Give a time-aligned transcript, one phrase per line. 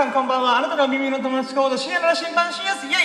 [0.00, 0.56] さんこんばんは。
[0.56, 2.86] あなたの耳の友達コード深夜の新版深夜す。
[2.86, 2.96] イェイ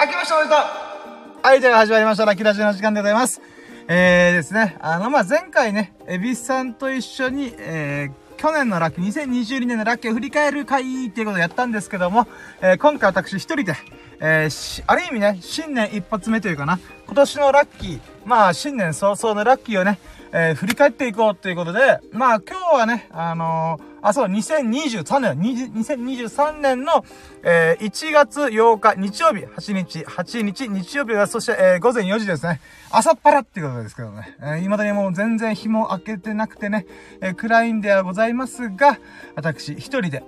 [0.00, 2.24] 明けましておめでとうはい、では始まりました。
[2.24, 3.40] ラッキーラジオの時間でございます。
[3.86, 12.26] えーですね、あの、まあ、前回ね、エビスさんと一緒に、えー、去年のラッキー、2022年のラッキーを振り返る会っていうことをやったんですけども、
[12.60, 13.76] えー、今回私一人で、
[14.20, 19.98] えー、ある意味ね、新年一発目というかな、今年のラッキー、まあ、新年早々のラッキーをね、
[20.32, 27.04] えー、振り返っていこうということで、まあ今日はね、あのー、あ、そう、2023年、2023年の、
[27.42, 32.60] えー、1月8日日曜日、8日、8日日曜日は、そして、えー、午前4時ですね。
[32.90, 34.36] 朝っぱらっていうことですけどね。
[34.40, 36.86] えー、未だにもう全然日も明けてなくてね、
[37.20, 38.98] えー、暗いんではございますが、
[39.36, 40.22] 私一人で、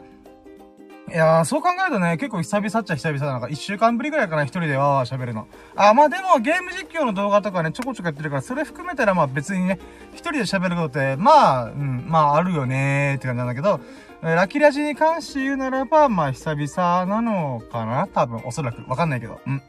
[1.13, 5.47] いやー、そう考えるとね、結構久々っちゃ久々なんか、一週間ぶりぐらいかな、一人でわーわー喋るの。
[5.77, 9.79] あ、まあでも、ゲーム実況の動画とかね、ちょこちょこやってるから、それ含めたらまあ別にね、
[10.13, 13.81] 一人で喋ることって、まあ、うん、まああるよねーって感じなんだけど、
[14.23, 18.89] ラキラジに関して言うならば、まあ久々なのかな多分、おそらく。
[18.91, 19.41] わかんないけど。
[19.47, 19.63] うん。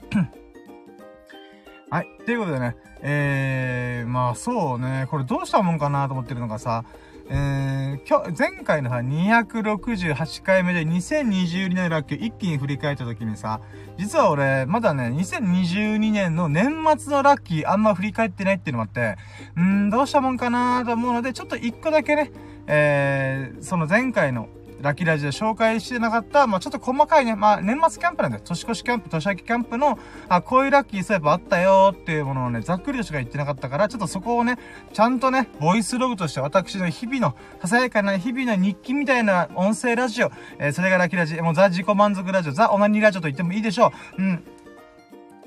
[1.91, 2.07] はい。
[2.25, 6.83] ということでね、えー、まあそうね、これどうしたもんかなと思ってるのがさ、
[7.31, 13.61] えー、今日、前回のさ、268回目で2022年ラッキー一気に振り返った時にさ、
[13.97, 19.15] 実は俺、まだね、2022年の年末のラッキーあんま振り返ってないっていうのもあって、
[19.61, 22.31] んー、どうしたもんかなと思うので、ちょっと一個だけね、
[22.65, 24.49] えー、その前回の
[24.81, 28.43] ラッキーラジオで紹介してなかった、まあちょっと細かいね、まあ年末キャンプなんだよ。
[28.45, 34.57] 年越しキャンプ、年明けキャンプの、あ、こういうラッキーそういえばあったよっていうものをね、ざっくりとしか言ってなかったから、ちょっとそこをね、
[34.93, 44.21] ちゃんとね、ボイスログとして私の日々の、ささやかな日々の日記みたいな音声ラジオ、えー、それがラッキーラジオ、もうザ自己満足ラジオ、ザオナニーラジオと言ってもいいでしょう。
[44.21, 44.43] うん。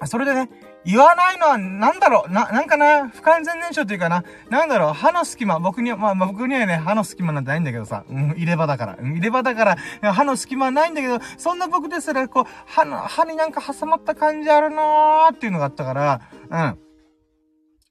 [0.04, 0.48] それでね、
[0.84, 16.78] 言わないのは、なんだろう、な、なんかな、不完全燃焼というかな、なんだろう、歯の隙間、僕には、まあ、まあ、僕にはね、歯の隙間なんてないんだけどさ、うん、入れ歯だから、うん、入れ歯だから、歯の隙間はないんだけど、そんな僕ですら、こう、歯の、歯になんか挟まった感じあるなーっていうのがあったから、うん。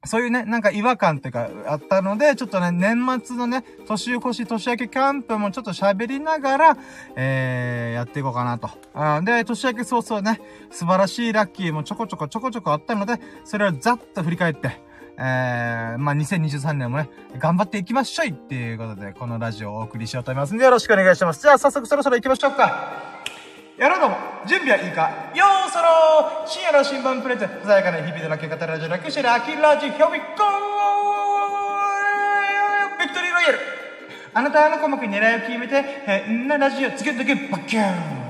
[0.03, 6.77] そういうね、なんか違和感っていうか、あったので、ちょっとね、年末のね、年越し、年明けキャンプもちょっと喋りながら、
[7.15, 8.71] えー、やっていこうかなと。
[8.95, 10.41] あで、年明け早々ね、
[10.71, 14.81] 素晴らしいラッキーもちょこちょこちょこちょこあったので、それをざっと振り返って、
[15.19, 17.07] えー、まあ、2023年もね、
[17.37, 21.43] 頑張っていきましょいっていうことで、このラジオをお送りしようと思いますんで、よろしくお願いします。
[21.43, 23.10] じゃあ、早速そろそろ行きましょうか。
[23.81, 25.09] やろうども準備はいいか？
[25.33, 30.25] ようそろ深夜の新聞プレゼン鮮やかな日々でのけ方ラジオ楽してる秋ラジ Here we go
[32.99, 33.59] ビクトリーロイヤル
[34.35, 38.21] あなたの鼓膜に狙いを決めて変なラジオつけとけバッキュー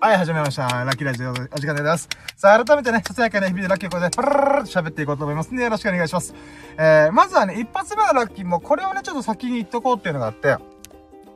[0.00, 0.68] はい、始めました。
[0.68, 2.10] ラッキーラジオお時間でございます。
[2.36, 6.34] さあ、改めてね、ささやかな日々でラッキーをこれで、パラララと喋っていこうと思いますんで、よろしくお願いします。
[6.76, 10.58] えー、まずはね、一発目のラッキーも、これをね、ちょっと先に言っとこうっていうのがあって、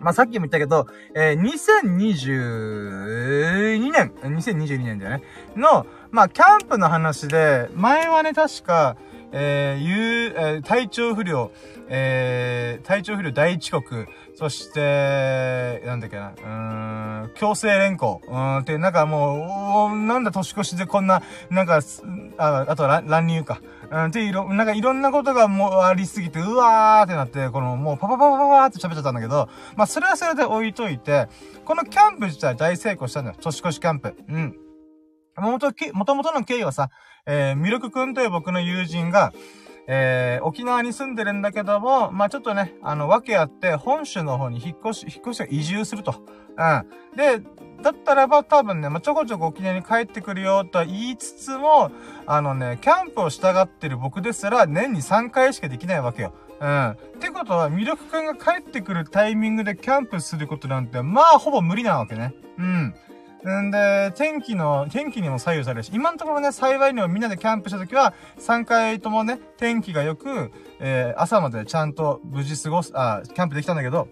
[0.00, 5.24] まあ、さっきも言ったけど、えー、2022年、2022年だよね。
[5.56, 8.96] の、まあ、キャンプの話で、前はね、確か、
[9.32, 11.50] えー、いう、えー、体調不良、
[11.88, 21.80] えー、体調不良第一国、そして、なんだっけな、うーん、強制連行、うん、って、なんかもう、なんだ年越しでこんな、なんか、
[22.38, 23.60] ああとは乱入か。
[23.90, 31.28] うん、ていろ、なんかいろんなことがもうありすぎて、うわーってなって、このもうパパパパパーって喋っちゃったんだけど、まあそれはそれで置いといて、
[31.64, 33.36] このキャンプ自体大成功したんだよ。
[33.40, 34.14] 年越しキャンプ。
[34.28, 34.56] うん。
[35.40, 36.90] もともとの経緯はさ、
[37.26, 39.32] えー、ミルクくんという僕の友人が、
[39.86, 46.14] えー、沖縄に住んでるんだけども、まあ、ちょっとね、あの、わけあって、本州の方に引っ越し、引っ越しが移住すると。
[46.56, 47.16] うん。
[47.16, 47.40] で、
[47.82, 51.90] だったらば多分ね、まあ、ちょこちょこ沖縄に帰ってくるよとは言いつつも、
[52.26, 56.34] あのね、キャンプをしたがってる僕ですら年に3回しかできないわけよ。
[56.60, 56.90] うん。
[56.90, 62.34] ってことは、ミルクくんが帰ってくるタイミングでキャンプすることなんて、まあ、ほぼ無理なわけね。
[62.58, 62.94] うん。
[63.46, 74.08] んで、天気の、天気にも左右されるし、今のところね、幸いにもみんなでキャンプした時は、3回ともね、天気が良く、えー、朝までちゃんと無事過ごす、あ、キャンプできたんだけど、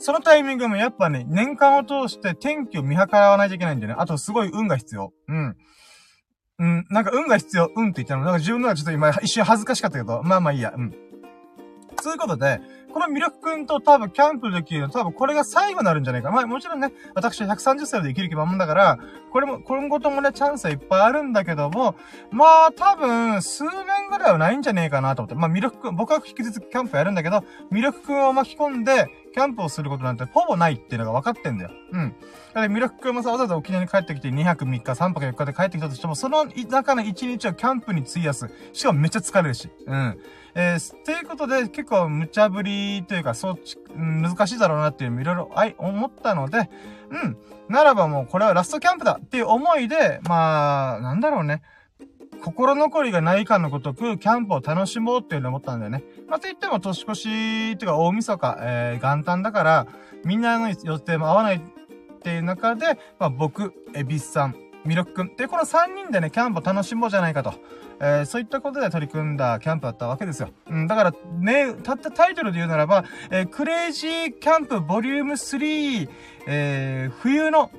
[0.00, 3.96] そのタイミングもやっぱね、年間を通して天気を見計らわないといけないんだよね。
[3.98, 5.12] あとすごい運が必要。
[5.28, 5.56] うん。
[6.58, 8.24] うん、なんか運が必要、うんって言ったの。
[8.24, 10.94] なんか自分のはちょっと今一瞬恥ずかしかったけど、まあまあいいや、うん。
[12.02, 12.60] そういうことで、
[12.90, 16.30] この魅力くんと多分キャンプできる多分これが最後になるんじゃないか。
[16.30, 18.98] まあもちろんね、私は130歳で生きる気満々だから、
[19.32, 21.94] これも、今後ともね、チャンスはいっぱいあるんだけども、
[22.30, 25.34] まあ多分、数年ぐらいはないんじゃねえかなと思って。
[25.34, 31.70] まあ魅力くん、僕は引き続きキャンプやるんだけど、魅力くんを巻き込んで、キャンプをすることなんてほぼないっていうのが分かってんだよ。
[31.92, 32.14] うん。
[32.48, 38.50] だから魅力くんもさ、わざわざ沖縄に帰ってきて2泊3日、3泊4日で帰ってきたとしても、その中の1日をキャンプに費やす。
[38.72, 39.70] しかもめっちゃ疲れるし。
[39.86, 40.18] うん。
[40.54, 46.70] えー、ということで、結構無茶ぶりというか、そっち、う、難しいだろうなっていうのもいろいろ、あい、思ったので、
[47.10, 47.36] うん。
[47.68, 51.62] ならばもうこれはラストキャンプだっていう思いで、まあ、なんだろうね。
[52.42, 56.02] 心残りがないかのごとく、キャンプを楽しもうっていうのを思ったんだよね。
[56.28, 59.86] まあ、と言っても年越し、っていうか大晦日、えー、元旦だから、
[60.24, 61.60] みんなの予定も合わないっ
[62.22, 65.36] ていう中で、まあ、僕、エビスさん、ミロックン。
[65.36, 67.54] で、この3人でね、キャンプを楽しもうじゃないかと。
[68.00, 70.50] えー、そういったことで取り組んだキャンプだったわけですよ。
[70.68, 76.08] うん、だから、ね、たったタイトルで言うならば、えー、クレイジーキャンプボリューム3、
[76.46, 77.70] えー、冬の、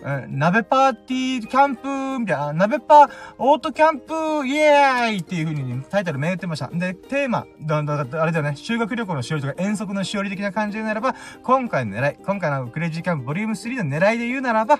[0.00, 1.88] えー、鍋パーティーキャンプ、
[2.20, 6.68] みたいな、鍋パー、オートキャンプ、イエーイっていう風に、タイトルめってました。
[6.68, 14.78] で、テーマ、だ、だ、だ、あれだよね、修学旅行のしおりとか遠足のしおり的な感じでならば、今回の狙い、今回のクレイジーキャンプボリューム3の狙いで言うならば、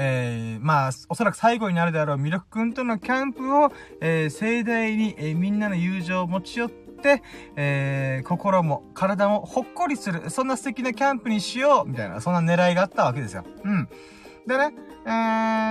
[0.00, 7.22] えー、まあ、おそらく最後になるであろうミルク君とのキャンプを、えー、盛大に、えー、みんなの友情を持ち寄って、
[7.56, 13.44] え、心も体もほっこりする、そんな素敵なキャンプにしようみたいな、そんな狙いがあったわけですよ。
[13.64, 13.88] うん。
[14.48, 14.72] でね、
[15.04, 15.10] え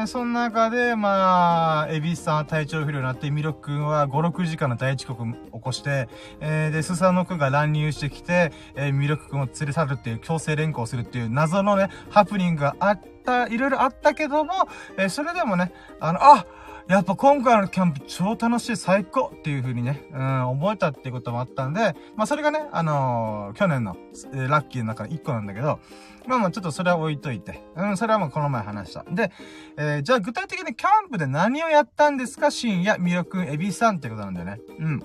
[0.04, 6.08] ー、その中で、まあ、エビスさんは体調不良になって、ミロク君は5、6時間の大遅刻起こして、
[6.42, 13.17] えー、で、スサノ君が乱入してきて、えー、ミロク君を連れ去るっていう強制連行するっていう謎のね、ハプニングがあった、
[13.50, 14.54] いろいろあったけども、
[14.98, 16.46] えー、それでもね、あの、あ
[16.88, 23.98] やっぱ今回のキャンプ超楽しい、最高っていう風にね、うん、覚えたっていうこともあったんで、まあそれがね、あのー、去年の、
[24.34, 25.80] えー、ラッキーの中の1個なんだけど、
[26.28, 29.04] まあまあちょっとそれは置いといて、うん、それはもうこの前話した。
[29.12, 29.32] で、
[29.76, 32.52] えー、じゃあ具体的にキャンプで何をやったんですか？
[32.52, 34.60] 深夜、魅力エビさんってことなんだよね。
[34.80, 35.04] うん。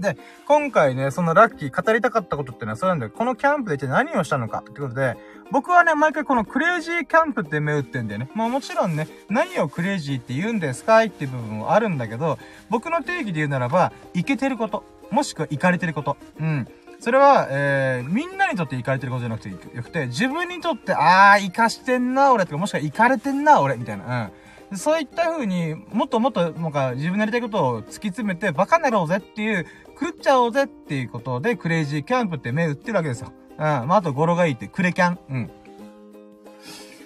[0.00, 0.16] で、
[0.46, 3.12] 今回ね、そのラッキー語りたかったことってのはそうなんだよ。
[3.14, 5.16] このキャンプで一体何をしたのかってことで、
[5.52, 8.30] 僕はね、毎回このクレイジーキャンプって目打ってんだよね。
[8.34, 12.38] まあもちろんね、何をクレイジーって言うんですかいっていう部分もあるんだけど、
[12.70, 14.82] 僕の定義で言うならば、いけてること。
[15.10, 16.16] もしくは行かれてること。
[16.40, 16.66] うん。
[17.00, 24.30] それは、えー、みんなにとって行かれてることじゃなくてよくて、自分にとって、あー、行かしてんな、俺とか、もしくは行かれてんな、俺、みたいな。
[24.70, 24.78] うん。
[24.78, 29.66] そういった風に、もっともっと、なんか、自分のやりたいことを突き詰めて、バカなろうぜっていう、
[30.00, 33.32] 狂っちゃおうぜっていうことで、クレイジーキャンプって目打ってるわけですよ。
[33.58, 33.64] うん。
[33.88, 35.18] まあ、あと語呂がいいって、クレキャン。
[35.28, 35.50] うん。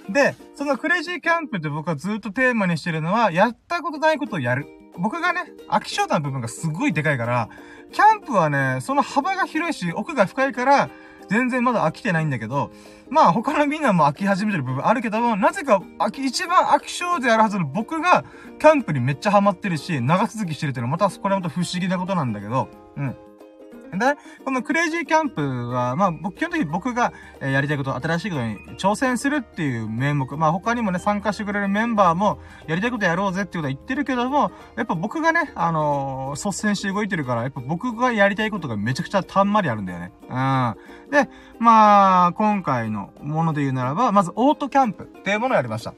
[0.09, 4.67] で、そのクレイジーキャンプって僕はずっとテーマにしてるのは、やったことないことをやる。
[4.99, 7.49] 僕がね、飽き性な部分がすごいでかいから、
[7.93, 10.91] キャンプはね、その幅が広いし、奥が深いから、
[11.29, 12.71] 全然まだ飽きてないんだけど、
[13.11, 18.25] まあ他のみんなも飽き始めてる部分あるけども、なぜか飽き、一番飽き性であるはずの僕が、
[18.59, 23.17] キャンプにめっちゃハマってるし、長続きしてるっていうのはまた、これはまた不思議なことなんだけど、うん。
[23.99, 30.37] で、このクレイジーキャンプは、まあ、僕、基本的に僕が、え、やりたいこと、新しいことに挑戦するっていう名目。
[30.37, 40.13] まあ、他にもね、参加してくれるメンバーも、やりたいことやろうぜっていうことは言ってるけども、やっぱ僕がね、あのー、率先して動いてるから、やっぱ僕がやりたいことがめちゃくちゃたんまりあるんだよね。
[40.23, 40.77] うん。
[41.11, 41.29] で、
[41.59, 45.95] まあ、今回のもので言うならば、まず、オートキャンプっていうものをやりました。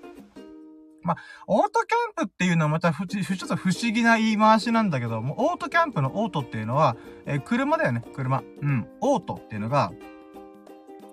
[1.08, 1.16] まあ、
[1.46, 8.42] オートキャンプっていうのはまたふ、ちょっと不思議な言い回しなんだけども、オートキャンプのオートっていうのは、えー、車だよね、車。
[8.60, 8.86] うん。
[9.00, 9.90] オートっていうのが、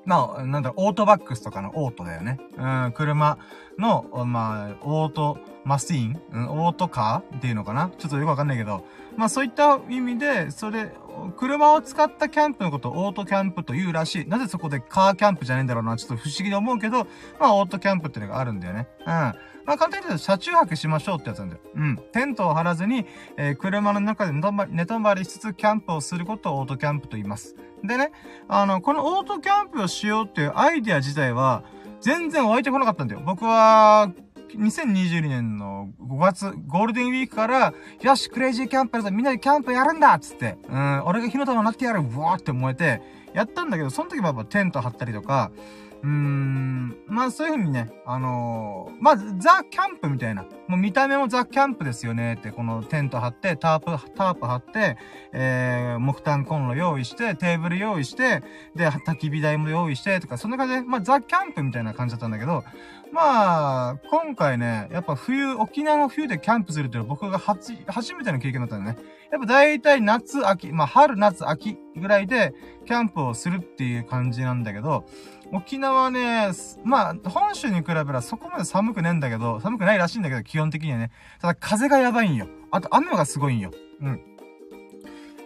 [0.03, 2.39] まあ、なんだろ、オートバックスとかのオートだよね。
[2.57, 3.37] うん、車
[3.79, 8.85] の、まあ、オートマシーン、うん、オートカーっていうのかなちょっとよくわかんないけど、
[9.17, 10.91] まあそういった意味で、それ、
[11.37, 14.27] 車を使ったキャンプのことをオートキャンプというらしい。
[14.27, 17.07] なぜそこでカーキャンプじゃねえんだろうな、ちょっと不思議に思うけど、
[17.39, 18.87] まあオートキャンプっていうのがあるんだよね。
[19.07, 19.33] うん。
[19.65, 21.61] まあ簡単に言うと車中泊しましょうってやつなんだよ。
[21.75, 21.97] うん。
[22.11, 23.05] テントを張らずに、
[23.37, 27.55] えー、車の中で寝泊まりしつつキャンプをすることをオートキャンプと言います。
[27.83, 28.11] でね、
[28.47, 31.63] あの、このオートキャンプをしようっていうアイデア自体は、
[32.01, 33.21] 全然湧いてこなかったんだよ。
[33.25, 34.11] 僕は、
[34.55, 43.01] 2022年の5月、ゴールデンウィークから、よし、クレイジーキャンプやるぞみんなでキャンプやるんだっつって、うん、俺が火の玉なってやるうわーって燃えて、
[43.33, 45.51] やったんだけど、その時はやっぱテント張ったりとか、
[46.05, 50.43] うーん、まあそういう風にね、あのー、まずザ・キャンプみたいな。
[50.67, 54.97] もう見た目もザ・キャンプですよねって、このテント張って、タープ、タープ張って、
[55.33, 58.43] えー、木炭コンロ用意して、テーブル用意して、
[58.75, 62.63] で、焚き火台も用意して、とか、そんな感じで、まあザ・キャンプみたいな感じだったんだけど、
[63.11, 68.97] まあ、今回ね、やっぱ冬、沖縄の冬でキャンプするっていうのは僕が初、初めての経験だったんだね。
[69.31, 72.53] やっぱ大体夏、秋、まあ春、夏、秋ぐらいで
[72.85, 75.05] キャンプをするっていう感じなんだけど、
[75.51, 76.51] 沖縄ね、
[76.83, 81.11] まあ、本州に比べればそこまで寒くねえんだけど、寒くないらしいんだけど、基本的にはね。
[81.39, 82.47] ただ風がやばいんよ。
[82.71, 83.71] あと雨がすごいんよ。
[84.01, 84.21] うん。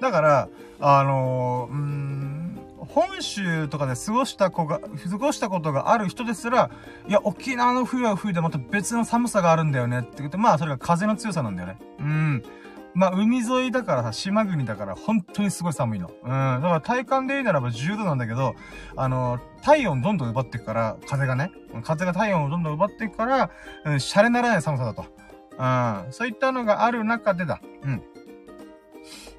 [0.02, 2.40] だから、あのー、うーん、
[2.78, 6.72] 本州とかで過ごした子が、過ごしたことがある人ですら、
[7.08, 11.78] いや、沖縄の冬は冬でまた別の寒さがあるんだよねって言って、まあ、それが風の強さなんだよね。
[12.00, 12.44] うん。
[12.94, 16.10] まあ、海沿いだからさ、島国だから本当にすごい寒いの。
[16.10, 16.30] うん。
[16.30, 18.56] だから体感で言うならば10度なんだけど、
[18.96, 21.52] あの、体温どんどん奪っていくから、風がね。
[21.84, 23.52] 風が体温をどんどん奪っていくから、
[23.86, 25.06] うん、シャレならない寒さだと。
[25.58, 26.12] うん。
[26.12, 27.62] そういったのがある中でだ。
[27.84, 28.04] うん。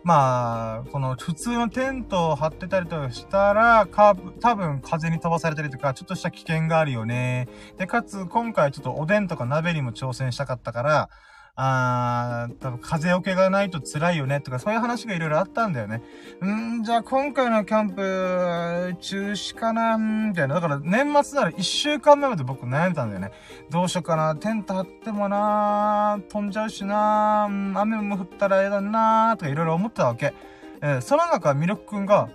[0.02, 7.48] まあ、この普通のテントを張ってたりとしたら、か、多分風に飛ばされたりとか、ちょっとした危険があるよね。
[7.76, 11.10] で、かつ今回ちょっとおでんとか鍋にも挑戦したかったから、
[11.56, 16.02] あー、多分風よけがないと辛いよねとか、そういう話がいろいろあったんだよね。
[16.42, 20.54] んー、じゃあ今回のキャンプ、中止かなみたいな。
[20.54, 23.32] だから年末なら1週間前まで僕悩んでたんだよね。
[23.70, 30.34] どうしようかなテント張ってもなー飛んじゃうしなー雨も降ったら嫌だなーとかいろいろ思ってたわけ。
[30.82, 32.30] えー、その中、ミルクくんが、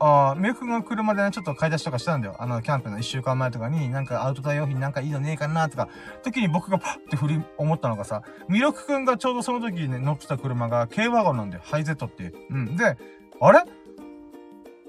[0.00, 2.36] ああ、メイクが車でね、ちょっと買い出しとかしたんだよ。
[2.38, 5.88] あの、キャンプの一週間前とかに、なんかアウトドア用品なんかいいのねえかなとか、
[6.22, 11.62] 時に僕がパッて振り、思ったのがさ、ミルクくんがちょうどその時に、ね、乗ってた車が軽ワゴンなんだよ。
[11.64, 12.34] ハイゼットっていう。
[12.50, 12.76] うん。
[12.76, 12.96] で、
[13.40, 13.62] あれ？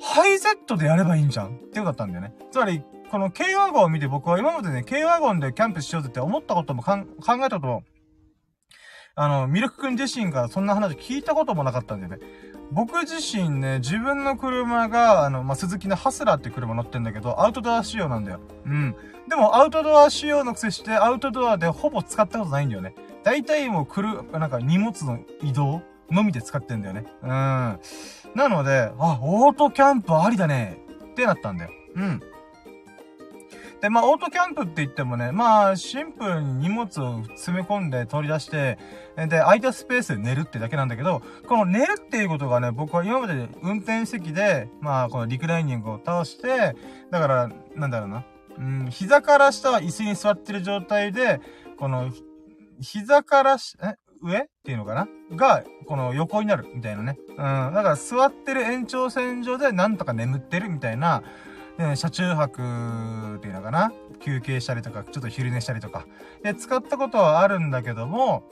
[0.01, 1.55] ハイゼットでやればいいんじゃん？
[1.55, 2.33] ってことだったんだよね。
[2.51, 7.83] つまり、この軽ワゴンを見て僕は今までね、軽ワゴンでキャンプしようぜって思ったことも考えたことも、
[9.15, 12.19] あの、ミルクくん自身がそんな話聞いたこともなかったんだよね。
[12.71, 18.39] 僕自身ね、自分の車が、あの、まあ、鈴木のハスラーって車乗ってんだけど、アウトドア仕様なんだよ。
[18.65, 18.95] うん。
[19.27, 22.93] でも、アウトドア仕様のくせして、アウトドアでほぼ使ったことないんだよね。
[23.23, 27.05] 大体もう来る、なんか荷物の移動のみで使ってんだよね。
[27.23, 27.29] うん。
[27.29, 27.79] な
[28.49, 30.77] ので、あ、オートキャンプありだね。
[31.11, 31.71] ってなったんだよ。
[31.95, 32.21] うん。
[33.81, 38.77] で、まあ、オートキャンプって言ってもね、まあ、シンプルに荷物を詰め込んで取り出して、
[39.15, 46.75] で、空いたスペースで寝るってだけなんだけど、この寝るっていうことがね、僕は今まで運転席で、まあ、このリクライニングを倒して、
[47.09, 48.25] だから、なんだろうな。
[48.57, 51.39] うん、膝から下は椅子に座ってる状態で、
[51.77, 52.11] この、
[52.81, 55.07] 膝からし、え上っていうのかな？
[55.37, 57.17] が、この横になるみたいなね。
[57.29, 57.35] うん。
[57.35, 61.23] だから座ってる延長線上でなんとか眠ってるみたいな、
[61.79, 63.93] ね、車中泊っていうのかな？
[64.19, 66.05] 休憩したりとか、ちょっと昼寝したりとか。
[66.43, 68.43] で、使ったことはあるんだけども、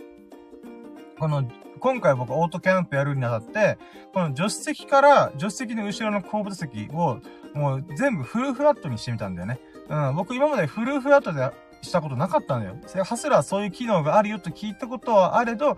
[1.19, 1.43] この、
[1.79, 3.77] 今回僕オートキャンプやるにあたって、
[4.13, 7.19] この助手席から、助手席の後ろの後部座席を、
[7.53, 9.59] もう全部フルフラットにしてみたんだよね。
[9.89, 12.77] うん、僕今までフルフラットでしたことなかったんだよ。
[13.03, 15.77] ハスラーそういう機能があるよと聞いたことはあれど、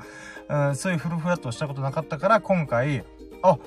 [0.50, 3.04] うん、そういうフルフラットをしたことなかったから、今回、
[3.42, 3.58] あ、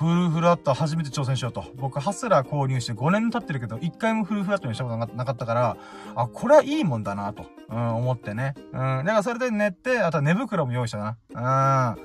[0.00, 1.62] フルフラット初めて挑戦しようと。
[1.76, 5.76] 僕、ハスラー購入して5年経ってるけど、1回もフルフラットにしたことなかったから、
[6.14, 8.54] あ、これはいいもんだなと、うん、思ってね。
[8.72, 9.04] うん。
[9.04, 11.18] だからそれで寝て、あとは寝袋も用意したな。
[11.28, 11.34] うん。
[11.34, 11.96] だか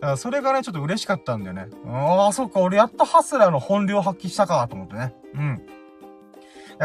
[0.00, 1.68] らそれがね、ちょっと嬉しかったんだよね。
[1.86, 5.14] ああ、そっか、俺やっとハスラーの本領発揮したか、と思ってね。
[5.34, 5.62] うん。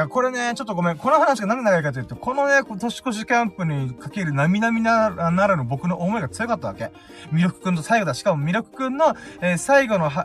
[0.09, 0.97] これね、ちょっとごめん。
[0.97, 6.91] この話が何で長いかというと、このね、年越しキャンプにかける並々ならぬ僕の思いが強かったわけ。
[7.31, 8.13] ミルクくんと最後だ。
[8.13, 10.23] しかもミルクくんの、えー、最後のハ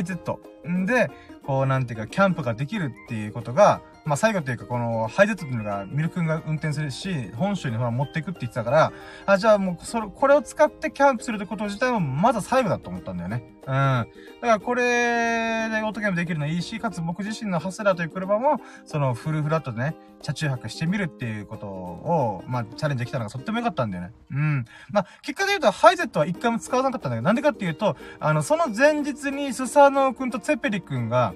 [0.00, 0.40] イゼット。
[0.84, 1.10] で、
[1.46, 8.92] こう、なんていうか、キャンプができるっていうことが、まあ、最後っていうか、この、ハイゼットっていうのが、ミルク君が運転するし、本州にほら持っていくって言ってたから、
[9.26, 13.44] あ、じゃあもう、それ、これを使ってキャンプするってこと自体も、まず最後だと思ったんだよね。
[13.66, 13.72] うん。
[13.72, 14.06] だか
[14.40, 24.12] らこれでオートキャンプできるのいいし、かつ僕自身のハスラーという車も、そのフルフラットでね、車中泊してみるっていうことを、まあ、チャレンジできたのがとっても良かったんだよね。
[24.32, 24.64] うん。
[24.90, 31.34] まあ、結果で言うと、ハイゼットは一回も使わなかったんだけど、なんでかっていうと、あの、その前日にスサノオくんとツェペリくんが、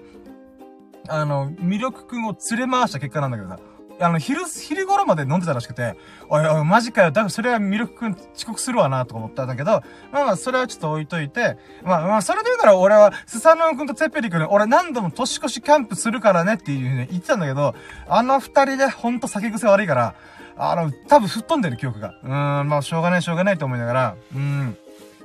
[1.09, 3.59] あの、魅力くんを連れ回した結果なんだけどさ、
[4.01, 5.97] あの、昼、昼頃まで飲んでたらしくて、
[6.29, 7.11] おいおい、マジかよ。
[7.11, 9.83] だからそれは魅力くん遅刻するわな、とか思ったんだけど、
[10.13, 17.75] まあまあ、それはちょっと置いといて、まあまあ、それで言うなら俺は、スサノオくんとツェペリくん、俺何度も年越しキャンプするからねっていうふうに言ってたんだけど、
[18.09, 20.15] あの二人でほんと酒癖悪いから、
[20.57, 22.15] あの、多分吹っ飛んでる記憶が。
[22.23, 24.77] うーん、まあ、しょうがないしょうがないと思いながら、うん。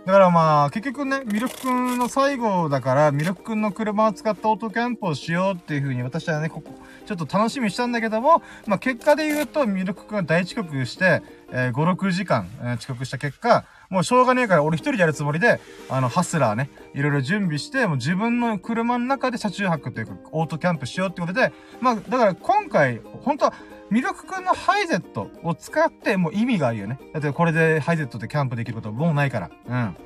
[0.07, 6.71] だからまあ、結局ね、ミルク君の最後だから、ミルク君の車を使ったオートキャンプをしようっていうふうに私はね、ここ、
[7.05, 11.21] ちょっと楽しみにしたんだけども、まあ結果で言うと、ミルクくんが大遅刻して、
[11.51, 23.53] えー、5、6時間、えー、遅刻した結果、もうしょうがねえから俺一人でやるつもりで、あの、ハスラーね、いろいろ準備して、もう自分の車の中で車中泊というか、オートキャンプしようってことで、まあ、だから今回、本当は、
[23.91, 26.99] 魅力くんのハイゼットを使ってもう意味があるよね。
[27.13, 29.49] だってこれでハイゼットでキャンプできることもうないから。
[29.65, 29.97] うん。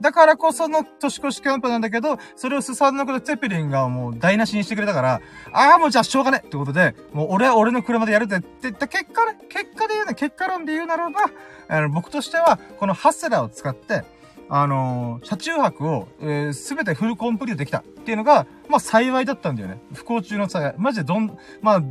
[0.00, 5.20] だからこその年越しキャンプなんだけど、それをスサンのことツェペリンがもう台無しにしてくれたから、
[5.52, 11.20] ああ、もうじゃあしょうがねってことで、もう俺は俺の車でやるって言った結果ね、結果で言うね、結果論で言うならば、
[11.68, 14.04] あの、僕としては、このハッセラーを使って、
[14.48, 19.80] あのー、車中泊を、えー、全てフルコンプリートできたっていうのが、まあ幸いだったんだよね。
[19.92, 20.74] 不幸中の幸い。
[20.78, 21.82] マジでどん、まあ、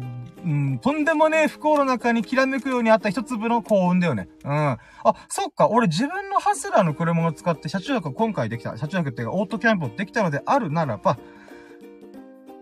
[0.46, 4.30] うん、とんでもねえ不幸の中にきらめくようにあった一粒の幸運だよね。
[4.44, 4.52] うん。
[4.54, 4.80] あ、
[5.28, 8.78] そっか、俺自分のハスラーの車を使って車中泊今回できた。
[8.78, 11.18] 車中泊っていうかオートキャンプできたのであるならば、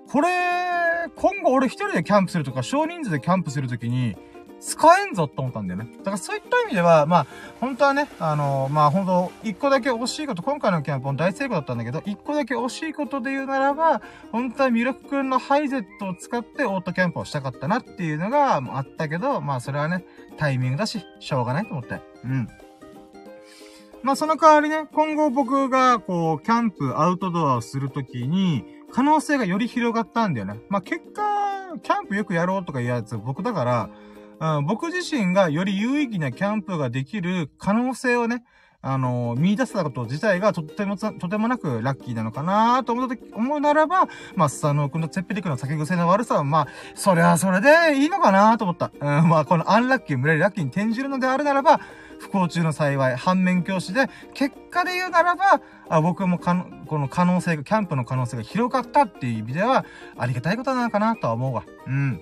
[0.10, 0.30] これ、
[1.16, 4.16] 今後俺一人でキャンプするとか少人数でキャンプするときに、
[4.64, 5.90] 使えんぞと思ったんだよね。
[6.00, 7.28] だからそういった意味では、まあ、
[7.60, 14.02] 本当はね、あのー、まあ本当、一個だけ惜しいこと、今回のキャンプも大成功だったんだけど、一個だけ惜しいことで言うならば、
[14.32, 20.06] 本当はミルクくんのハイゼットを使ってオートキャンプをしたかったなっていうのがあったけど、まあそれはね、
[20.38, 22.00] タイミングだし、しょうがないと思って。
[22.24, 22.48] うん。
[24.02, 30.62] まあその代わりね、今後僕がこう、キャンプ、アウトドアをするときに、可能性がより広がったんだよね。
[30.70, 33.90] まあ結果、キャンプよくやろうとかいうやつ僕だから、
[34.44, 38.44] うん、僕自身がより有意義なキャンプができる可能性をね、
[38.82, 48.92] あのー、見出せたこと自体がとっても、とてもなくラッキーなのかなと思ったと、思うならば、まあ、スサノー君とツェッペリクの酒癖の悪さは、まあ、それはそれでいいのかなと思った。
[49.00, 51.80] うん、まあ、このアンラッキー、無理ラッキーに転じるのであるならば、
[52.20, 59.86] 不幸中の幸い、反面教師で、結果で言うならば、あ僕もかこの可能性が、キャンプの可能性が広がったっていう意味では、
[60.18, 61.64] ありがたいことなのかなとは思うわ。
[61.88, 62.20] うん。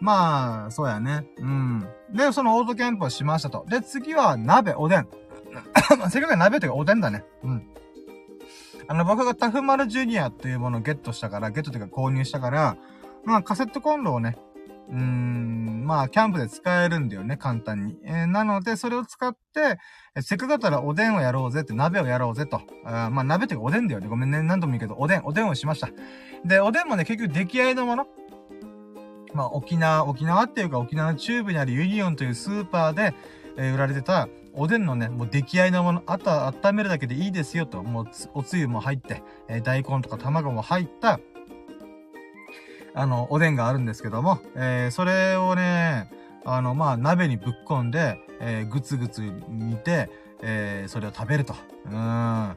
[0.00, 1.26] まあ、そうやね。
[1.38, 1.86] うん。
[2.12, 3.66] で、そのオートキャンプをしましたと。
[3.68, 5.06] で、次は鍋、おでん。
[6.10, 7.24] せっかく鍋っていうかおでんだね。
[7.42, 7.62] うん。
[8.88, 12.76] あの、僕がタフマルジュニアっていうものをゲットしたから、ゲットというか購入したから、
[13.24, 14.36] まあ、カセットコンロをね、
[14.88, 17.98] うーん、まあ、キャンプで使えるんだよね、簡単に。
[18.04, 19.78] えー、なので、それを使って、
[20.16, 22.62] えせっかくだったらおでんをやろうぜって、鍋をやろうぜと。
[22.84, 24.08] あまあ、鍋っていうかおでんだよね。
[24.08, 24.42] ごめんね。
[24.42, 25.88] 何度も言うけど、おでん、おでんをしました。
[26.44, 28.06] で、おでんもね、結局出来合いのもの。
[29.34, 33.14] まあ、沖縄、沖縄っていうか沖縄中部にあるユニオンというスーパーで、
[33.56, 41.20] え、売られてた、おでんのね、もう出来合いのもの、あとは温めるだけでいいですよと、もうおつゆも入って、え、大根とか卵も入った、
[42.94, 46.10] あの、おでんがあるんですけども、えー、それをね、
[46.44, 50.10] あの、まあ、鍋にぶっ込んで、えー、ぐつぐつ煮て、
[50.42, 51.54] えー、それを食べると。
[51.86, 52.56] うん。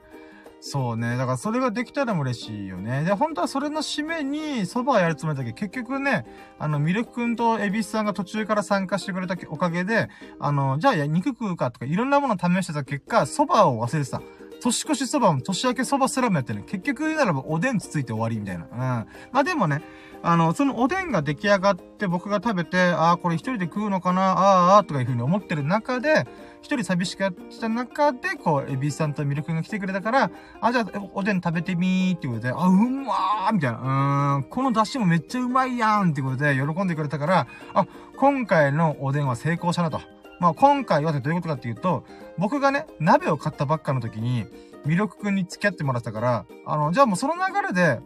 [0.65, 1.17] そうね。
[1.17, 3.03] だからそれができたら嬉しいよね。
[3.03, 6.25] で、本当はそれの締めに蕎麦をやるつもりだけど、結局ね、
[6.57, 10.07] あの、ミルクくんとエビスさんが途中から参加してくれたおかげで、
[10.39, 14.21] あの、じゃあ肉食うかとかいろんなものを試してた結果、蕎麦を忘れてた。
[14.61, 16.63] 年越しそばも年明けそばすらもやってる。
[16.63, 18.63] 結局言うならばおでんつついて終わりみたいな。
[18.63, 18.79] うん。
[18.79, 19.81] まあでもね、
[20.21, 26.25] あの、そのおでんが出来上がって僕が食べて、ああ、これ一人で食うのかな、ああ、とかいうふうに思ってる中で、
[26.63, 33.77] 一人寂しかった中で、こう、エビさんとミルクが来てくれたから、あ、じゃあ、おでん食べてみーってことで、あ、うまーみたいな。
[33.77, 39.99] うーん、この出汁もめっちゃうまいやんってことで喜んでくれたから、あ、今回のおでんは成功したなと。
[40.39, 42.05] まあ、今回はどういうことかっていうと、
[42.37, 44.45] 僕がね、鍋を買ったばっかの時に、
[44.85, 47.99] ミルクくんに付き合ってもらったから、あの、じゃあもうその流れで、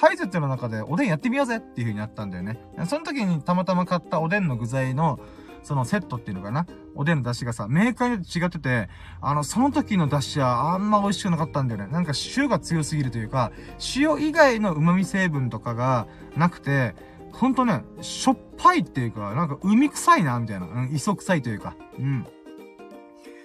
[0.00, 2.58] ハイゼットの中でおでんやってみようぜっていう風になったんだよね。
[2.86, 5.20] その時にたまたま買ったおでんの具材の、
[5.64, 6.66] そのセットっていうのかな？
[6.94, 8.88] おでんの出汁がさ、メーカーによって違ってて、
[9.20, 11.88] あの、その時の出汁はあんま美味しくなかったんだよね。
[11.90, 13.50] なんか塩が強すぎるというか、
[13.96, 16.94] 塩以外の旨味成分とかがなくて、
[17.32, 20.66] ほんとね、しょっぱいっていうか、なんか海臭いな、みたいな。
[20.66, 21.74] うん、磯臭いというか。
[21.98, 22.26] うん。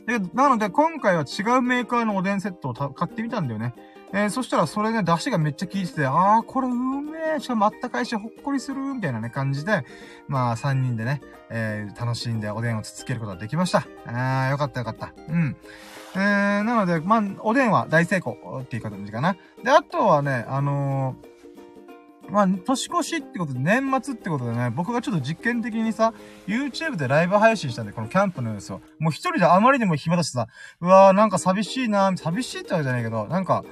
[0.06, 3.74] で、なので今回は違うメーカーのおでんセットを買ってみたんだよね。
[4.12, 9.84] えー、そしたらそれね、出汁がめっちゃ効いてて、あー、これうめえ、しかもあったかいし、ほっこりする、みたいなね、感じで、
[10.28, 13.88] まあ、3人でね、えー、楽しんでおでんをつつけることができました。
[14.06, 15.14] あー、よかったよかった。
[15.28, 15.56] うん。
[16.16, 19.36] えー、なので、まあ、おでんは大成功っていう感じかな。
[19.64, 21.30] で、あとはね、あのー
[22.32, 26.14] まあ、年越しってことで、年末ってことでね、僕がちょっと実験的にさ、
[26.48, 28.82] YouTube でライブ配信したんで、このキャンプの様子を。
[29.00, 30.48] もう一人であまりにも暇だしさ、
[30.82, 33.64] うわーなんか寂しいな寂しいってわけじゃないけど、なんか、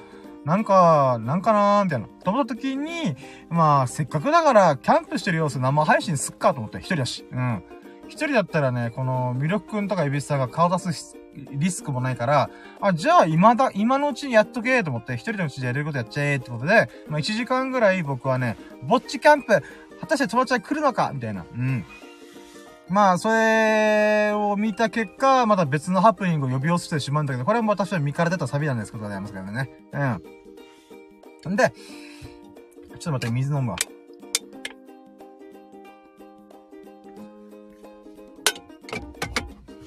[0.47, 2.07] なんか、なんかなーみたいな。
[2.23, 3.17] と思った時に、
[3.49, 7.25] まあ、せっかくだから、キャンプしてる様子生配信すっかと思って、一人だし。
[7.29, 7.63] うん。
[8.07, 19.61] 一人だったらね、この、魅力くんとかエビスさんが顔出すリスクもないから、あ、じゃあ今だ、今のうちにやっとけと思って、一人のうちでやれることやっちゃえってことで、まあ1時間ぐらい僕はね、ぼっちキャンプ、
[19.99, 21.45] 果たして友達は来るのかみたいな。
[21.53, 21.85] うん。
[22.89, 29.69] まあ、それを見た結果、また別のハプニングを呼び寄せてしまうんだけど、これも私は見から出たサビなんですけどございますけどね。
[29.91, 30.23] うん。
[31.49, 31.73] んで、
[32.89, 33.77] ちょっと待って、水飲むわ。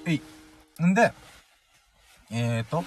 [0.06, 0.22] えい。
[0.84, 1.12] んで、
[2.30, 2.84] えーと、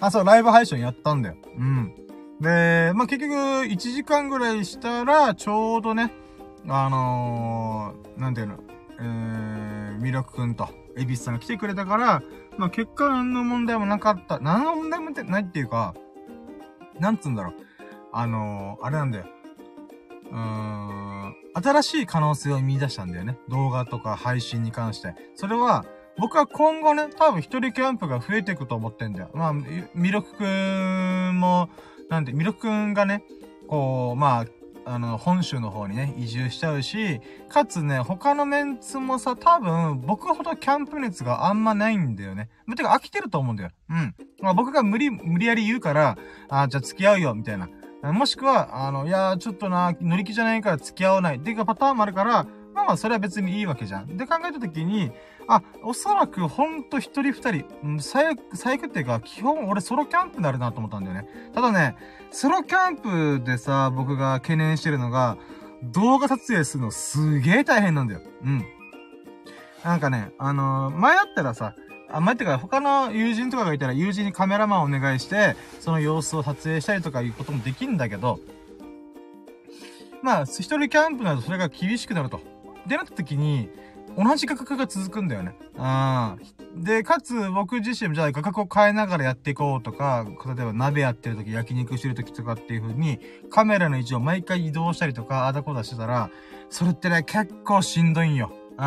[0.00, 1.36] あ、そう、ライブ配信やったんだよ。
[1.56, 1.94] うん。
[2.40, 6.12] で、まあ、結局、1時間ぐらいしたら、ちょうどね、
[6.68, 8.58] あのー、なんていうの、
[9.00, 12.22] えー、ミラクくんと、エビスさんが来てくれたから、
[12.56, 14.38] まあ、結果何の問題もなかった。
[14.38, 15.94] 何の問題もないっていうか、
[16.98, 17.54] なんつうんだろう。
[18.16, 19.26] あのー、あれなんだよ。
[20.30, 23.36] うーん、新しい可能性を見出したんだよね。
[23.48, 25.14] 動画とか配信に関して。
[25.34, 25.84] それは、
[26.16, 29.30] 僕は今後ね、多分一人キャンプが増えていくと思ってんだよ。
[29.34, 31.68] まあ、ミルクくんも、
[32.08, 33.24] なんで、ミルクくんがね、
[33.66, 34.46] こう、まあ、
[34.86, 42.48] あの、本州の方にね、移住しちゃうし、かつね、他のメンツもさ、多分、僕ほどキャンプ熱があんまないんだよね。
[42.76, 43.70] てか、飽きてると思うんだよ。
[43.90, 44.14] うん。
[44.40, 47.68] まあ、僕が無理、無理やり言うから、あ、じゃあ付き合うよ、みたいな。
[48.12, 51.36] もしくは、あの、いやちょっとな、乗り気じゃないから付き合わない。
[51.36, 54.16] っていうかパターンもあるから、まあまあ、それは別にいいわけじゃん。
[54.16, 55.12] で考えたときに、
[55.46, 57.64] あ、おそらくほんと一人二人、
[58.00, 61.28] 最悪、最悪っていうか、基本俺ソロキャンプになるなと思ったんだよね。
[61.54, 61.96] ただね、
[62.30, 65.38] ソロキャンプでさ、僕が懸念してるのが、
[65.82, 68.20] 動画撮影するのすげえ大変なんだよ。
[68.42, 68.64] うん。
[69.84, 71.74] なんかね、あのー、前だったらさ、
[72.16, 78.38] あ、前ってか他の友人とかがいたら友人にカメラマンをお願いして、その様子を撮影したりとかいうこともできるんだけど、
[80.22, 82.40] まあ、一人キャンプなるとそれが厳しくなると。
[82.86, 83.68] でなった時に、
[84.16, 85.56] 同じ価格が続くんだよね。
[85.76, 86.84] うん。
[86.84, 93.18] で、かつ僕自身もじゃあ価格を変えながらやっていこうとか、例えば鍋やってる時、焼肉してる時とかっていう風に、
[93.50, 96.30] カメラの位置を毎回移動したりとか、あだこだしてたら、
[96.70, 98.52] それってね、結構しんどいんよ。
[98.78, 98.82] う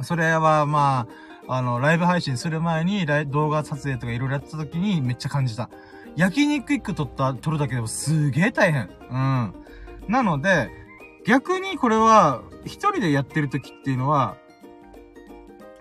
[0.00, 0.04] ん。
[0.04, 5.70] それはまあ、あの、ライブ配信する前に、動画撮影とかいろいろやった時にめっちゃ感じた。
[6.14, 8.90] 焼肉一個撮った、撮るだけでもすげえ大変。
[9.10, 9.54] うん。
[10.08, 10.70] なので、
[11.26, 14.36] 逆にこれは、一人でやってる時っていうのは、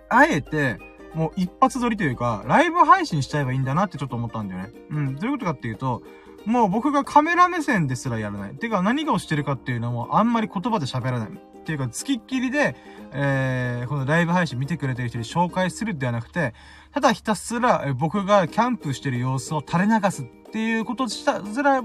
[0.10, 0.80] あえて、
[1.14, 4.70] もう一発撮りというか、ライブ配信しちゃえばいいんだなってちょっと思ったんだよね。
[4.92, 5.16] うん。
[5.16, 6.02] どういうことかっていうと、
[6.46, 8.56] もう僕がカメラ目線ですらやらない。
[8.56, 11.30] てか何がをしてるかっていうのもあんまり言葉で喋らない。
[11.68, 12.78] っていうか、付きっきりで、
[13.12, 16.54] えー、このライブ配信見てくれてる人に紹介するではなくて、
[16.94, 21.84] ただひたすら、え僕がキャンプしてる様子を垂れ流すっていうことしたずら、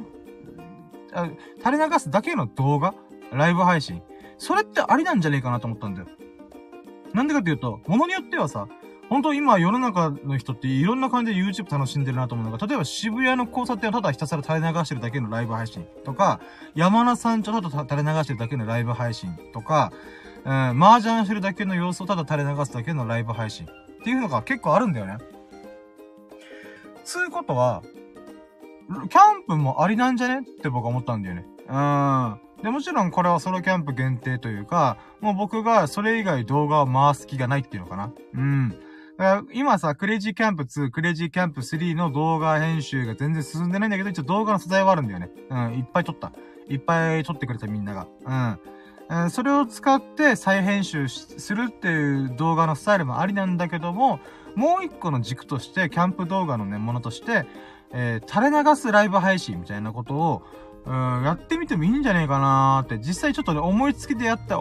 [1.58, 2.94] 垂れ流すだけの動画？
[3.32, 4.02] ライブ配信？
[4.38, 6.06] それってありなんじゃねえかなと思ったんだよ。
[7.12, 8.68] なんでかっていうと、ものによってはさ、
[9.08, 16.40] 本当今世の中の人っていろんな感じで YouTube 楽しんでるなと思うのが、例えば渋谷の交差点をただひたすら垂れ流してるだけのライブ配信とか、
[16.74, 19.92] 山名山頂ただ垂れ流してるだけのライブ配信とか、
[20.44, 23.68] うん、麻雀してるだけの様子をただ垂れ流すだけのライブ配信っ
[24.02, 25.18] ていうのが結構あるんだよね。
[27.04, 27.82] つうことは、
[29.08, 31.46] キャンプもありなんじゃねって僕は思ったんだよね。
[31.68, 32.40] うん。
[32.62, 38.12] で、もちろんこれはソロキャンプ限定というか、もう僕がそれ以外動画を回す気がないっていうのかな。
[38.34, 38.76] うん。
[39.52, 45.30] 今さ、クレイジーキャンプ2、クレイジーキャンプ3の動画編集が全然進んでないんだけど、一応動画の素材はあるんだよね。
[45.50, 46.32] うん、いっぱい撮った。
[46.68, 48.06] いっぱい撮ってくれたみんなが。
[49.10, 49.30] うん。
[49.30, 54.20] それを使って再編集するっていう動画のスタイルもありなんだけども、
[54.54, 57.46] もう一個の軸として、キャンプ動画のね、ものとして、
[57.92, 60.42] えー、垂れ流すライブ配信みたいなことを、
[60.86, 64.58] うん、やってみてもいいんじゃねえかなーって、実際ちょっとね、思いつきでやった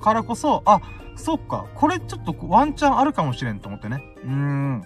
[0.00, 0.80] からこそ、あ、
[1.18, 4.02] そっか、これちょっとワンチャンあるかもしれんと思ってね。
[4.24, 4.84] うーん。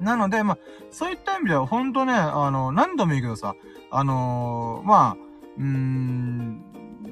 [0.00, 0.58] なので、まあ、
[0.90, 3.54] そういった意味では、ほんとね、あの、何度も言うけどさ、
[3.90, 5.16] あのー、まあ、
[5.58, 6.64] うーん、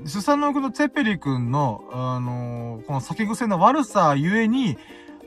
[0.05, 4.77] スサノオ君とツェペリ君の、あのー、この酒癖の悪さゆえに、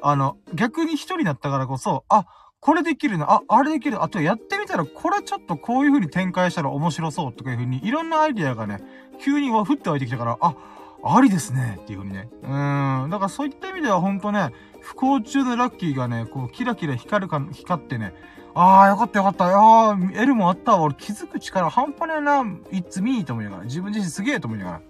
[0.01, 2.25] あの、逆に一人だったからこそ、あ、
[2.61, 8.81] これできるな、あ、あれできる、あとやってみたら、これちょっとこういう風に展開したら面白そうとかいう風に、いろんなアイディアがね、
[9.21, 10.55] 急にわ降って湧いてきたから、あ、
[11.03, 12.29] ありですね、っていう風にね。
[12.43, 13.09] うん。
[13.09, 18.13] だからそういった意味ではほんとね、不幸中のラッキーがね、こう、キラキラ光るか、光ってね、
[18.55, 19.45] ああ、よかったよかった。
[19.45, 20.81] ああ、L もあったわ。
[20.81, 22.41] 俺気づく力半端ないな。
[22.71, 23.63] It's me と思いながら。
[23.63, 24.81] 自分自身すげえと思いながら。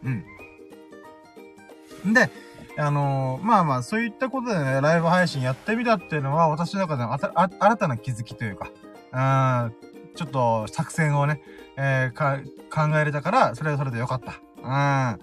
[2.06, 2.14] うん。
[2.14, 2.32] で、
[2.78, 8.72] あのー、まあまあ、そういったことでね、ライブ配信やってみたっていうのは、私の中での新たな気づきというか、
[9.12, 9.74] うん、
[10.16, 11.42] ちょっと作戦をね、
[11.76, 12.40] えー、か、
[12.72, 14.40] 考えれたから、それはそれでよかった。
[14.64, 15.20] うん。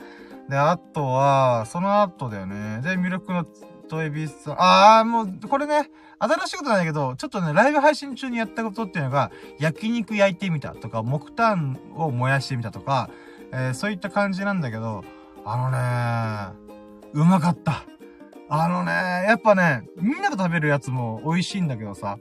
[0.48, 2.80] で、あとは、その後だよね。
[2.82, 3.44] で、ミルクの
[3.88, 4.54] トエビスさん。
[4.54, 13.10] ああ、もう、これね、新しいことなんだけど、ちょっとね、ライブ配信中にやったことっていうのが、焼肉焼いてみたとか、木炭を燃やしてみたとか、
[13.52, 15.04] えー、そういった感じなんだけど、
[15.44, 16.76] あのね
[17.12, 17.84] うまかった。
[18.48, 18.92] あのね、
[19.28, 22.18] やっぱね、みんなと食べるやつも美味しいんだけどさ、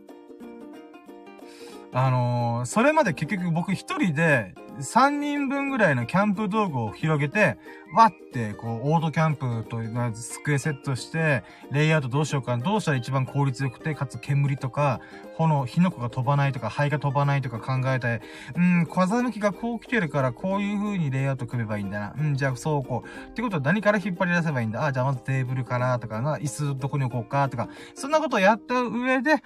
[1.97, 7.57] あのー、それまで結局僕一人で3人分ぐらいのキャンプ道具を広げて、
[7.95, 14.99] わって、こう、オートキャンプという机セットして、レイアウトどうしようかな、どうしたら一番効率よくて、かつ煙とか、
[15.35, 18.21] 炎、火の粉が飛ばないとか、灰が飛ばないとか考えて、
[18.57, 22.15] うん、風向きがこう来てるから、こういう風にレイアウト組めばいいんだな。
[22.19, 23.29] うん、じゃあそうこう。
[23.29, 24.85] ってことは何から引っ張り出せばいいんだ。
[24.85, 29.41] あ、じゃあまずテーブルかなとかな、椅子どこに置こうかとか、そんなことをやった上で、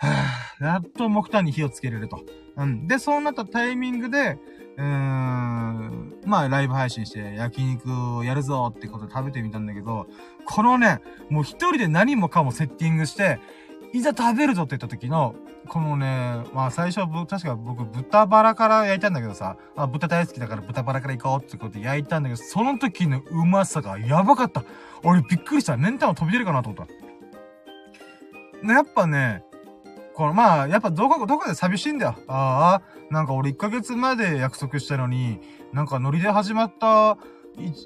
[0.00, 2.24] はぁ、やっと木炭に火をつけれると。
[2.56, 2.86] うん。
[2.86, 4.38] で、そうなったタイミングで、
[4.78, 10.06] うーん、まあ、ライブ配信して焼肉をやるぞってことで食べてみたんだけど、
[10.46, 13.38] このね、もう一人で何もかもセッティングして、
[13.92, 15.34] いざ食べるぞって言った時の、
[15.68, 24.64] このね、まあ最初は確か僕豚バラから焼いたんだけどさ、あ豚大好きだから豚バラから行こうってことで焼いたんだけど、その時のうまさがやばかった。
[25.02, 25.76] 俺びっくりした。
[25.76, 26.86] メンタも飛び出るかなと思っ
[28.62, 28.72] た。
[28.72, 29.42] やっぱね、
[30.20, 32.14] この、まあ、やっぱどこ、どこで寂しいんだよ。
[32.28, 35.40] ああ、なんか俺1ヶ月前で約束したのに、
[35.72, 37.16] なんかノリで始まった、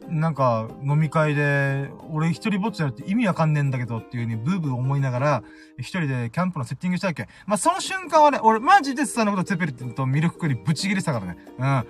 [0.08, 5.42] なんか飲み会で、俺一人ぼっちだって意味わかんねえんだけどっていう風にブーブー思いながら、
[5.78, 7.28] 一人でキャンプのセッティングしたわけ。
[7.46, 11.38] まあ、その瞬間はね、俺マジでスタのことツェペリとミルククリブチギレしたからね。
[11.56, 11.62] うん。
[11.62, 11.84] なん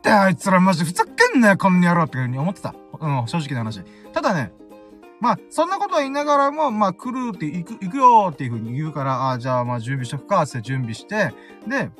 [0.00, 2.72] てあいつらマジふざけんなよ、こんな野郎って風に思ってた。
[3.00, 3.82] うん、正直な話。
[4.12, 4.52] ただね、
[5.20, 11.32] まあ、そんなことは言いながらも、まあ、来るって行く、行くよっていうふうに言うから、ああ、じゃあ、まあ、準備しとくか、って準備して、
[11.66, 11.90] で、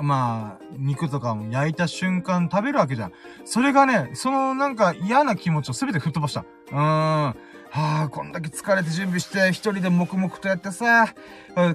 [0.00, 3.12] まあ、肉とかも焼いた瞬間食べるわけじゃん。
[3.44, 6.44] それがね、そのなんか嫌な気持ちをすべて吹っ飛ばした。
[6.70, 7.36] うーん。
[7.70, 11.14] はあ、こんだけ疲れて準備して、一人で黙々とやってさ、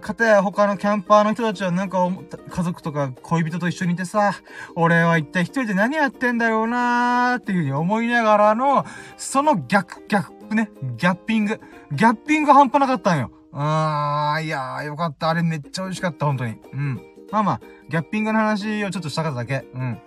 [0.02, 2.10] かたや他のキャンパーの人たちはなんか、
[2.50, 4.34] 家族とか恋人と一緒にいてさ、
[4.76, 8.86] 俺は一体一人で何やってんだろうなーっていう風に思いながらの、
[9.18, 11.60] その逆、逆ね、ギャッピング。
[11.92, 13.32] ギャッピング半端なかったんよ。
[13.52, 15.30] あー、いやー、よかった。
[15.30, 16.58] あれめっちゃ美味しかった、本当に。
[16.74, 17.02] うん。
[17.32, 19.66] まあまあ、ギャッピングの話をちょっとしたかっただけ。
[19.74, 20.00] うん。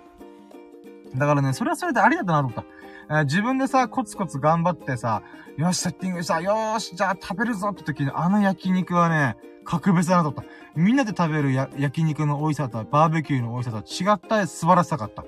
[1.14, 2.64] だからね、それはそれでありだったなと思った。
[3.08, 5.22] えー、自分でさ、コツコツ頑張ってさ、
[5.56, 10.50] よし、セッティングした、よーし、じゃあ食べるぞって時に、あの焼肉はね、格別だなと思った。
[10.74, 15.24] みんなで食べる焼肉の美味しさとバーベキューの美味しさとは違った素晴らしさがあった。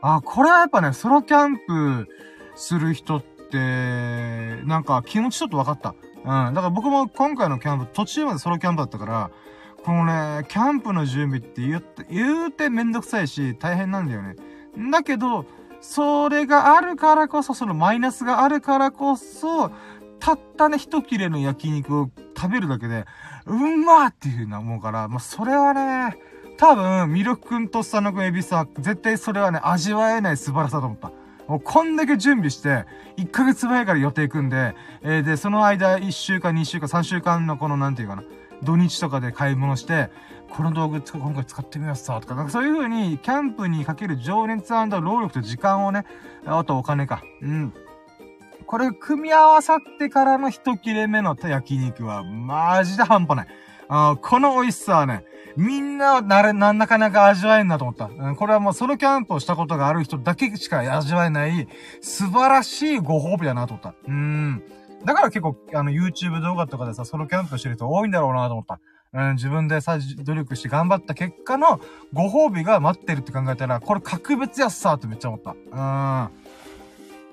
[0.00, 2.08] あ、これはやっぱね、ソロキャンプ
[2.54, 5.94] する人って、なんか気持ちちょっと分かった。
[6.24, 6.54] うん。
[6.54, 9.30] だから僕も今回のキャンプ、途中までソロキャンプだったから、
[9.84, 14.36] このね、キャンプの準備って言って、言うてめんどくさいし、大変なんだよね。
[14.90, 15.44] だけど、
[15.80, 19.70] それがあるからこそ、そのマイナスがあるからこそ、
[20.18, 23.04] たったね、一切れの焼肉を食べるだけで、
[23.46, 26.16] うんまーっていう風な思うから、まあ、それはね、
[26.56, 31.12] 多分、ミルクくんとスタノくんエビスは、絶対それはね、味わえない素晴らしさと思った。
[31.46, 32.86] もうこんだけ準備して、
[33.18, 38.24] 1ヶ月前から予定組んで、えー、で、その間、1週間、2週間、3週間のこの、なんていうかな、
[38.62, 40.10] 土日とかで買い物して、
[40.50, 46.04] この道具今回使ってみます、とか、そういう風に、キャンプにかける情熱労力と時間をね、
[46.46, 47.22] あとお金か。
[47.42, 47.74] うん。
[48.66, 53.48] これ組み合わさってからの一切れ目の焼肉は、マジで半端ない。
[53.88, 55.24] あこの美味しさはね、
[55.56, 58.06] みんななれ、なん、なかなか味わえんなと思った。
[58.06, 61.68] うん、これはもうソロキャンプをしたことがある人だけしか味わえない、
[62.00, 63.94] 素晴らしいご褒美だなと思った。
[64.06, 64.62] うん。
[65.04, 68.80] だから結構、あの、YouTube 動画とかでさ、ソロキャンプしてる人多いんだろうなと思った。
[69.16, 71.80] うん、自分でさ、努力して頑張った結果の
[72.12, 75.52] ご褒美が待ってるって考えたら、これ格別やっさーってめっちゃ思った。
[75.52, 75.78] うん。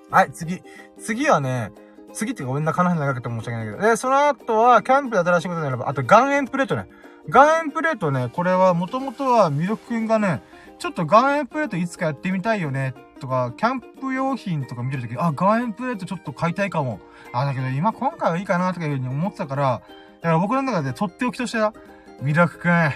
[0.09, 0.61] はい、次。
[0.97, 1.73] 次はね、
[2.13, 3.77] 次ってごめんな、かなり長くて申し訳ないけど。
[3.81, 6.87] で、その後は、キャンプで新しいことになれば、あと岩塩プレートね。
[7.27, 10.41] 岩塩プレートね、これはもともとはミルクくんがね、
[10.79, 17.01] ちょっと岩塩プレートいつかやってみたいよね、とか、キャンプ用品とか見てるとき、あ、岩塩プレートちょっと買いたいかも。
[17.33, 19.81] あ、だけど今今回はいいかなとかいうふうに思ってたから、
[20.23, 21.73] だから僕の中でとっておきとしては、
[22.21, 22.91] ミラクくん、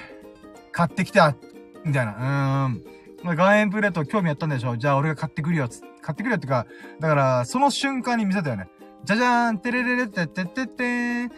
[0.72, 1.36] 買ってきた
[1.84, 2.70] みたいな。
[2.72, 3.34] うーん。
[3.36, 5.68] 岩塩プレート興味あったんでしょじゃあ俺が買ってくるよ。
[6.02, 6.66] 買ってくるよってか、
[7.02, 8.70] だから、その瞬間に見せたよね。
[9.04, 11.32] じゃじゃーん、てれれれってってっててーん。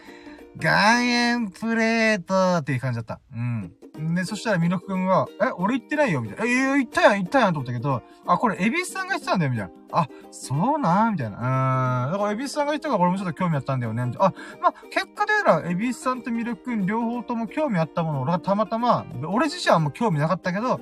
[0.62, 3.18] 岩塩プレートっていう感じだった。
[3.34, 3.72] うん。
[4.14, 6.44] で、そしたらミノク君が、え、俺言ってないよみたいな。
[6.44, 9.72] え、え、言ったやん、言ったやんと思ったけど、あ、これ、エビスさんが言ってたんだよみたいな。
[9.92, 12.06] あ、そうなみたいな。
[12.06, 12.12] うん。
[12.12, 14.26] だから、エビスさんが言ったから俺もちょっと興味あったんだよねみたいな。
[14.26, 20.80] あ、まあ、結果で言うら、エビスさんとミルク君両方とも興味あったもの、俺がたまたま、俺自身はもう興味なかったけど、あ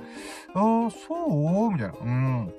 [0.53, 0.89] そ
[1.67, 1.71] う？
[1.71, 1.93] みたいな。
[2.01, 2.53] うん。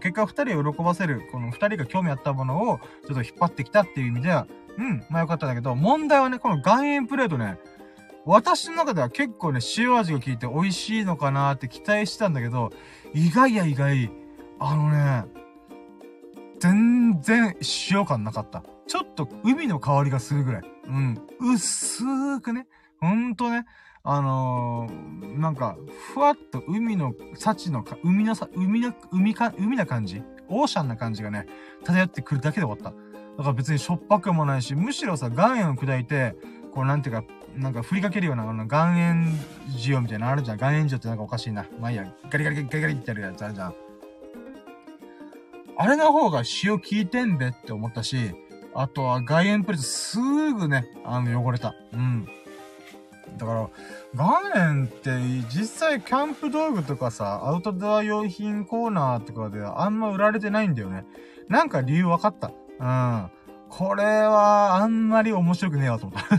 [0.00, 4.46] 結果二人を喜ばせる、この二人が興味あったものを、ちょっと引っ張ってきたっていう意味では、
[4.78, 7.58] うん、まあよかったんだけど、問題はね、この岩塩プレートね、
[8.26, 12.70] 私の中では結構ね、塩味が効いて美味しいのかなって期待してたんだけど、
[13.14, 14.10] 意外や意外、
[14.58, 15.24] あのね、
[16.58, 17.56] 全然
[17.90, 18.62] 塩感なかった。
[18.86, 20.62] ちょっと海の香りがするぐらい。
[20.86, 21.26] うん。
[21.40, 22.66] 薄ーくね。
[23.00, 23.64] ほんとね。
[24.02, 25.76] あのー、なんか、
[26.14, 30.22] ふわっと海の幸のか、海のさ、海の、海か、海な感じ？
[30.48, 31.46] オーシャンな感じがね、
[31.84, 32.98] 漂ってくるだけで終わった。
[33.36, 36.34] だから別にしょっぱくもないし、むしろさ、岩塩を砕いて、
[36.74, 37.24] こうなんていうか、
[37.56, 39.38] なんか振りかけるような、あの、岩塩
[39.86, 40.58] 塩みたいなのあるじゃん。
[40.58, 41.66] 岩塩塩ってなんかおかしいな。
[41.80, 43.74] まあいいや、ガリガリガリガリガリってやるやつあるじゃん。
[45.76, 48.34] あれの方が塩効いてんべって思ったし、
[48.74, 51.74] あとは外縁プレートすぐね、あの、汚れた。
[51.92, 52.28] うん。
[53.36, 53.70] だから、
[54.14, 55.10] 岩塩って
[55.48, 61.04] 実際キャンプ道具とかさ、アウトドア用品コーナーとかであんま売られてないんだよね。
[61.48, 62.52] なんか理由分かった。
[62.78, 63.30] うん。
[63.70, 66.36] これはあんまり面白くねえわと思った。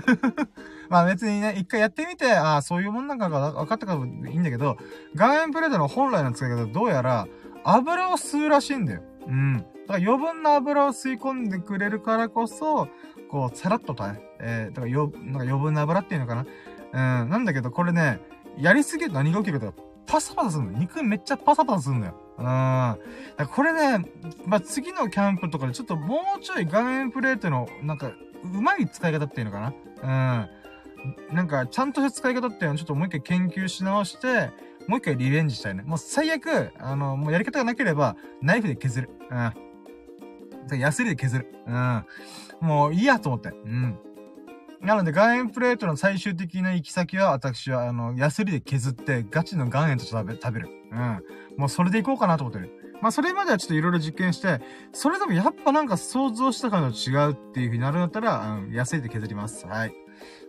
[0.92, 4.76] まあ別にね、一回やってみて、ああ、そういうもんなんかが分かったからいいんだけど、
[5.16, 7.30] 岩塩プレートの本来の使い方どうやら
[7.64, 9.02] 油を吸うらしいんだよ。
[9.26, 9.58] うん。
[9.58, 12.90] だから余分な油を吸い込んでくれるからこそ、
[13.30, 17.22] こう、さらっとたね、えー、だからよ、なんか余分な油っていうのかな。
[17.24, 18.20] うん、なんだけど、これね、
[18.58, 19.74] やりすぎると何が起きるか
[20.06, 20.72] パサパサするの。
[20.78, 22.16] 肉めっちゃパサパサするんだよ。
[22.38, 23.48] うん。
[23.48, 24.06] これね、
[24.46, 28.12] まあ、次のキャンプとかでちょっともうちょい岩塩プレートの、なんか、
[28.44, 30.40] うまい使い方っていうのかな。
[30.42, 30.61] うん。
[31.32, 34.52] なんか、ちゃんとした使い方っていうのをちょっともう一回研究し直して、
[34.88, 35.84] もう一回リベンジしたいね。
[35.84, 39.10] もう最悪、あの、もうやり方がなければ、ナイフで削る。
[39.30, 40.80] うん。
[40.80, 41.56] ヤスリで削る。
[41.68, 42.06] うん。
[42.62, 43.50] もういいやと思って。
[43.50, 43.98] うん。
[44.82, 50.70] なので、岩塩プレートの最終的な行き先は、私は、あの、ヤスリで削って、ガチの岩塩と食べ、食べる。
[50.92, 51.24] うん。
[51.58, 52.72] もうそれでいこうかなと思ってる。
[53.02, 54.60] まあ、それまではちょっといろいろ実験して、
[54.92, 59.66] それでもやっぱなんか想像した感と違うっていう風になるんだったら、うん、ヤスリで削ります。
[59.68, 59.94] はい。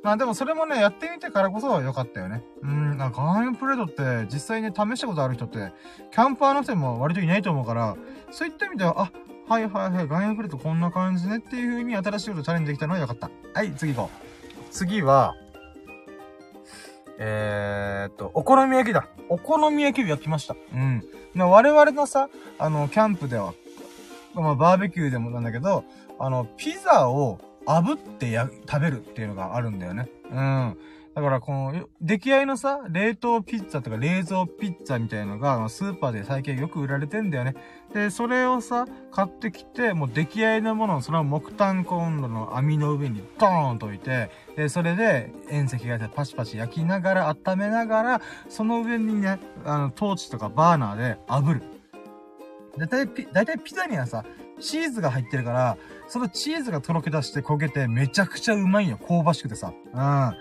[0.03, 2.43] まあでもそれもね、やってみてからこそ良かったよね。
[2.63, 5.73] うん、なんか岩塩プレートって実際ね、試したことある人って、
[6.11, 7.97] キャンパーの人も割といないと思うから、
[8.31, 13.31] そういった意味では、あ、はいはいはい、岩塩プレートこんな感じねっていう風に新しいことチャレンジできたのは良かった。
[13.55, 14.63] はい、次行こう。
[14.71, 15.35] 次は、
[17.19, 19.07] えー、っと、お好み焼きだ。
[19.29, 20.57] お好み焼きを焼きました。
[20.75, 21.03] うん。
[21.35, 23.55] 我々のさ、あの、キャンプでは、
[24.35, 25.85] まあ、バーベキューでもなんだけど、
[26.19, 30.09] あの、ピザを炙ってや、食べるっていうのがあるんだよね。
[30.31, 30.79] うん。
[31.15, 37.55] だから、この、出来合いのさ、冷凍ピッツァとか冷蔵ピッツァみたいのが、スーパーで最近よく売られてんだよね。
[37.93, 51.63] で、それをさ、買ってきて、もう出来合いのものをその木炭コンロの網の上にドーンと置いて、で、それで遠赤外線パチパチ焼きながら、温めながら、その上にね、あの、トーチとかバーナーで炙る。
[52.79, 54.25] だいたい、だいたいピザにはさ、
[54.61, 55.77] チーズが入ってるから、
[56.09, 58.99] そのチーズがとろけ出して焦げてめちゃくちゃうまいよ。
[58.99, 59.73] 香ばしくてさ。
[59.93, 59.97] うん。
[59.97, 60.35] な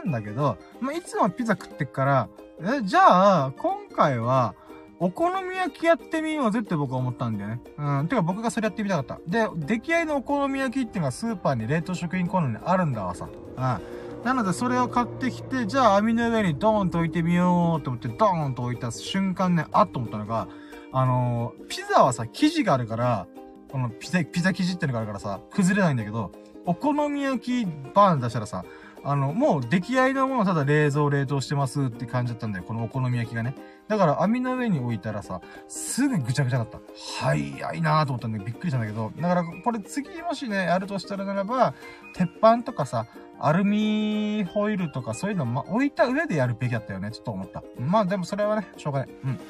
[0.00, 2.28] んだけど、まあ、いつもピザ食ってっから、
[2.60, 4.54] え、じゃあ、今回は、
[5.00, 7.60] お好み焼きやってみようぜって僕は思ったんだよね。
[7.76, 8.08] うん。
[8.08, 9.20] てか僕がそれやってみたかった。
[9.26, 13.26] で、出来合いのお好み焼きっていうのがスーパーに冷凍食品コーナーにあるんだわさ。
[13.26, 14.22] うん。
[14.24, 20.46] なのでそれを買ってきて、じゃあ網の上にドーンと置いてみようと思ってドーンと置いた瞬間ね、あっと思ったのが、
[20.92, 23.26] あのー、ピザはさ、生地があるから、
[23.72, 26.30] このピザ、ピザ生地ってのがあるからさ、崩れないんだけど、
[26.66, 28.64] お好み焼きバーン出したらさ、
[29.04, 32.64] あの、もう出来合いのものただ冷蔵冷凍してますって感じだったんだよ。
[32.64, 33.54] このお好み焼きがね。
[33.88, 36.78] だから網の上に置いたらさ、すぐぐちゃぐちゃだった。
[37.20, 41.74] 早いなーと思ったんでびっくりしたんだけど、だからこれ次もしね、やるとしたらならば、
[42.14, 43.06] 鉄板とかさ、
[43.40, 47.10] アルミホイルとかそういうの、ま、置いた上でやるべきだったよね。
[47.10, 47.64] ちょっと思った。
[47.80, 49.08] まあでもそれはね、しょうがない。
[49.24, 49.40] うん。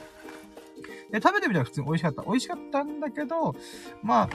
[1.12, 2.22] で、食べてみたら普通に美味しかった。
[2.22, 3.54] 美味しかったんだけど、
[4.02, 4.28] まあ、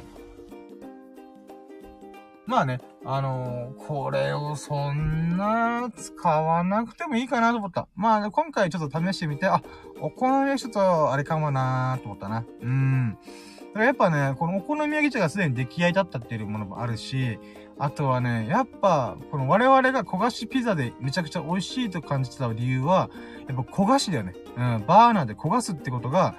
[2.45, 7.89] まあね、あのー、これをそんな使わなくてもいいかなと思った。
[7.95, 9.61] まあ、今回ちょっと試してみて、あ、
[9.99, 12.45] お好み焼きちょっとあれかもなーと思ったな。
[12.61, 13.17] うん。
[13.67, 17.37] だからやっぱね、このお好み焼き茶がすでに出来合いだったっていうものもあるし、
[17.79, 23.09] あとはね、やっぱ、この我々が焦がしピザでめちゃくちゃ美味しいと感じてた理由は、
[23.47, 24.33] やっぱ焦がしだよね。
[24.55, 26.35] うん、バーナーで焦がすってことが、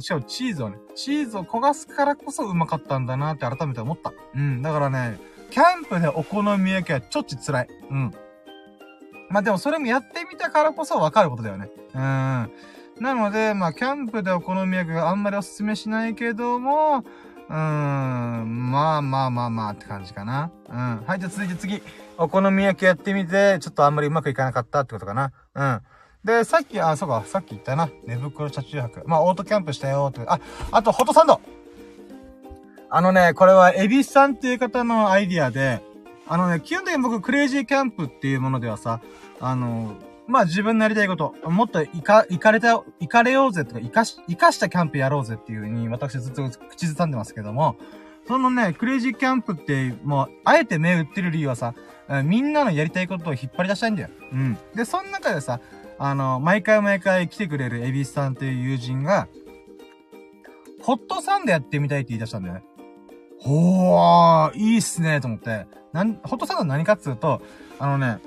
[0.00, 4.12] しかもチーズをね、チーズを焦がすからこそうまかったんだなって改めて思った。
[4.34, 4.62] うん。
[4.62, 5.18] だからね、
[5.50, 7.68] キャンプでお好み焼きはちょっち辛い。
[7.90, 8.12] うん。
[9.28, 11.70] まあでもそれもやってみたからこそわかることだよね。
[11.94, 12.00] うん。
[12.00, 12.48] な
[13.14, 17.04] ので、まあキャンプでお好み焼きがあんまりおすすめしないけども、
[17.48, 20.50] うーん、まあまあまあまあって感じかな。
[20.68, 21.04] うん。
[21.06, 21.82] はい、じゃあ続いて次。
[22.18, 25.32] お好み焼きやってみて、ちょっとあんまりうまくいかなかったってことかな。
[25.54, 25.80] うん。
[26.26, 27.88] で、さっき、あ、そうか、さっき言ったな。
[28.04, 29.02] 寝袋車中泊。
[29.06, 30.22] まあ、オートキャンプしたよって。
[30.26, 30.40] あ、
[30.72, 31.40] あと、ホットサンド
[32.90, 35.82] あのね、これは、エビスさんっていう方のアイディアで、
[36.26, 39.00] あのね、基本的に僕、クレイジーキャンプっていうものではさ、
[39.38, 39.94] あの、
[40.26, 47.76] まあ自分のやりたいこと、もっといか、行かれた、行かれようぜとか、行かし、行かしたキャンプやろうぜっていう風に、私ずっと口ずさんでますけども、
[48.26, 51.74] そのね、クレイジーキャンプって、もう、あえて目打ってる理由はさ、
[52.24, 54.08] みんなのやりたいことを引っ張り出したいんだよ。
[54.32, 54.58] うん。
[54.74, 55.60] で、その中でさ、
[55.98, 59.28] あの、毎回毎回来てくれるエビスさんっていう友人が、
[60.82, 62.64] ホットサンドやってみたいって言い出したんだよね。
[63.40, 65.66] ほー、いいっすね、と思って。
[65.92, 67.40] なん、ホットサンド何かっつうと、
[67.78, 68.18] あのね、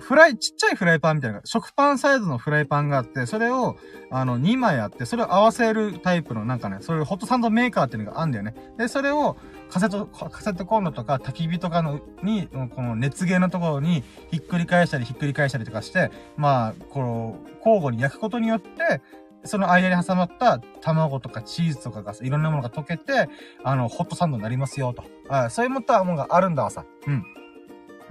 [0.00, 3.76] フライ、ちっちゃいフライパンみたいな、食パンサイズのフライパンがあって、それを、
[4.10, 8.54] あの、2枚あって、それを合わせるタイプの、なんかね、そういうホットサンドメーカーっていうのがあるんだよね。
[8.78, 9.36] で、それを、
[9.70, 19.00] カセット、カセットコンロとか焚き火とかの、に、この熱源のところに、ひっくり返したりひっくり返したりとかして、まあ、この、交互に焼くことによって、
[19.44, 23.28] その間に挟まった卵とかチーズとかがいろんなものが溶けて、
[23.64, 25.04] あの、ホットサンドになりますよと。
[25.50, 26.84] そういうもったものがあるんだわさ。
[27.06, 27.24] うん。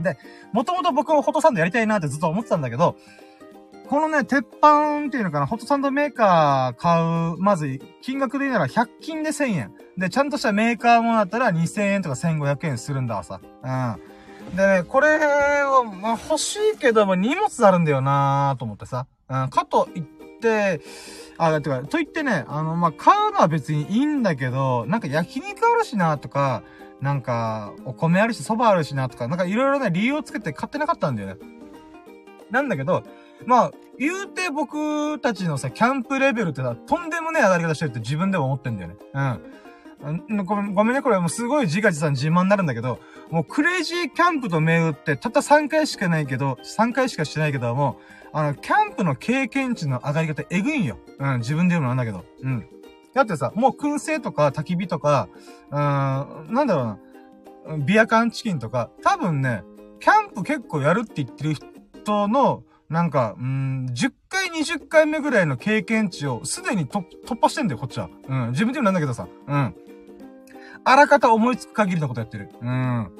[0.01, 0.17] で、
[0.53, 2.95] もともと僕もホットサンドやりたいなってずっと思ってたんだけど、
[3.89, 7.01] このね、鉄板っていうのかな、ホットサンドメーカー買
[7.33, 9.73] う、まず、金額で言うなら100均で1000円。
[9.97, 13.41] で、ちゃんとしたメーカーものだったら2000円とか1500円するんだわさ。
[13.63, 14.55] うん。
[14.55, 19.07] でね、これは、まあ、欲しいけども荷物あるんだよなーと思ってさ。
[19.27, 20.03] うん、かといっ
[20.39, 20.81] て、
[21.39, 26.61] あ、だってか、と言ってね、あの、まあ、買うのは別にいいんだけど、なんか焼肉あるしなとか、
[27.01, 31.37] なんか、お米あるし、蕎麦あるしなとか、なんかいろいろね、理由をつけて買ってなかったんだよね。
[32.51, 33.03] なんだけど、
[33.45, 38.95] まあ、言うて僕たちのさ、キャンプレベルってさ、とんでもねえ上がり方してるって自分でも思ってんだよね。
[39.13, 40.45] うん。
[40.45, 47.99] ごめん、ごめんね、これもうすごい自画自賛自慢になるんだけど、もうクレイジーキャンプと銘打ってたった3回しかないけど、3回しかしてないけども、
[48.31, 50.97] あの、キャンプの経験値の上がり方えぐいんよ。
[51.19, 52.23] うん、自分で言うのなんだけど。
[52.41, 52.65] うん。
[53.13, 55.27] だってさ、もう燻製とか焚き火とか、
[55.71, 56.97] うーん、なんだろ
[57.65, 59.63] うな、ビア缶チキンとか、多分ね、
[59.99, 67.03] キャンプ結構やるって言ってる人の、なんか、うん、10回、20回目ぐらいの経験値をすでに突
[67.39, 68.09] 破してんだよ、こっちは。
[68.27, 69.27] うん、自分で言うのなんだけどさ。
[69.47, 69.75] うん。
[70.83, 72.49] あらかた思いつく限りのことやってる。
[72.61, 73.11] うん。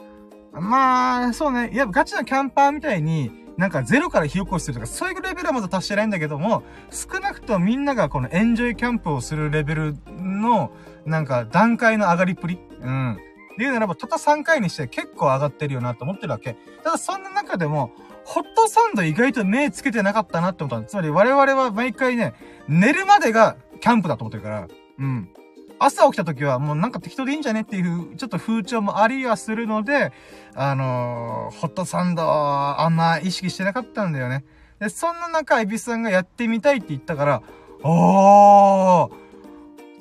[0.54, 1.70] まあ、そうね。
[1.72, 10.72] いや、ガチなキャンパーみたいに、なんかゼロから火起こしするとか、そういうレベルはまだ達してないんだけども、少なくともみんながこのエンジョイキャンプをするレベルの、
[11.06, 13.18] なんか段階の上がりっぷりうん。
[13.58, 16.56] で言うならば、たった3回にして結構上がってるよなと思ってるわけ。
[16.84, 17.92] ただそんな中でも、
[18.26, 22.34] ホットサンド意外と目つけてなかったなって思ったつまり我々は毎回ね、
[22.68, 24.68] 寝るまでがキャンプだと思ってるから、
[25.00, 25.30] うん。
[25.80, 30.12] 朝起きた時はもうなんか適当でいいんじゃねっていう、ちょっと風潮もありはするので、
[30.54, 34.44] あのー、ホットサンド、あんま意識してなかったんだよね。
[34.80, 37.42] で、そんな中、エビスさんがやってみたいって言ったから、
[37.84, 39.12] おー、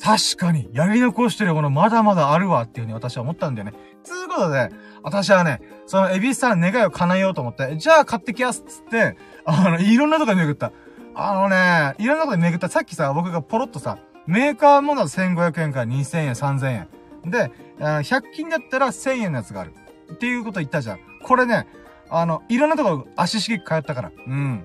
[0.01, 3.75] 確かに、やり残してるものまだまだあるわっていうふうに私は思ったんだよね。
[4.05, 4.71] つうことで、
[5.03, 10.73] 私はね、そのエビスさん願いを叶えようと思って、じゃあ買ってきやすっつって、あの、いろんなとこで巡った。
[11.15, 12.69] あのね、いろんなとこで巡った。
[12.69, 16.87] さっきさ、僕がポロッとさ、メーカーものだと1500円から2000円、3000
[17.25, 17.31] 円。
[17.31, 19.75] で、100均だったら1000円のやつがある。
[20.13, 21.01] っていうこと言ったじゃん。
[21.23, 21.67] これね、
[22.11, 24.13] あの、いろんなとこ足しげく通ったから。
[24.27, 24.65] うん。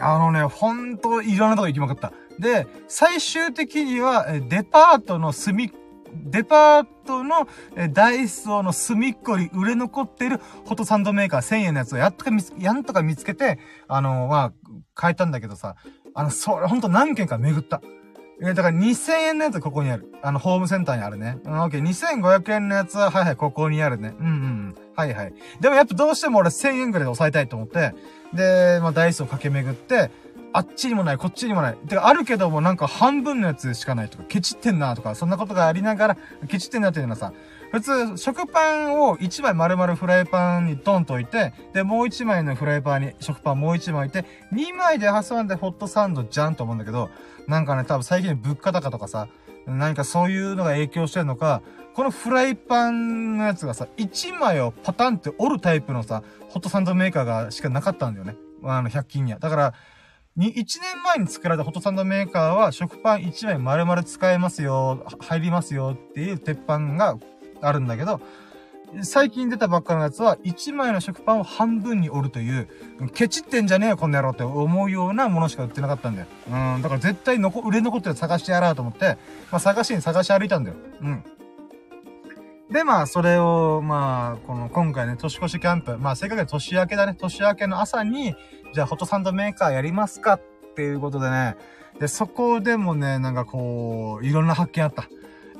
[0.00, 2.12] あのね、ほんといろんなとこ行きまくった。
[2.38, 5.70] で、最終的には、デパートの隅っ、
[6.14, 7.48] デパートの
[7.92, 14.52] ダイソーの隅っこに売れ残ってるホットサンドメーカー1000円のやつをやっとか見つ、やんとか見つけて、あの、まあ、
[15.00, 15.76] 変えたんだけどさ、
[16.14, 17.80] あの、それほんと何件か巡った。
[18.40, 20.12] え、だから2000円のやつここにある。
[20.22, 21.38] あの、ホームセンターにあるね。
[21.44, 21.82] うん、オッケー。
[21.82, 24.14] 2500円のやつは、はいはい、ここにあるね。
[24.18, 24.74] うんうん。
[24.94, 25.34] はいはい。
[25.60, 27.94] でもやっぱどうしても俺1000円ぐらいで抑えたいと思って、
[28.32, 30.10] で、まあ、ダイスを駆け巡って、
[30.52, 31.76] あっちにもない、こっちにもない。
[31.76, 36.16] てか、あるけどもなんか半分のやつしかないとか、ケチってんなとか、そんなことがありながら、
[36.48, 37.32] ケチってんなっていうのはさ、
[37.70, 47.10] 普通、食パンを1枚丸々フライパンにドンと置いて、で、もう1枚のフライパンに食パンもう1枚置いて、2枚で挟んでホットサンドじゃんと思うんだけど、
[47.46, 49.28] なんかね、多分最近物価高とかさ、
[49.66, 51.62] 何かそういうのが影響してるのか、
[51.94, 58.36] このフライパンのやつがさ、1枚をパタンって折るタイプのさ、ホットサンドメーカーがしかなかったんだよね。
[58.64, 59.38] あの、100均には。
[59.40, 59.74] だから、
[60.38, 67.18] に、1年前に作られたホットサンドメーカーは、食パン1枚丸々使えますよ、入りますよっていう鉄板が
[67.60, 68.20] あるんだけど、
[69.02, 72.68] 最近出たばっかのやつは、1枚の食パンを半分に折るという、
[73.12, 76.26] ケチってんじゃねえよ、こんな野郎って思うようなものしか売ってなかったんだよ。
[76.48, 79.18] うん、だから絶対の、売れ残ってる探してやろうと思って、
[79.50, 80.76] まあ探しに探し歩いたんだよ。
[81.02, 81.24] うん。
[82.70, 88.34] で、まあ、それを、まあ、この、今回ね、年越しキャンプ、まあ、せっかく年明けだね、年明けの朝に、
[88.72, 90.40] じゃあ、ホットサンドメーカーやりますかっ
[90.74, 91.56] ていうことでね、
[91.98, 95.08] で、そこでもね、なんかこう、いろんな発見あった。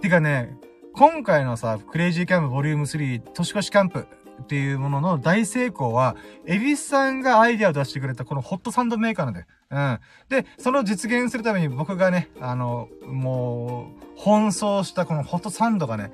[0.01, 0.57] てかね、
[0.95, 4.07] 今回のさ、クレイジーキャンプボリューム3、年越しキャンプ
[4.43, 9.47] っていうものの大成功は、エビスさんがアイデアを出してくれたこのホットサンドメーカーなんだよ。
[9.71, 10.01] うん。
[10.29, 16.13] で、その実現するために僕がね、あの、もう、奔走したこのホットサンドがね、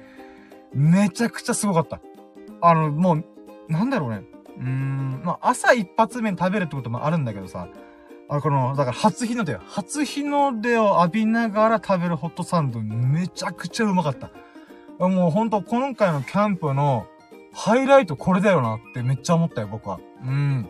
[0.72, 2.00] めちゃくちゃすごかった。
[2.60, 3.24] あの、もう、
[3.68, 4.22] なんだろうね。
[4.58, 7.68] うーん、まあ、朝一発目に食べるってこともあるんだけどさ、
[8.28, 9.60] あこの、だから初日の出よ。
[9.66, 14.30] 初日の出を浴びながら食べるホットサンドめちゃくちゃうまかった。
[14.98, 17.06] もうほんと今回のキャンプの
[17.52, 20.00] ハイライトこれだよなってめっちゃ思ったよ、僕は。
[20.24, 20.66] うん。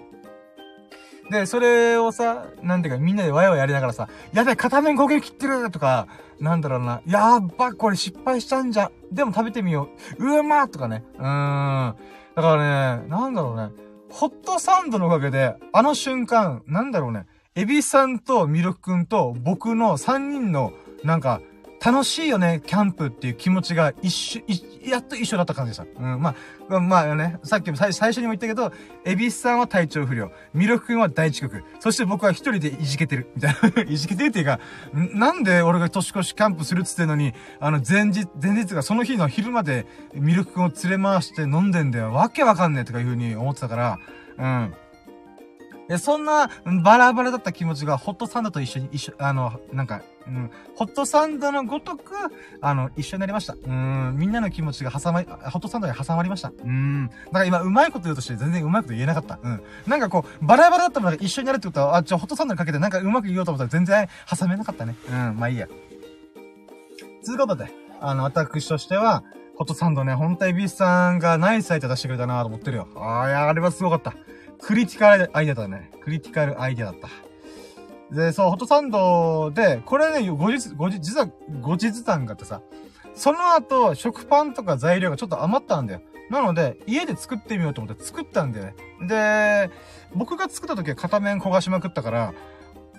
[1.30, 6.06] で、それをさ、なんていうかみんなでワイワイやりながらさ、やべえ、片面焦げ切ってるとか、
[6.40, 8.90] なんだろうな、やっば、これ失敗したんじゃ。
[9.10, 10.38] でも食べてみよう。
[10.38, 11.02] うまーとかね。
[11.18, 11.96] うーん。
[12.34, 13.70] だからね、なんだろうね。
[14.10, 17.26] ホットサンドのおかげで、あの瞬間、なんだろうね。
[17.54, 20.72] エビさんとミルクくんと僕の3人の、
[21.04, 21.40] なんか、
[21.84, 24.40] 楽しいよね、キャンプっていう気持ちが一緒、
[24.88, 25.84] やっと一緒だった感じでした。
[26.02, 26.34] うん、ま
[26.70, 28.72] あ、まあね、さっきも最初にも言ったけど、
[29.04, 33.82] エビスさんは体調不良、ミルク君は大遅刻、そして僕は一人でいじけてる、みたいな。
[33.84, 34.60] いじけてるっていうか、
[34.94, 42.14] なんで俺が年越しキャンプするっつってんのに、あの、前日、前日がその日の昼までミルク君を連れ回して飲んでんだよ。
[42.14, 43.98] わけわかんねえとかいう風に思ってたから、
[44.38, 44.74] うん。
[45.88, 46.50] で、そんな
[46.82, 52.14] バラバラだった気持ちがホットサンドと一緒に、一緒、あの、なんか、うん、ホットサンドのごとく、
[52.62, 53.54] あの、一緒になりました。
[53.54, 56.50] うん、みんなの気持ちが挟まり、ホットサンドに挟まりました。
[56.64, 57.08] うん。
[57.08, 59.38] だから今、うまいこと言うとして全然うまいこと言えなかった。
[59.42, 59.62] うん。
[59.86, 64.08] なんかこう、バラバラだったものが一緒になるってことは、あ、じゃあホットサンドにかけてなんかうまく言おうと思ったら全然
[64.38, 64.96] 挟めなかったね。
[65.10, 65.68] うん、まあいいや。
[67.22, 67.70] つうことで、
[68.00, 69.22] あの、私としては、
[69.56, 72.88] ホットサンドね、本体ビースさんがナイスアイテ出してくれたなと思ってるよ。
[72.96, 74.14] ああ、いや、あれはすごかった。
[74.60, 75.90] クリティカルアイデアだね。
[76.02, 77.08] クリティカルアイデアだった。
[78.14, 81.28] で、そう、ホットサンドで、これね、後日、後日、実は
[81.60, 82.62] 後日談があってさ、
[83.14, 86.00] その後、食パンとか材料がちょっと余ったんだよ。
[86.30, 88.74] なので、家で作ってみようと思って作ったんだよね。
[89.06, 89.70] で、
[90.14, 92.34] 僕が作った時は片面焦がしまくったから、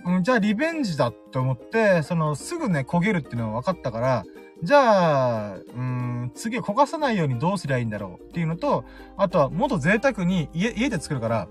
[0.05, 4.23] うん、じゃあリベンジだって思って、その、すぐね、焦げるっていうのが分かったから、
[4.65, 8.83] じゃあ、うん、次焦がさないようにどうすりゃいいんだろうっていうのと、
[9.15, 11.47] あとはもっと贅沢に家、家で作るから、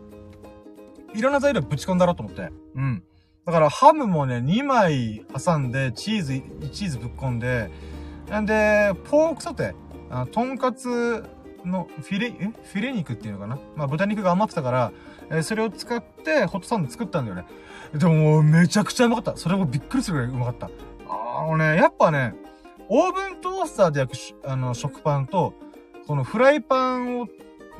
[1.15, 2.51] いろんな材料ぶち込んだろうと思って。
[2.75, 3.03] うん。
[3.47, 7.71] だからハムもね、2枚挟んで、チーズ、チーズぶっ込んで、
[8.29, 11.25] なんで、ポークソテー、あとんかつ
[11.65, 12.47] のフィレ、え？
[12.47, 13.59] フィレ肉っていうのかな？
[13.77, 14.93] まあ豚肉が余ってたから、
[15.31, 17.45] えー、それを使ってホットサンド作ったんだよね。
[17.95, 19.39] でもめちゃくちゃうまかった。
[19.39, 20.71] それもびっくりするぐらいうまかった。
[21.09, 22.35] あのね、やっぱね、
[22.89, 25.55] オーブントースターで焼くあの食パンと、
[26.07, 27.29] このフライパンを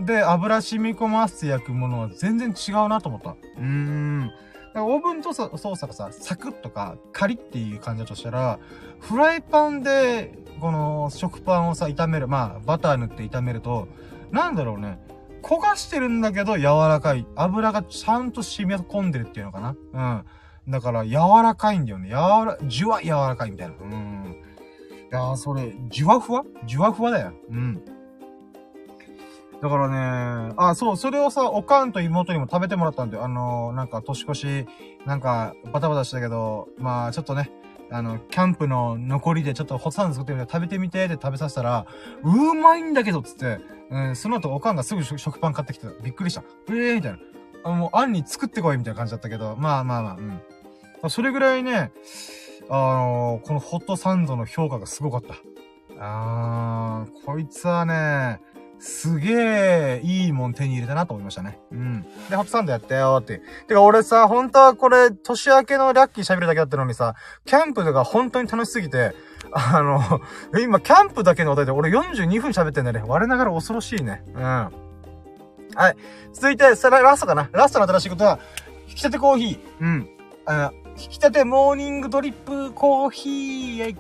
[0.01, 3.31] で油染み込ませて焼くものは全然違うなと思った。
[3.31, 4.31] うーん。
[4.77, 8.59] オーブントー操作がさ、サクッとかカリっていう感じだとしたら、
[8.99, 13.87] フライパンで、この食パンをさ、炒める、まあ、バター塗って炒めると、
[14.33, 14.99] なんだろうね。
[15.43, 17.25] 焦がしてるんだけど柔らかい。
[17.37, 19.77] 油がちゃんと染み込んでるっていうのかな。
[19.93, 20.73] うん。
[20.73, 22.09] だから柔らかいんだよね。
[22.09, 23.75] 柔ら、じゅわ柔らかいみたいな。
[23.81, 24.44] うん。
[25.15, 27.33] いやー、それ、じわふわじわふわだよ。
[27.49, 27.85] うん。
[29.63, 33.25] だからね、あ、そう、それをさ、おかんと妹にも食べてもらったんだよ。
[33.25, 34.67] あのー、なんか年越し、
[35.07, 37.53] なんかバタバタしたけど、まあちょっとね、
[37.93, 41.87] あの、キャンプの残りでちょっとホットサン作ってみて食べてみてって食べさせたら、
[42.25, 43.61] うまいんだけどっつって、
[43.91, 46.43] うん、その後おかんがすぐ食パン買ってきてびっくりした。
[46.71, 47.19] ええー、みたいな。
[47.63, 51.11] あもう、あんに作ってこいみたいな感じだったけど、まあまあまあ、うん。
[51.11, 51.93] それぐらいね、
[52.69, 55.35] あのー、このホットサンドの評価がすごかった。
[55.99, 58.41] あー、こいつはね、
[58.79, 61.59] すげえいいもん手に入れたなと思いましたね。
[61.73, 62.03] うん。
[62.29, 63.41] で、ホットサンドやったよって。
[63.67, 67.15] てか俺さ、本当はこれ、年明けのラッキー喋るだけだったのにさ、
[67.47, 69.15] キャンプが本当に楽しすぎて、
[69.53, 70.21] あの、
[70.61, 73.05] 今、キャンプだけの話題で俺42分喋ってんだよね。
[73.07, 74.23] 我ながら恐ろしいね。
[74.35, 74.43] うん。
[74.43, 74.71] は
[75.91, 75.97] い。
[76.33, 77.49] 続いて、さら、ラストかな。
[77.53, 78.39] ラストの新しいことは、
[78.89, 79.59] 引き立てコーヒー。
[79.81, 80.09] うん。
[80.47, 83.97] あ引き立てモーニングドリップコーヒー。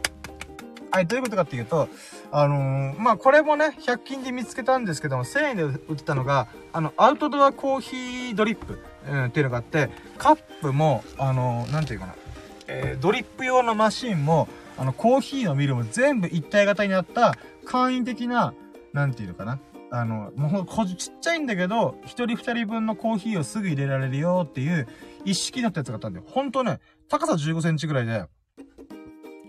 [0.90, 1.88] はい、どういうことかっていうと、
[2.30, 8.78] あのー、まあ、これもね、100均で見つけたんですけども、1000円で売ってたのが、あの、アウトドアコーヒードリップ、
[9.08, 12.14] うん、っていうのがあって、カップも、あのー、なんていうかな、
[12.68, 14.46] えー、ドリップ用のマシンも、
[14.78, 17.34] あの、コーヒーのミルも全部一体型になった
[17.64, 18.54] 簡易的な、
[18.92, 19.58] なんていうのかな。
[19.90, 24.88] あの、もう、ちっちゃいんだけど、一人二人分のコーヒーをすぐ入れられるよっていう、
[25.24, 26.24] 一式のったやつがあったんだよ。
[26.28, 28.24] ほんとね、高さ15センチぐらいで、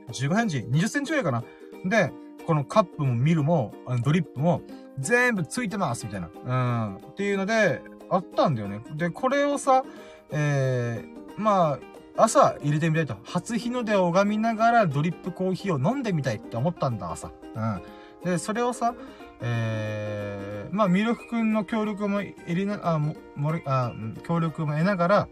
[0.10, 1.44] 15センチ ?20 センチぐらいかな？
[1.86, 2.12] で、
[2.46, 3.74] このカップもミルも、
[4.04, 4.62] ドリップも、
[5.00, 6.30] 全部ついてますみたいな。
[6.46, 6.54] う
[6.94, 6.96] ん。
[6.98, 8.82] っていうので、あったんだよね。
[8.96, 9.84] で、これをさ、
[10.32, 11.80] えー、ま
[12.18, 13.18] あ、朝入れてみたいと。
[13.26, 17.32] 初日の出を拝みながらドリップコーヒーを飲んでみたいって思ったんだ、朝。
[17.56, 17.82] うん。
[18.24, 18.96] で、それをさ、
[19.42, 23.92] えー、まあ、ミルクくんの協力も入れな、あ、も、もれあ、
[24.26, 25.30] 協力も得ながら、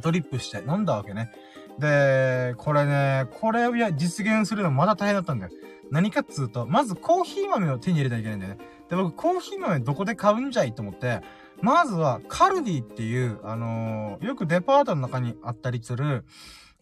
[0.00, 1.30] ドリップして飲んだわけね。
[1.78, 5.52] で、これね、これを実現するのまだ大変だったんだよ。
[5.90, 8.58] 何かっつうと、まずコーヒー豆を手に入れなきゃいけないんだよね。
[8.88, 11.20] で、僕、コーヒー豆どこで買うんじゃいと思って、
[11.60, 16.24] まずは、カルディっていう、あのー、よくデパートの中にあったりする、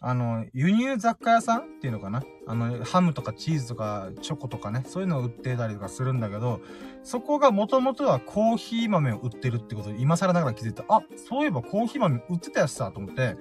[0.02, 2.22] あの、輸入雑貨屋さんっていうのかな？
[2.46, 6.62] あの、ハムとかチーズとかチョコとかね、そういうのを売ってたりとかするんだけど、
[7.04, 10.84] そこが元々はコーヒー豆を売ってるってことで、今更ながら気づいた。
[10.88, 13.36] あ、そういえばコーヒー豆売ってたやつだ、と思って、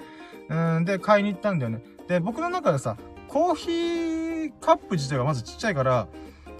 [0.49, 1.81] うん、で、買いに行ったんだよね。
[2.09, 2.97] で、僕の中でさ、
[3.29, 6.09] コーヒーカップ自体がまずちっちゃいから、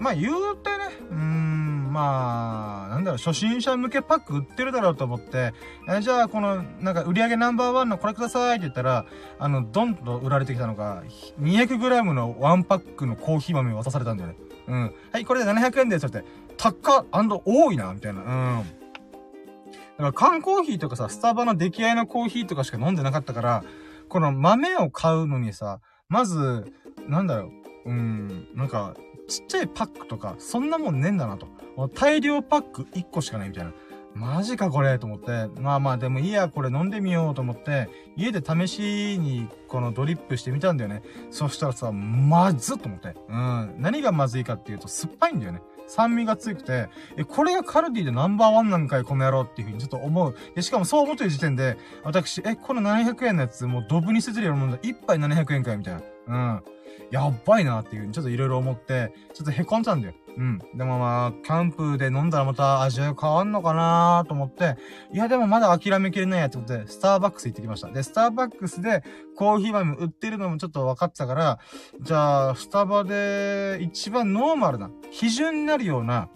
[0.00, 0.76] まあ言うてね、
[1.10, 5.52] うーん、まあ、なんだろう、初心者向けパック売ってるだろうと思って、
[5.88, 9.04] えじゃあこの、なんか売り上げナンバーワンのこれくださいって言ったら、
[9.38, 11.02] あの、ドンと売られてきたのが、
[11.40, 14.36] 200g のワンパックのコーヒー豆を渡されたんだよね。
[14.68, 14.94] うん。
[15.12, 16.24] はい、これで700円ですって、
[16.56, 17.06] 高っ
[17.44, 18.22] 多いな、みたいな。
[18.22, 18.64] うん。
[18.64, 18.64] だ
[19.98, 23.64] から缶コーヒーとかさ、スタバの出来合いのコーヒーとかしか飲んでなかったから、
[24.08, 26.72] この豆を買うのにさ、まず、
[27.06, 27.50] なんだろ
[27.84, 28.94] う、うん、なんか、
[29.30, 31.46] ちっちゃいパックとか、そんなもんねえんだなと。
[31.94, 33.72] 大量パック1個しかないみたいな。
[34.12, 35.46] マジかこれと思って。
[35.60, 41.02] まあまあでもいいや、これ飲んでみようと思って、家で試しにこのドリップしてみたんだよね。
[41.30, 43.14] そしたらさ、まずっと思って。
[43.28, 43.76] うん。
[43.78, 45.62] 何がまずいかっていうと、酸っぱいんだよね。
[45.86, 50.36] 酸味が強くて、え、これがカルディでナンバーワンなんかい、この野郎っていうふうにちょっと思う。
[50.54, 54.78] で、しかもそう思ってる時点で、私、え、この700円のやつ、もうドブに捨ててるようなもんだ。
[54.78, 56.00] 1杯700円かいみたいな。
[56.26, 56.62] うん。
[57.10, 60.14] やばいなっていう、ちょっといろいろ思って、ちょっと凹んじゃうんだよ。
[60.36, 60.58] うん。
[60.74, 64.76] でもまあ、キャンプで飲んだらまた味が変わんのかなと思って、
[65.12, 67.88] いやでもまだ諦めきれないやってことで、スターバックス行ってきました。
[67.88, 69.02] で、スターバックスで
[69.36, 71.58] コーヒー豆売ってるのもちょっと分かってたから、
[72.00, 76.28] じゃあ、スタバで一番ノーマルな、基準になるような、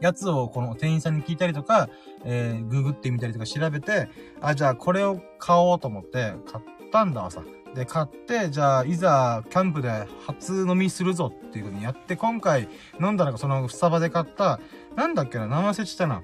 [0.00, 1.88] やつをこの店員さんに聞いたりとか、
[2.24, 4.08] えー、ググってみたりとか調べて、
[4.40, 7.42] あ、じゃあこれを買おうと思って買ったんだわさ。
[7.74, 12.68] で、買って、じゃあ、いざ、キャンプで初飲みするぞっていう風にやって、今回
[13.00, 14.60] 飲んだのがそのスタバで買った、
[14.94, 16.22] なんだっけな、名前忘れちたな。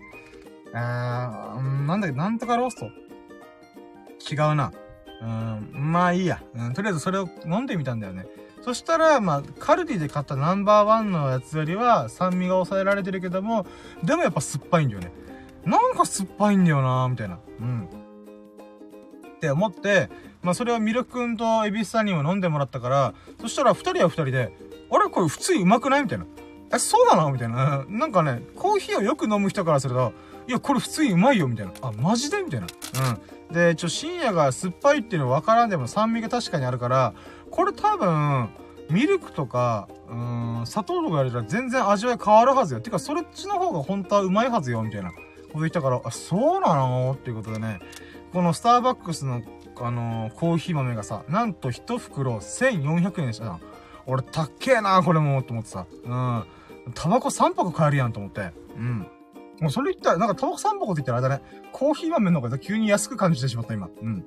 [0.68, 2.86] えー、なんだっけ、なんとかロースト
[4.32, 4.72] 違うな。
[5.22, 6.40] うん、まあいいや。
[6.54, 8.26] うん、とりあえずそれを飲んでみたんだよね。
[8.62, 13.66] そしたら、まあ、カルディで買ったナンバーワンのやつよりは酸味が抑えられてるけども、
[14.04, 15.10] でもやっぱ酸っぱいんだよね。
[15.64, 17.40] なんか酸っぱいんだよなみたいな。
[17.58, 17.88] うん。
[19.36, 20.08] って思って、
[20.42, 24.52] まあそれをミルク君とエビスさんにも飲んでもらったから、そしたら二人は二人で、
[24.90, 26.26] あれこれ普通にうまくないみたいな。
[26.72, 27.32] え、そうなの？
[27.32, 27.84] みたいな。
[27.88, 30.12] なんかね、コーヒーをよく飲む人からすると、
[30.46, 31.72] いや、これ普通にうまいよ、みたいな。
[31.82, 32.42] あ、マジで？
[32.42, 32.66] みたいな。
[33.48, 33.54] うん。
[33.54, 37.12] で、ちょ、深夜が酸っぱいっていうの分からんでも酸味が確かにあるから、
[37.50, 38.50] これ多分、
[38.88, 42.80] ミルクとか、うん、砂糖とかやれたら全然味わい変わるはずよ。
[42.80, 45.10] てか、そっちの方が本当はうまいはずよ、みたいな。
[45.10, 47.16] こと言ったから、あ、そうなの？
[47.18, 47.80] っていうことでね、
[48.32, 49.42] このスターバックスの
[49.80, 53.60] あのー、コーヒー豆がさ、なんと一袋1400円でしたな。
[54.06, 55.86] 俺、たっけえな、これも、と思ってさ。
[56.04, 56.44] うん。
[56.94, 58.50] タバコ3箱買えるやんと思って。
[58.76, 59.06] うん。
[59.60, 61.68] もうそれ言ったら、なんかタバコ3箱って言ったらあれだね。
[61.72, 63.88] コーヒー豆の方が急に安く感じてしまった、今。
[64.02, 64.26] うん。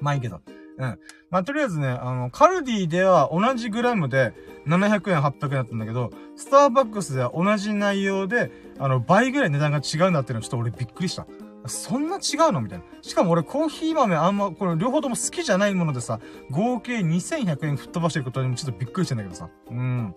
[0.00, 0.40] まあいいけど。
[0.78, 0.98] うん。
[1.30, 4.32] まあ、とりあえずね、あの、カルディでは同じグラムで
[4.66, 11.26] 700円、800円だったんだけど、スターバックスでは同じ内容で、あの、倍ぐらい値段が違うんだっていうのはちょっと俺びっくりした。
[11.66, 12.60] そんな違うの？
[12.60, 12.84] みたいな。
[13.02, 19.48] しかも俺コーヒー豆あんま、これ両方とも好きじゃないものでさ、合計2100円吹っ飛ばしてることにもちょっとびっくりしてんだけどさ。
[19.70, 20.14] うん。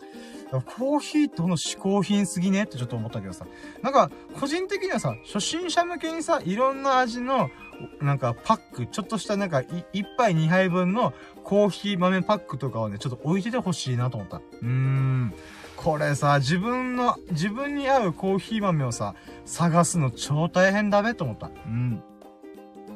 [0.78, 3.46] コーヒーってほんの嗜好品すぎねってちょっと思ったけどさ。
[3.82, 7.50] なんか、個人的にはさ、初心者向けにさ、いろんな味の、
[8.00, 9.84] なんかパック、ちょっとしたなんか、1
[10.16, 11.14] 杯2杯分の
[11.44, 14.38] コーヒー豆パックとかをね、ちょっと置いててほしいなと思った。
[14.38, 15.34] うーん。
[15.84, 21.48] これさ、自分の、自分に合うコーヒー豆をさ、探すの超大変だべと思った。
[21.48, 22.02] うん。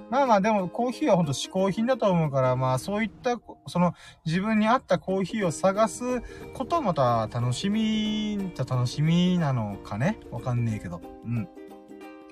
[0.10, 3.94] まあまあでもコーヒーはほんと嗜好品だと思うから、まあそういった、その
[4.26, 6.22] 自分に合ったコーヒーを探す
[6.54, 10.18] ことまた楽しみ、じゃ楽しみなのかね？
[10.32, 11.02] わかんねえけど。
[11.26, 11.50] うん。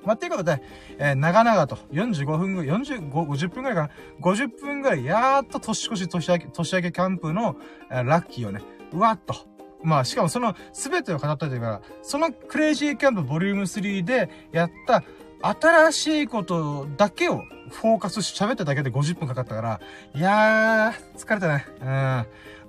[0.05, 0.61] まあ、ということで、
[0.99, 3.89] えー、長々と45分ぐらい、45、50分ぐらいかな
[4.21, 7.55] ?50 分ぐらい、やーっと年越し年明け、年明けキャンプの、
[7.91, 8.61] えー、ラッキーをね、
[8.93, 9.35] うわっと、
[9.83, 15.03] まあ、しかもその全てを語ったというか、そのクレイジーキャンプボリューム3でやった
[15.41, 19.81] 新しいことだけをフォーカスし喋っただけで50分かかったから、
[20.13, 21.65] いやー、疲れたね。
[21.81, 21.85] うん。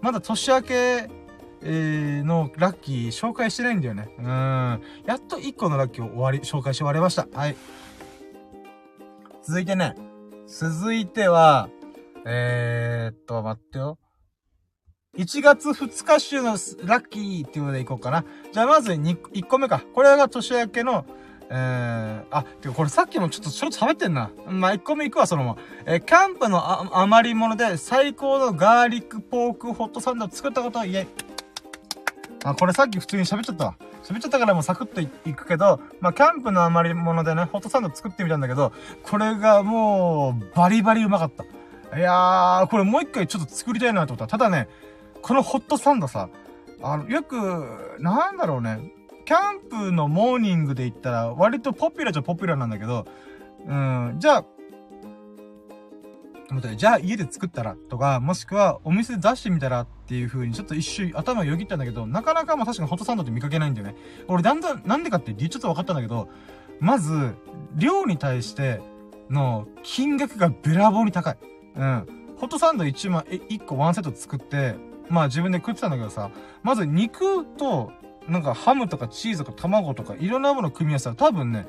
[0.03, 0.75] まだ年明け、
[1.63, 4.09] えー、のラッキー紹介してないんだよね。
[4.19, 4.25] うん。
[5.07, 7.27] やっと1個のラッキーを終わり、紹介し終わりました。
[7.33, 7.57] はい。
[9.43, 9.95] 続いてね。
[10.47, 11.69] 続いては、
[12.25, 13.99] えー、っと、待ってよ。
[15.17, 16.53] 1月2日週の
[16.85, 18.25] ラッキーっていうのでいこうかな。
[18.53, 19.83] じゃあまず2、1個目か。
[19.95, 21.07] これが年明けの、
[21.49, 24.31] えー、あ、てかこれさっきもちょっとちょっと喋ってんな。
[24.47, 25.59] まあ、1個目いくわ、そのまま。
[25.87, 31.07] えー、キャンプの余り物で最高のガーリックポークホットサンドを作ったことは、イェイ。
[32.45, 33.77] あ、これさっき普通に喋っちゃったわ。
[34.03, 41.45] 喋っちゃったからもうサクッといくけど、まあ、キャンプの余り物でね、ホットサンド作ってみたんだけど、これがもう、バリバリうまかった。
[41.97, 44.39] いやー、これもう一回ちょっと作りたいなと思った。
[44.39, 44.69] ただね、
[45.27, 46.29] このホットサンドさ、
[46.81, 47.37] あの、よく、
[47.99, 48.93] なんだろうね、
[49.25, 53.07] キャンプのモーニングで言ったら、割とポピュラーじゃポピュラーなんだけど、
[53.67, 54.45] うん、じゃあ、
[56.77, 63.97] じゃあ家で作ったらとか、もしくはお店で出してみたらっていう風にちょっと一瞬頭よぎったんだけど、なかなかまあ確かにホットサンドって見かけないんだよね。
[64.29, 66.29] 俺だんだん、なんでかって理由ちょっと分かったんだけど、
[66.79, 67.35] まず、
[67.75, 68.81] 量に対して
[69.29, 71.39] の金額がべらぼうに高い。
[71.75, 72.07] うん。
[72.37, 74.77] ホットサンド1枚、1個ワンセット作って、
[75.09, 76.31] まあ自分で食ってたんだけどさ、
[76.63, 77.93] まず肉と、
[78.29, 81.67] なんかハムとかチーズとか卵とかいろんなもの組み合わせたら多分ね、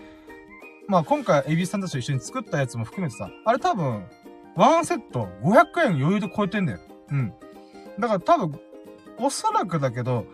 [0.88, 4.06] まあ今回エビさんたちと一緒に作ったやつも含めてさ、あれ多分
[4.58, 6.80] ワンセット500円余裕で超えてんだよ。
[7.12, 7.34] うん。
[8.00, 8.60] だから多分、
[9.20, 10.26] おそらくだけど、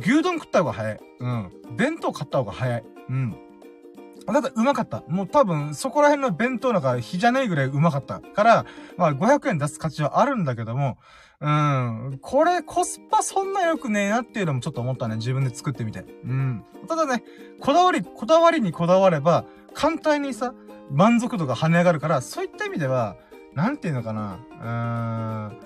[0.00, 1.00] 牛丼食った方が早い。
[1.20, 1.50] うん。
[1.76, 2.84] 弁当買った方が早い。
[3.08, 3.36] うん。
[4.26, 5.04] だってうまかった。
[5.08, 8.66] もう多分、そこら辺の弁当なんか日じゃないぐらいうまかったから、
[8.98, 10.98] まあ500円出す価値はあるんだけども、
[11.40, 12.18] うん。
[12.20, 15.16] これコスパそんな良くねえなっていうのもちょっと思ったね。
[15.16, 16.04] 自分で作ってみて。
[16.24, 16.64] うん。
[16.88, 17.22] ただね、
[17.60, 20.52] こだわり、こだわりにこだわれば、簡単にさ、
[20.90, 23.16] 満足度が跳ね上がるから、そういった意味では、
[23.54, 25.60] なんていうのかな、うーん、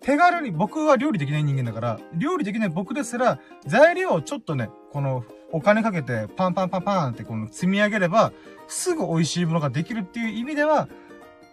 [0.00, 8.32] 手軽に、僕は料理できない人間だから、料理できない僕ですら、材料をちょっとね、この、お金かけて、パンパンパンパンってこの積み上げれば、
[8.68, 10.88] すぐ美味しいものができるっていう意味では、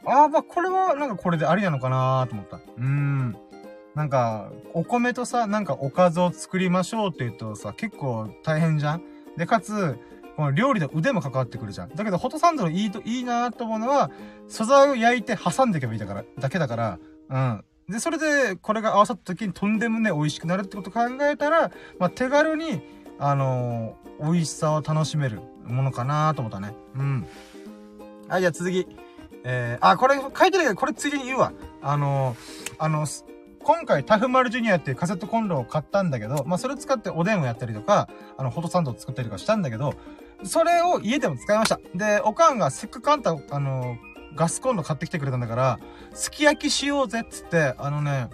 [0.05, 2.57] ああ、まあ、これは、なんかこれでありなのかなと思った。
[2.57, 3.37] うーん。
[3.97, 9.01] なんか、お米とさ、なんかおかずを作りましょうって言うとさ、結構大変じゃん？
[9.35, 9.97] で、かつ、
[10.35, 11.89] この料理の腕も関わってくるじゃん。
[11.89, 14.11] だけど、ホットサンドのいいと、いいなと思うのは、
[14.47, 17.65] 素材を焼いて挟んでいけばいいだから、だけだから、うん。
[17.89, 22.83] で、それで、これが合わさった時にとんでもね、美味しくなるってこと考えたら、まあ、手軽に、
[23.17, 26.75] あのー、美味しさを楽しめるものかなと思ったね。
[26.95, 27.25] うん。
[28.27, 28.85] はい、じゃあ続き。
[29.43, 31.51] えー、あ、これ書いてないけど、これついでに言うわ。
[31.81, 33.23] あのー、あのー、
[33.67, 38.07] 今回、タフマルジュニアっていうカセットコンロを買ったんだけど、まあ、それ使っておでんをやったりとか、
[38.37, 39.93] あの、ホットサンドを作ったりとかしたんだけど、
[40.43, 41.77] それを家でも使いました。
[41.93, 43.97] で、おかんがせっかくあんた、あの、
[44.35, 45.79] ガスコンロ買ってきてくれたんだから、
[46.13, 48.29] すき焼きしようぜっつって、あのね、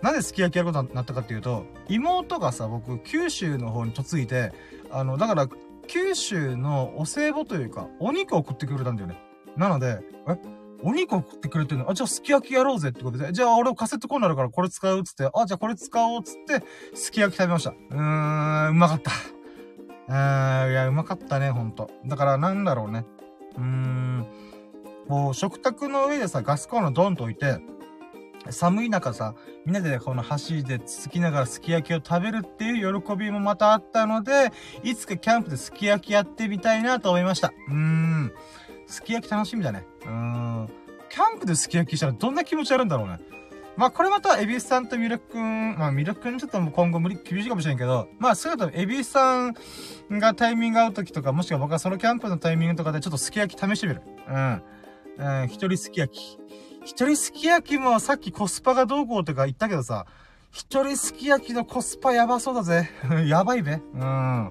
[0.00, 4.50] なんですき焼きやることになったかっていうと、妹がさ、僕、九州の方に嫁いで、
[4.90, 5.46] あの、だから、
[5.88, 9.18] 九州のお歳暮というか、お肉を送ってくれたんだよね。
[9.58, 10.59] なので、え？
[10.82, 11.90] お肉を送ってくれてるの？
[11.90, 16.64] あ、じゃあすき焼きやろうぜってことで、じゃあ俺カセットコンロあるからこれ使うっつって、あ、じゃあこれ使おうっつって、
[16.94, 17.70] すき焼き食べました。
[17.70, 19.10] うーん、うまかった。
[20.12, 21.90] あーいや、うまかったね、ほんと。
[22.06, 23.04] だから、なんだろうね。
[23.56, 24.26] うーん。
[25.08, 27.58] こう、食卓の上でさ、ガスコンロドンと置いて、
[28.48, 29.34] 寒い中さ、
[29.66, 34.50] みんなでこの箸でつつきながらすき焼きを食べるっていう喜びもまたあったので、
[34.82, 37.52] いつかキャンプですき焼きやってみたいなと思いました。
[37.68, 38.32] うーん。
[38.90, 39.84] すき焼き楽しみだね。
[40.02, 40.68] うーん。
[41.08, 43.18] キャンプですき焼きしたらどんな気持ちあるんだろうね。
[43.76, 49.54] まあこれまた、エビスさんとミルクくん、まあミルクくんちょっと今後無理、厳しいかもしれんけど、まあそういうこと、エビスさん
[50.10, 54.02] がタイミング合う時とか、もしくは僕はソロキャンプのタイミングとかでちょっとすき焼き試してみる。
[54.28, 54.62] うん。
[55.18, 56.38] うん、一人すき焼き。
[56.84, 60.06] 一人すき焼きもさっきコスパがどうこうとか言ったけどさ、
[60.50, 62.90] 一人すき焼きのコスパやばそうだぜ。
[63.26, 63.72] やばいべ。
[63.72, 64.00] うん。
[64.00, 64.50] ま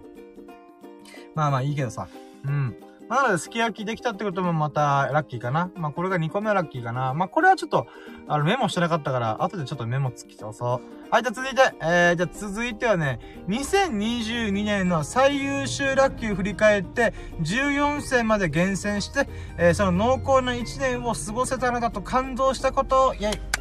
[1.48, 2.08] あまあいいけどさ。
[2.46, 2.76] うん。
[3.10, 5.72] なので、すき焼きできたってこともまたラッキーかな。
[5.76, 7.16] まあ、これが2個目はラッキーかな。
[7.16, 7.88] まあ、これはちょっと、
[8.28, 11.10] あの、メモしてなかったから、後でちょっとメモつきそうそう。
[11.10, 23.60] はい、じゃあ続いて、えー、じゃあ続いてはね、2022年の最優秀ラッキーを振り返って、14戦まで厳選して、えー、その濃厚な1年を過ごせたのだと感動したことを、イェイ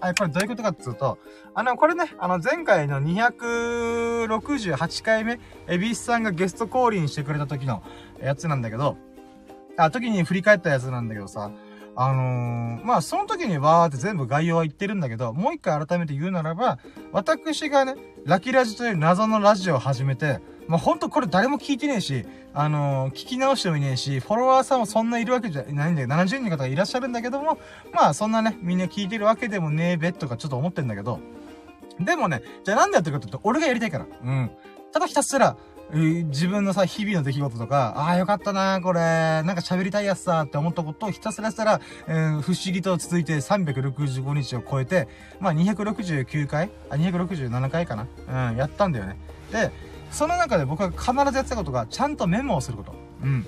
[0.00, 1.18] はい、これどういうことかっていうと、
[1.54, 7.82] あの、これね、あの、前回の268回目、エビスさんがゲスト降臨してくれた時の
[8.20, 8.96] やつなんだけど、
[9.76, 11.50] あ、時に振り返ったやつなんだけどさ、
[11.98, 16.78] あのー、まあ、その時にわーって全部概要は言ってるんだけど、もう一回改めて言うならば、
[17.10, 17.96] 私がね、
[18.26, 27.58] ラキラジという謎のラジオを始めて、まあ、ほんとこれ誰も聞いてねえし、あのー、聞き直してもいねえし、フォロワーさんもそんないるわけじゃないんだけど、70人の方がいらっしゃるんだけども、
[27.94, 31.20] まあ、そんなね、みんな聞いてるわけでもねえべとかちょっと思ってんだけど、
[31.98, 34.06] でもね、じゃあなんでやってるかって言うと、俺がやりたいから。
[34.22, 34.50] うん。
[34.92, 35.56] ただひたすら、
[35.92, 45.06] 自分のさ、日々の出来事とか、ああ、よかったなこれ、なんか喋りたいやつさ、って思ったことをひたすらしたら、えー、不思議と続いて365日を超えて、
[45.38, 48.06] まあ、269回あ、267回かな
[48.50, 49.16] うん、やったんだよね。
[49.52, 49.70] で、
[50.10, 52.94] その中で僕は必ずやってたことが、ちゃんとメモをすること。
[53.22, 53.46] うん。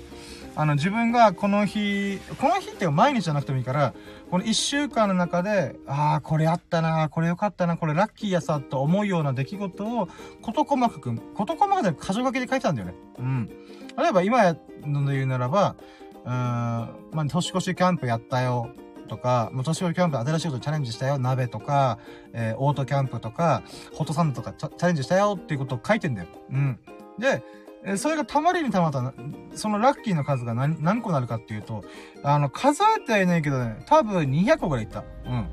[0.59, 3.93] あの、自分がこの日、この日って毎日じゃなくてもいいから、
[4.29, 10.09] この一週間の中で、ああ、これあったな、これよかったな、これラッキーやさ、と思うような出来事を、
[10.41, 12.93] 事細かく、事細かく箇条書きで書いてたんだよね。
[13.19, 13.49] うん。
[13.97, 15.77] 例えば今やので言うならば、
[16.25, 18.69] うーん、まあ、年越しキャンプやったよ。
[19.07, 21.17] とか、もう年越しキャンプ新しいことチャレンジしたよ。
[21.17, 21.99] 鍋とか、
[22.33, 26.27] えー、オートキャンプとか、ホットサンドとかチャレンジしたよっていうことを書いてんだよ。
[26.51, 26.79] うん。
[27.17, 27.43] で、
[27.85, 29.13] えそれがたまりにたまった
[29.55, 31.83] そのラッキーの数が何、何個なるかっていうと、
[32.23, 35.03] あの、数えてはいないけどね、多分200個ぐらいいった。
[35.25, 35.47] うん。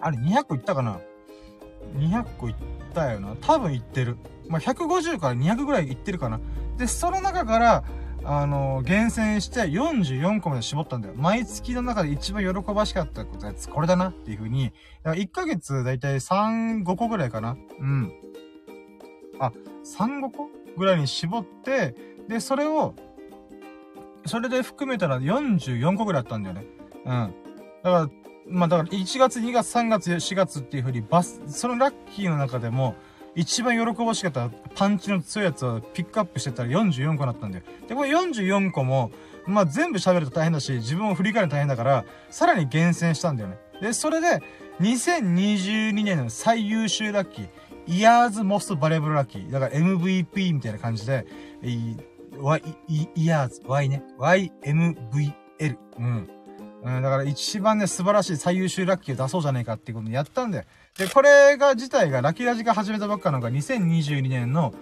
[0.00, 1.00] あれ、200個いったかな
[1.96, 2.54] ?200 個いっ
[2.94, 3.36] たよな。
[3.40, 4.16] 多分いってる。
[4.48, 6.40] まあ、150から200ぐらいいってるかな。
[6.76, 7.84] で、その中から、
[8.24, 11.14] あの、厳選して44個まで絞ったんだよ。
[11.16, 14.72] 毎月の中で一番喜ばしかったこやつ、これだなっていう風に、
[15.04, 17.56] 1ヶ月だいたい3、5個ぐらいかな。
[17.80, 18.12] うん。
[19.40, 19.52] あ、
[19.84, 21.94] 3、5個ぐらいに絞って、
[22.28, 22.94] で、それを、
[24.26, 26.64] それで含めたら44個ぐらいあったんだよね。
[27.04, 27.34] うん。
[27.82, 28.08] だから、
[28.50, 32.94] まあだから1月、2月、3月、4月っていう風にバス、そのラッキーの中でも、
[33.34, 37.64] 一番喜ばしかったパンチの強いやつをピックアップしてたら44個だったんだよ。
[37.86, 39.10] で、これ44個も、
[39.46, 43.58] まあ全部喋ると大変だし、自分を振り返ると大変だから、さらに厳選したんだよね。
[43.80, 44.42] で、それで、
[44.80, 47.48] 2022年の最優秀ラッキー、
[47.88, 49.50] イヤーズモストバレブルラッキー。
[49.50, 51.26] だから MVP みたいな感じで、
[52.38, 54.02] Y、イヤーズ、Y ね。
[54.18, 55.32] YMVL。
[55.98, 56.28] うん。
[56.84, 60.66] うん、だから一番ね、素晴らしい最優秀ラッキーを出そうじゃねえかっていうことをやったんで。
[60.96, 64.72] で、これが自体が、ラッキーラジが始めたばっかのが2022年の、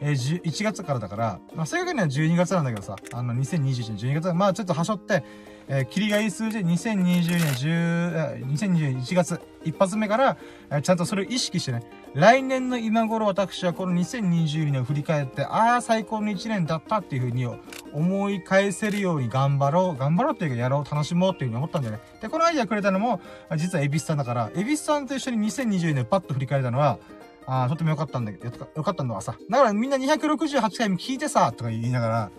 [0.00, 5.24] えー、1月からだから、まあ、正確には12月なんだけどさ、あの、2021年12月、まあちょっとはしょって、
[5.68, 10.36] えー、霧がいい数字で2020年10、2021 1月一発目から、
[10.70, 11.82] えー、ちゃんとそれを意識してね、
[12.16, 17.46] 来年の今頃私はこの2022年を振り返って、ああ、最高の1年だったっていう風に
[17.92, 22.00] 思い返せるように頑張ろう、頑張ろうっていうかやろう、楽しもうっていう風に思ったんだよね。
[22.22, 23.20] で、このアイデアくれたのも、
[23.58, 26.98] 実はエビスさんだから、エビスさんと一緒に2022年をパッと振り返れたのは、
[27.44, 29.36] ああ、とてもよかったんだけど、よかったんだわさ。
[29.50, 32.30] だからみんな268回も聞いてさ、とか言いながら、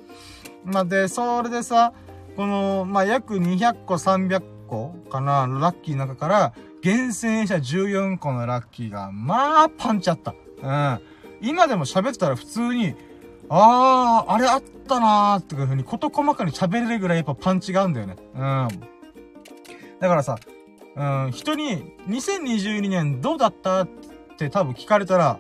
[0.66, 1.94] まあ、で、それでさ、
[2.36, 6.54] この、まあ、約200個、300個かな、ラッキーの中から、
[6.88, 10.34] 厳選した14個のラッキーが、まあ、パンチあった。
[10.62, 11.02] うん。
[11.42, 12.96] 今でも喋ってたら普通に、
[13.50, 18.16] あー、あれあったなーっていう風に、事細かに喋れるぐらいやっぱパンチがあるんだよね。
[18.36, 18.68] うん。
[20.00, 20.38] だからさ、
[20.96, 23.90] うん、人に、2022年どうだったっ
[24.38, 25.40] て多分聞かれたら、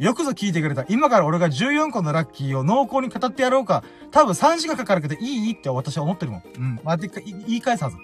[0.00, 0.84] よくぞ聞いてくれた。
[0.88, 3.84] 今から俺が14個のラッキーを濃厚に語ってやろうか。
[4.10, 5.52] 多分3時間かかるけどいい？
[5.52, 6.42] って私は思ってるもん。
[6.56, 6.80] うん。
[6.82, 7.96] まあ、で言い返すはず。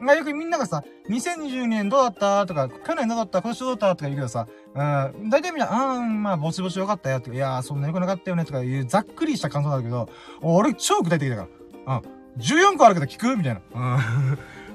[0.00, 4.82] まあ、よくみんながさ、2020年どうだったとか、去年どうだった今年どうだったとか言うけどさ、う
[5.24, 10.08] ん、大体みんな、うん、まあ、ぼちぼちよかったよっていやー、そんな良くなかったよねとかいうざっくりした感想だけど、
[10.40, 11.48] 俺超具体的だか
[11.86, 11.96] ら。
[11.98, 12.20] うん。
[12.38, 13.98] 14個あるけど聞くみたいな。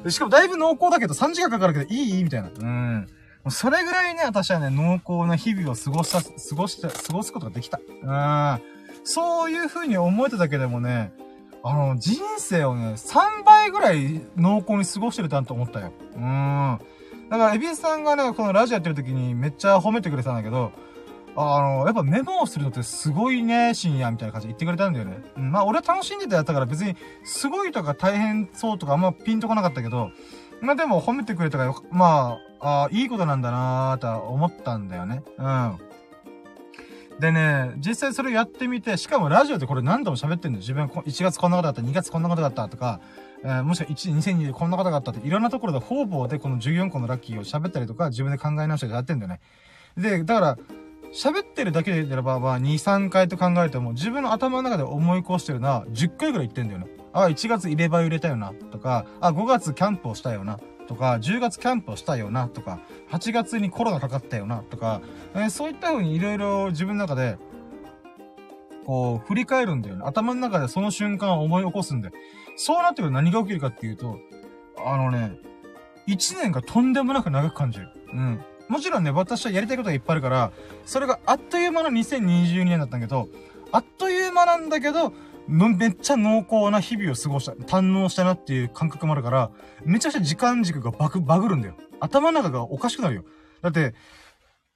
[0.04, 0.12] うん。
[0.12, 2.24] しかもだいぶ濃厚だけど3時間かかるけどいい？
[2.24, 2.50] みたいな。
[2.50, 3.08] うん。
[3.50, 7.80] それぐらいね、私はね、濃厚な日々を過ごした、過ごした、過ごすことができた。
[7.80, 8.62] うん。
[9.04, 11.12] そういう風に思えただけでもね、
[11.68, 15.92] あの、人生をね、3倍ぐらい濃厚に過ごしてるなと思ったよ。
[16.16, 16.80] うん。
[17.28, 20.72] だから、エビスさんがね、このラジオやってる時にめっちゃ褒めてくれたんだけど、
[21.36, 25.24] あの、やっぱメモをするのってすごいね、深夜みたいな感じで言ってくれたんだよね。
[25.38, 30.12] うん、まあ、俺は楽しんでてやったから別に、すごいとか大変そうとかあんまピンとこなかったけど、
[30.62, 35.24] まあでも褒めてくれたから、まあ、あいいことなんだなーとは思ったんだよね。
[35.40, 35.80] うん。
[37.20, 40.60] でね、実際それやってみて、しかもラジオでこれ何度も喋ってんだよ。
[40.60, 43.00] 自分1月こんなことだった、2月こんなことだったとか、
[43.44, 49.40] えー、もしくは1、2020こんなことがあったって、いろんなところで方々でこの14個のラッキーを喋ったりとか、自分で考え直してやってんだよね。
[49.98, 50.58] で、だから、
[51.14, 56.88] 喋ってるだけで言えば、まあ、2、3回と考えても、自分の頭の中で思い越してるのは、10回ぐらい言ってんだよね。
[57.14, 62.80] あ、1月入れ歯入れたよな、とか、あ、5月キャンプをしたよな、とか、10月キャンプをしたよな、とか、
[63.10, 65.02] 8月にコロナかかったよな、とか、
[65.34, 67.38] えー、そういった風にいろいろ自分の中で、
[68.86, 70.04] こう、振り返るんだよね。
[70.06, 72.12] 頭の中でその瞬間を思い起こすんで。
[72.56, 74.20] そうなってくると何が起きるかっていうと、
[74.78, 75.38] あのね、
[76.08, 77.90] 1年がとんでもなく長く感じる。
[78.14, 78.42] うん。
[78.68, 80.52] もちろんね、私はやりたいことがいっぱいあるから、
[80.86, 83.28] それがあっという間の2022年だったんだけど、
[83.72, 85.14] あっという間なんだけど、
[85.48, 89.52] めっちゃ濃厚な日々を過ごした、堪能したなっていう感覚もあるから、
[89.84, 91.76] めちゃくちゃ時間軸がバグ、バグるんだよ。
[92.00, 93.26] 頭の中がおかしくなるよ。
[93.62, 93.94] だって、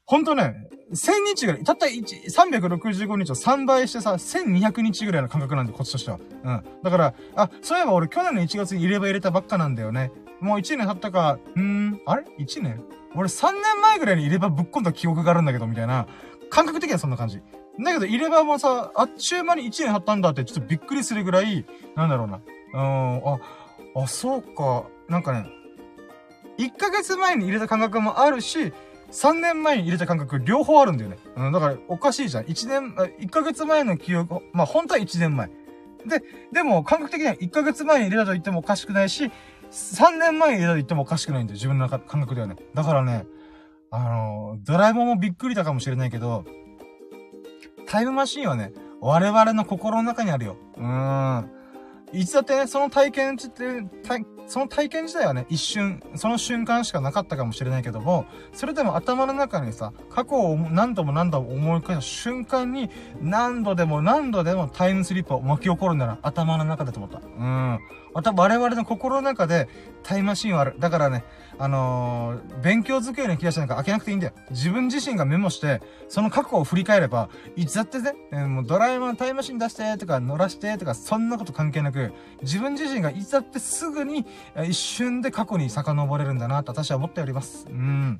[0.05, 0.55] ほんとね、
[0.91, 6.19] 1000日ぐらい、たった1、365日を3倍してさ、1200日ぐらいの感覚なんで、こっちとしては。
[6.43, 6.63] うん。
[6.83, 10.11] だから、あ、そういえば俺去年の1月に入れ歯入れたばっかなんだよね。
[10.39, 12.83] もう1年経ったか、うーん、あれ ?1 年？
[13.15, 16.07] 俺3年前ぐらいに入れ歯ぶっ込んだ記憶があるんだけど、みたいな。
[16.49, 17.41] 感覚的にはそんな感じ。
[17.83, 21.65] だけど、入れ歯もさ、あっちゅう間に1年経ったんだってちょっとびっくりするぐらい、
[21.95, 22.41] なんだろうな。
[22.73, 23.39] うん、あ、
[23.95, 24.85] あ、そうか。
[25.07, 25.49] なんかね、
[26.57, 28.73] 1ヶ月前に入れた感覚もあるし、
[29.11, 31.17] 3年前に入れた感覚両方あるんだよね。
[31.35, 32.45] うん、だからおかしいじゃん。
[32.45, 35.47] 1年、1ヶ月前の記憶、まあ本当は1年前。
[36.05, 39.31] で、でも感覚的には1ヶ月前に入れたと言ってもおかしくないし、
[39.71, 41.55] 3年前に入れたと言ってもおかしくないんだよ。
[41.55, 42.55] 自分の感覚ではね。
[42.73, 43.25] だからね、
[43.91, 46.45] あの、ドラえもんもびっくりだかもしれないけど、
[47.89, 48.71] タイムマシンはね、
[49.01, 50.57] 我々の心の中にあるよ。
[50.77, 51.51] うーん。
[52.13, 53.49] いつだってね、その体験って、
[54.47, 67.19] その体験自体はね、一瞬、その瞬間しかなかったかもしれないけども、それでも頭の中にさ、過去を何度も何度も思い返した瞬間に、何度でも何度でもタイムスリップを巻き起こるんだな、頭の中でと思った。
[67.19, 67.79] うん。
[68.13, 69.67] また我々の心の中で
[70.03, 70.75] タイムマシンはある。
[70.79, 71.23] だからね、
[71.57, 74.33] あのー、勉強机の気がしないか開けなくていいんだよ。
[74.51, 84.25] 自分自身がメモして、その過去を振り返れば、いつだってね、えー、もうドラえもんタイムマシン出してとか乗らしてとか、そんなこと関係なく、自分自身がいつだってすぐに、
[84.67, 87.67] 一瞬で過去に遡れるんだなと私は思っております。
[87.69, 88.17] うん。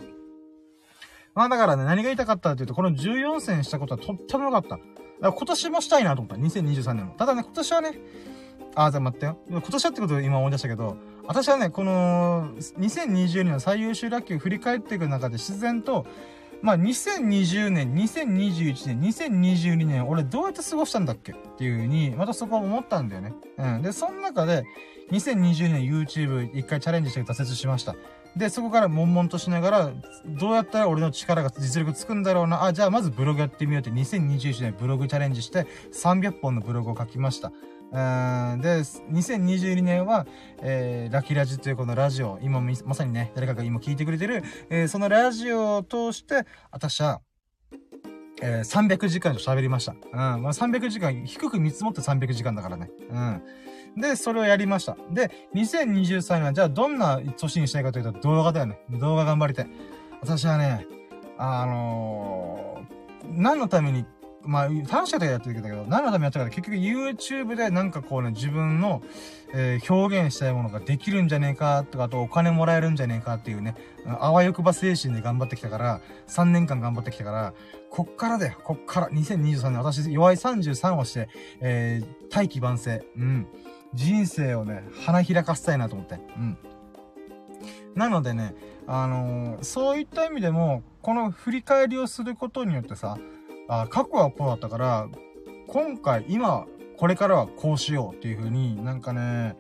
[1.34, 4.70] まあだからね、何が言いたかったっていうと、この14戦したことはとっても良かった。
[4.70, 4.84] だか
[5.22, 6.36] ら今年もしたいなと思った。
[6.36, 7.14] 2023年も。
[7.18, 7.94] ただね、今年はね、
[8.76, 9.38] あ、じゃあ待ってよ。
[9.50, 12.50] 今年はってことを今思い出したけど、私はね、この、
[12.80, 16.06] 2020年の最優秀ラッキーを振り返っていく中で自然と、
[16.62, 21.32] まあ、2020年、2021年、2022年、俺どうやって過ごしたんだっけ？
[21.32, 23.34] っていう風に、またそこは思ったんだよね。
[23.58, 23.82] うん。
[23.82, 24.64] で、その中で、
[25.12, 27.96] 2020年 YouTube 一回チャレンジして挫折しました。
[28.36, 29.92] で、そこから悶々としながら、
[30.26, 32.64] どうやったら俺の力が実力つくんだろうな？
[32.66, 37.52] あ、じゃあまずブログやってみようって2021年ブログチャレンジして300本のブログを書きました。
[37.92, 40.28] で、2022年は、
[40.62, 47.22] えー、ラキラジというこのラジオ、今まさにね、誰かが今聞いてくれてる、えー、そのラジオを通して、私は、
[48.42, 49.94] えー、300時間と喋りました。
[49.94, 50.02] うん。
[50.12, 52.90] まあ、300時間、低く見積もって300時間だからね。
[53.10, 54.02] うん。
[54.02, 54.96] で、それをやりました。
[55.12, 58.80] で、2023年は、じゃあどんな年にしたいかというと、動画だよね。
[58.92, 59.68] 動画頑張りたい。
[60.22, 60.86] 私はね、
[61.38, 64.06] あのー、何のために
[64.50, 69.04] まあ、楽しかったやってるけど、何のためにやったか結局 YouTube でなんかこうね、自分の、
[69.54, 73.76] えー、表現したいものができるんじゃねえか、とか、あとお金もらえるんじゃねえかっていうね、
[74.08, 77.54] あわよくば精神で頑張ってきたから、3年間頑張ってきたから、
[77.92, 81.30] こっからだよ、こっから、2023年、私、弱い33をして、
[81.62, 83.48] えー、大器晩成、うん。
[83.94, 86.58] 人生をね、花開かせたいなと思って、うん。
[87.94, 88.56] なのでね、
[88.88, 93.20] あのー、そういった意味でも、この振り返りをすることによってさ、
[93.70, 95.08] あ過去はこうだったから、
[95.68, 96.66] 今回、今、
[96.98, 99.56] これからはこうしようっていう風になんかね、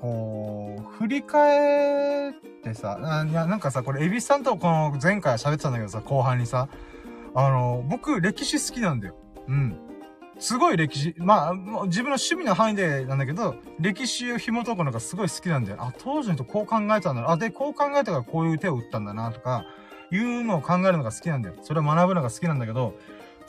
[0.00, 2.32] こう、振り返っ
[2.62, 6.68] てさ、あいや、なんかさ、これ、エビスさんとこの前回喋ってたんだけどさ、後半にさ、
[7.34, 9.14] あの、僕、歴史好きなんだよ。
[9.48, 9.78] うん。
[10.38, 15.78] すごい歴史、まあ、自分の趣味の範囲でなんだけど、歴史を紐解くのがすごい好きなんだよ。
[15.80, 19.64] あ、当時の人こう考えたんだなあ、で、こう考えたからこういう手を打ったんだな、とか、
[20.10, 21.56] いうのを考えるのが好きなんだよ。
[21.62, 22.94] それを学ぶのが好きなんだけど、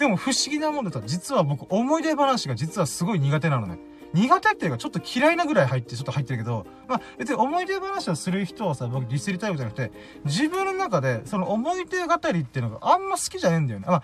[0.01, 3.77] でも不思議なもんだと、実は僕、思い出話が実はすごい苦手なのね。
[4.15, 9.91] 苦手っていうか、ちょっと嫌いなぐらい入って、ちょっと入ってるけど、まあ、別に思い出話をする人をさ、僕ディスりたいわけじゃなくて、
[10.25, 13.85] 自分の中で、その思い出語りっていうのがあんま好きじゃねえんだよね。
[13.87, 14.01] ま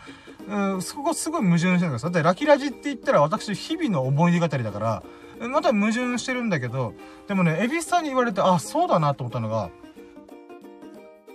[0.50, 2.10] あ、うん、そこすごい矛盾してるんですよ。
[2.12, 5.04] だって、ラキラジって言ったら私、日々の思い出語りだから、
[5.50, 6.94] また矛盾してるんだけど、
[7.28, 9.72] でもね、エビスさんに言われて、あ、そうだなと思ったのが、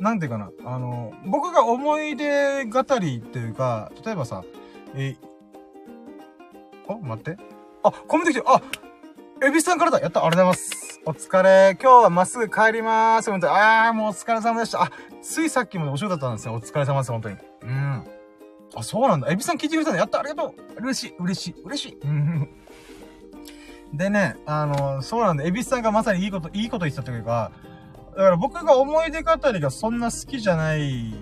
[0.02, 4.42] なんていうかな、あの、僕が思い出語りっていうか、例えばさ、
[4.96, 5.14] え
[6.88, 7.40] あ、待って。
[7.84, 8.60] あ、コメント来てるあ、
[9.40, 11.00] エビスさんからだやったありがとうございます。
[11.06, 11.78] お疲れ。
[11.80, 13.30] 今日はまっすぐ帰りまーす。
[13.30, 13.52] 本当に。
[13.54, 14.82] あー、もうお疲れ様でした。
[14.82, 14.92] あ、
[15.22, 16.54] ついさっきまでお仕事だったんですよ。
[16.54, 17.36] お疲れ様です、本当に。
[17.62, 18.04] うん。
[18.74, 19.30] あ、そうなんだ。
[19.30, 20.00] エビさん聞いてくれたんだ。
[20.00, 21.98] やったありがとう嬉しい、嬉しい、嬉しい。
[22.02, 22.48] うん。
[23.92, 25.44] でね、あの、そうなんだ。
[25.44, 27.52] エビスさんがまさにいいこと、いいこと言ってたというか、
[28.16, 31.12] だから僕が思い出語りがそんな好きじゃない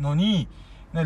[0.00, 0.48] のに、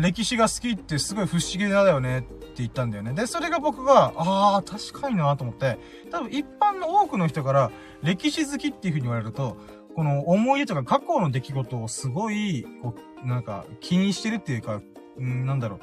[0.01, 3.13] 歴史が好きってすごい不思議だよねって言ったんだよね。
[3.13, 5.77] で、それが僕が、ああ、確かになと思って、
[6.09, 9.57] 多分一般の多くの人から歴史好きっていう風に言われると、
[9.95, 14.81] この思い出とか過去の出来事をすごい、こう、なんか気にしてるっていうか、
[15.17, 15.79] うん、なんだろう、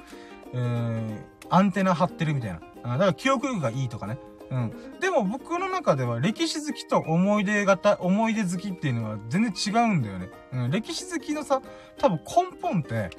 [0.54, 2.60] えー、アンテナ張ってるみたいな。
[2.92, 4.18] だから記憶力がいいとかね。
[4.50, 4.72] うん。
[5.00, 10.28] でも僕の中では歴史好きと思い出型、思い出好きっていうのは全然違うんだよね。
[10.52, 10.70] うん。
[10.70, 11.62] 歴史好きのさ、
[11.98, 12.24] 多分根
[12.60, 13.10] 本って、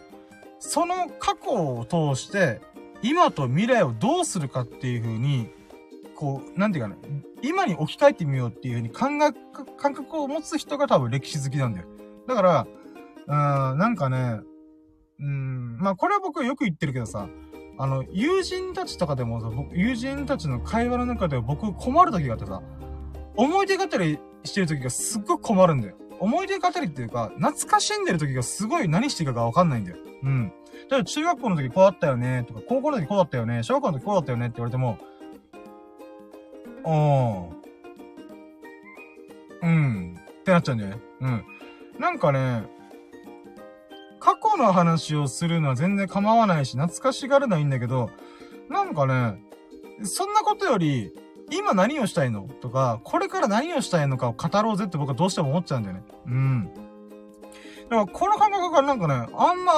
[0.59, 2.61] その過去を通して、
[3.01, 5.49] 今と未来をどうするかっていう風に、
[6.15, 6.95] こう、なんていうかな、
[7.41, 11.87] 今に置き換えてみようっていう風に感覚、感覚を持つ人が多分歴史好きなんだよ。
[12.27, 12.67] だから、
[13.71, 14.41] うん、なんかね、
[15.19, 17.27] うん、まあこれは僕よく言ってるけどさ、
[17.81, 22.61] あの、友人たちとかでもさ、僕、友人たちの会話の中では僕困る時があってさ、
[23.35, 25.95] 思い出語りしてる時がすっごく困るんだよ。
[26.19, 29.97] 思い出語りっていうか、懐かしんでる時がすごい何していいかがわかんないんだよ。
[30.21, 30.53] うん。
[30.89, 34.99] だから中学校の時こうだったよね、とか、高校の時こうだったよね、小学校の時こうだったよねって言われても、
[39.63, 39.67] うん。
[39.67, 40.19] うん。
[40.41, 40.97] ってなっちゃうんだよね。
[41.21, 41.43] うん。
[41.99, 42.63] なんかね、
[44.21, 48.11] 過去の話をするのは全然構わないし、懐かしがるのはいいんだけど、
[48.69, 49.43] なんかね、
[50.03, 51.11] そんなことより、
[51.51, 52.47] 今何をしたいの？
[52.61, 56.03] とか、これから何をしたいのかを語ろうぜって僕はどうしても思っちゃうんだよね。
[56.27, 56.71] うん。
[57.89, 59.73] だから、この感覚がなんかね、あんま、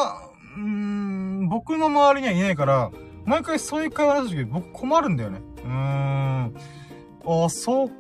[0.58, 2.92] うーん、僕の周りにはいないから、
[3.26, 5.42] 毎回そういう会話の時僕困るんだよね。
[5.58, 6.54] うーん。
[7.26, 7.94] あ、そうか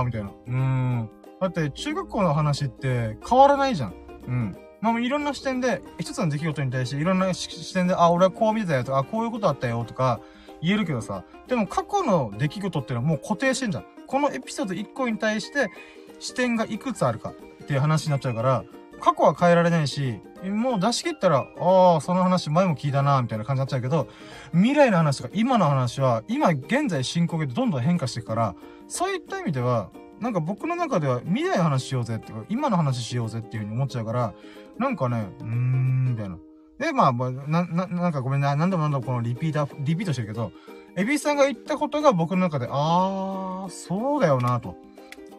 [0.00, 0.30] ー、みたいな。
[0.46, 1.10] うん。
[1.40, 3.94] だって、中学校の話って変わらないじゃん。
[4.28, 4.56] うん。
[4.82, 10.20] まあ、いろんな視点で、一つの出来事に対していろんな視点で、あ、俺はこう見てたよとか、あ、こういうことあったよとか、
[10.60, 13.84] 言えるけどさ、でも過去の出来事っていうのはもう固定してんじゃん。
[14.06, 15.70] このエピソード1個に対して
[16.18, 18.64] 視点がいくつあるかっていう話になっちゃうから、
[19.00, 24.08] 過去は変えられないし、もう出し切ったら、ああ、その話前も聞いたな、みたいな感じになっちゃうけど、
[24.52, 28.54] 未来の話とか今の話は、今現在進行形でどんどん変化していくから、
[28.86, 34.34] そういった意味では、なんか僕の中では未来の話しようぜっていうか、今の話しようぜっていう風に思っちゃうから、
[34.78, 36.38] なんかね、うーん、みたいな。
[36.78, 40.52] で、まあ、な、な、なんかごめんな、何度も何度もこのリピーター、リピートしてるけど、
[40.96, 44.76] エビさんが言ったことが僕の中で、あー、そうだよなと。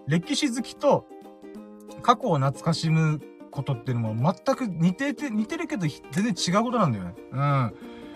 [0.08, 1.06] 歴史好きと
[2.02, 3.22] 過去を懐かしむ
[3.52, 7.16] ことっていうのも全く似てて、似てるけど全然違うことなんだよね。
[7.32, 7.74] うん。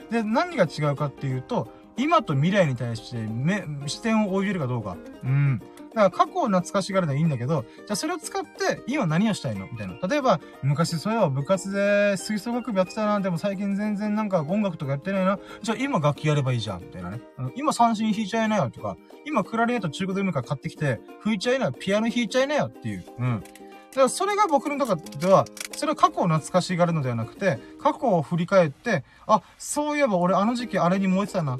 [0.09, 4.95] で、何が違うかっていうと、今と未来に対して目、視点を置いてるかどうか。
[5.23, 5.61] うん。
[5.93, 9.67] だから過去を懐かしがるのはいいんだけど、じゃあそれを使って今何をしたいの？
[9.71, 9.95] みたいな。
[10.07, 15.39] 例えば、昔そういえば部活で吹奏楽部やってたな、でも最近全然なんか音楽とかやってないな。
[15.63, 17.19] じゃあ今楽器やればいいじゃん、みたいなね。
[17.55, 18.95] 今三振弾いちゃいなよとか、
[19.25, 23.05] 今クラリネット中古で海から買ってきて、吹いちゃいなよ、ピアノ弾いちゃいなよっていう。
[23.17, 23.41] うん。
[23.41, 31.57] だからそれが僕の中では、それは過去を懐かしがるのではなくて、過去を振り返って、あ、そういえば俺あの時期あれに燃えてたな。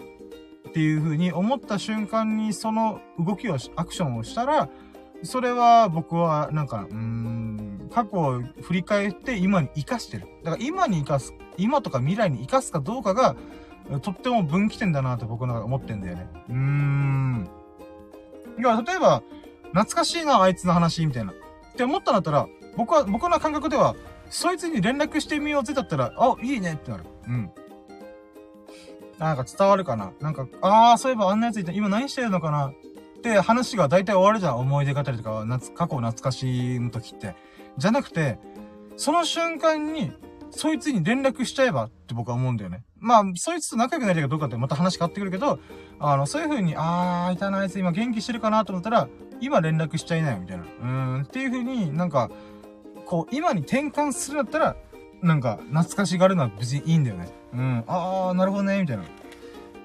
[0.68, 4.70] っていう風に思った瞬間にその動きを、アクションをしたら、
[5.24, 10.28] それは僕はなんか、うーん、過去を振り返って今に活かしてる。
[10.43, 13.36] だから今に活かす、今とか未来に活かすかどうかが、
[14.01, 16.28] とっても分岐点だなと僕の中で思ってんだよね。
[16.49, 17.49] うーん。
[18.59, 19.24] いや、例えば、
[19.72, 21.32] 懐かしいな、あいつの話、みたいな。
[21.32, 21.36] っ
[21.76, 23.95] て思ったんだったら、僕は、僕の感覚では、
[24.30, 27.05] そいつに連絡してみようぜだったら、あ、いいねってなる。
[27.28, 27.51] うん。
[29.20, 30.11] なんか伝わるかな？
[30.22, 31.72] なんか、ああ、そういえばあんなやついた。
[31.72, 32.68] 今何してるのかな？
[32.70, 32.74] っ
[33.22, 34.59] て話が大体終わるじゃん。
[34.59, 37.36] 思い出語りとか、夏、過去懐かしいの時って。
[37.78, 38.39] じゃなくて、
[38.95, 40.11] その瞬間に、
[40.51, 42.84] そいつに連絡しちゃえばって僕は思うんだよね。
[42.99, 45.59] まあ、そいつと仲良くなりかどうかってまた話変わってくるけど、
[45.99, 49.07] あの、そういう風に、あー、いたな、あいつ今元気してるかなと思ったら、
[49.41, 50.63] 今連絡しちゃいなよ、みたいな。
[50.63, 50.88] うー
[51.20, 52.32] ん、っていう風になんか、
[53.05, 54.76] こう、今に転換するんだったら、
[55.22, 57.30] なんか、懐かしがるのは別にいいんだよね。
[57.53, 57.83] うん。
[57.87, 59.03] あー、なるほどね、みたいな。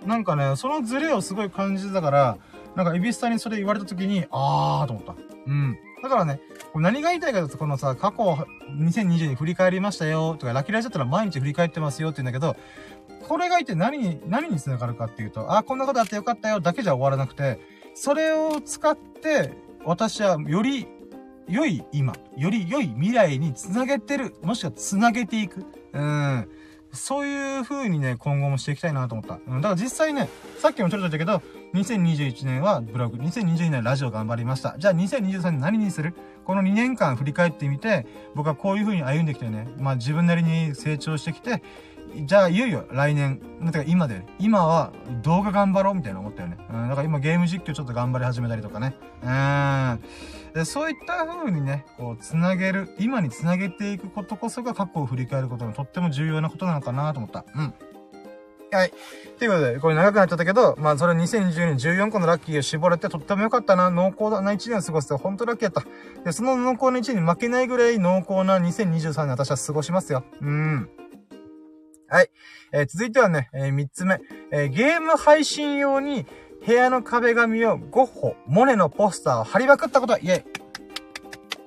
[0.06, 2.38] なんかね、そのズレをすごい感じてたから、
[2.74, 5.14] なんか、エビスタにそれ言われた時に、あーと思った。
[5.46, 5.76] うん。
[6.02, 6.40] だからね、
[6.74, 8.24] 何が言いたいかというと、このさ、過去
[8.78, 12.56] 2020に振り返りましたよ、とか、ラッキーライズだったら毎日振り返ってますよって言うんだけど、
[13.28, 17.60] これが一体何に、何に繋がるかっていうと、あ、こんなことあってよかったよ、だけじゃ終わらなくて、
[17.94, 19.52] それを使って、
[19.84, 20.88] 私はより
[21.48, 25.64] 良い今、より良い未来に繋げてる、もしくは繋げていく。
[25.92, 26.48] うん。
[26.92, 29.38] そういう風にね、今後もしていきたいなと思った。
[29.46, 29.60] うん。
[29.60, 30.28] だから実際ね、
[30.58, 31.42] さっきもちょっと言ったけど、
[31.74, 34.76] 2021年はブログ、2022年ラジオ頑張りました。
[34.78, 36.14] じゃあ2023年何にする？
[36.44, 41.62] この2年間振り返ってみて、僕はこういう風に歩んできてね、まあ自分なりに成長してきて、
[42.26, 46.58] じゃあいよいよ来年、なんてか今で、今は動画頑張ろうみたいな思ったよね。
[46.70, 48.94] うん、だから今ゲーム実況ちょっと頑張り始めたりとかね。
[49.22, 50.00] うん。
[50.54, 57.44] で、そういった風にね、こう、つなげる、今につなげていくことこそが過去を振り返ることのとっても重要なことなのかなと思った。
[57.54, 57.74] うん。
[58.72, 58.92] はい。
[59.38, 63.90] ということで、これ長くなっちゃったけど、まあ、それ2020年14個のラッキーを絞れてとっても良かったな。
[63.90, 65.84] 濃厚な1年を過ごせて本当ラッキーやった。
[66.24, 70.24] で、その濃厚な1年に負けないぐらい濃厚な2023年私は過ごしますよ。
[70.40, 70.88] うん。
[72.08, 72.30] はい。
[72.72, 74.20] えー、続いてはね、えー、3つ目。
[74.50, 76.26] えー、ゲーム配信用に
[76.64, 80.44] 部屋の壁紙をゴッホ、モネのポスターを貼りまくったことは、イェイ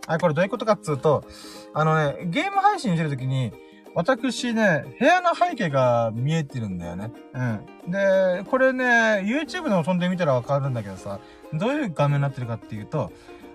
[0.08, 1.26] はい、これどういうことかっつうと、
[1.74, 3.52] あのね、ゲーム配信してるときに、
[3.96, 7.12] 私ね、部屋の背景が見えてるんだよね。
[7.34, 7.92] うん。
[7.92, 11.20] で、これね、YouTube でも飛んでみたらわかるんだけどさ、
[11.54, 13.12] どういう画面になってるかっていうと、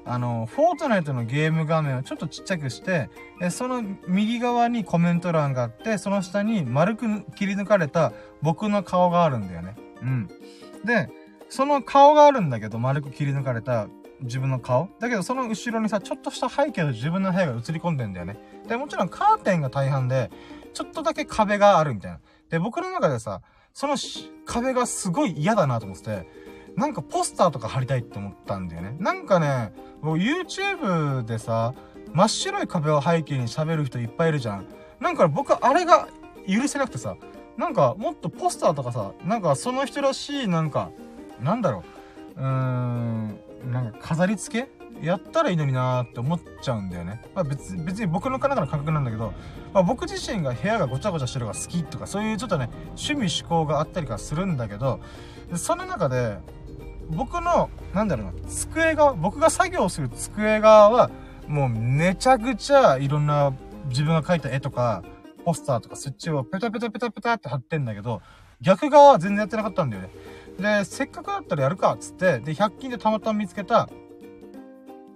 [0.06, 3.10] あの、フォートナイトのゲーム画面をちょっとちっちゃくして、
[3.40, 9.76] えその右側にコメント欄があって、その下に丸く切り抜かれた僕の顔があるんだよね。
[10.02, 10.28] うん。
[10.84, 11.10] で、
[11.50, 13.88] その顔があるんだけど、丸く切り抜かれた
[14.22, 18.38] 自分の顔だけど、その後ろにさ、ちょっとした背景の自分の部屋が映り込んでんだよね。
[18.68, 20.30] で、もちろんカーテンが大半で、
[20.72, 22.20] ちょっとだけ壁があるみたいな。
[22.48, 23.42] で、僕の中でさ、
[23.74, 23.96] その
[24.46, 26.28] 壁がすごい嫌だなと思ってて、
[26.76, 28.96] なんかポスターとか貼りたいって思ったんだよね。
[29.00, 31.74] なんかね、もう YouTube でさ、
[32.12, 34.66] 真っ白い壁を背景に喋る人いっぱいいるじゃん。
[35.00, 36.08] なんか僕あれが
[36.46, 37.16] 許せなくてさ、
[37.56, 40.90] なんかもっとポスターとかさ、なんかその人らしいなんか、
[41.42, 41.84] なんだろ
[42.36, 43.38] う、うーん、
[43.70, 44.68] なんか飾り付け？
[45.00, 47.22] やったらいいのになーって思っちゃうんだよね。
[47.34, 49.32] まあ別別に僕の中の感覚なんだけど、
[49.72, 55.00] まあ僕自身が部屋がごちゃごちゃしてるのが好きとか、そういうちょっとね、趣味思考があったりとかするんだけど、
[55.54, 56.36] その中で、
[57.08, 61.10] 僕の、なんだろうな、机側、僕が作業する机側は、
[61.48, 63.52] もうめちゃくちゃいろんな
[63.88, 65.02] 自分が描いた絵とか、
[65.44, 68.20] ポスターとかスイッチをペタペタペタペタって貼ってんだけど、
[68.60, 70.10] 逆側は全然やってなかったんだよね。
[70.60, 73.88] で、せっかくだったらやるか、っつって、で、100均でたまたま見つけた、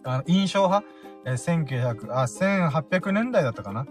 [0.04, 0.86] あの、印象派
[1.26, 3.86] えー、1900、あ、1800年代だったかな？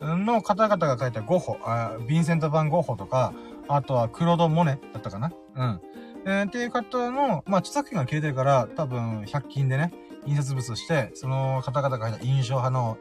[0.00, 0.26] うん。
[0.26, 3.32] の方々が書いたゴッホ、あ、ヴィンセント・バン・ゴッホとか、
[3.68, 5.32] あとはクロド・モネだったかな？
[5.54, 5.80] うん。
[6.24, 9.92] えー、っていう方の、まあ、著作権が消えてるから、多分、100均でね、
[10.26, 12.98] 印刷物して、その方々が書いた印象派の、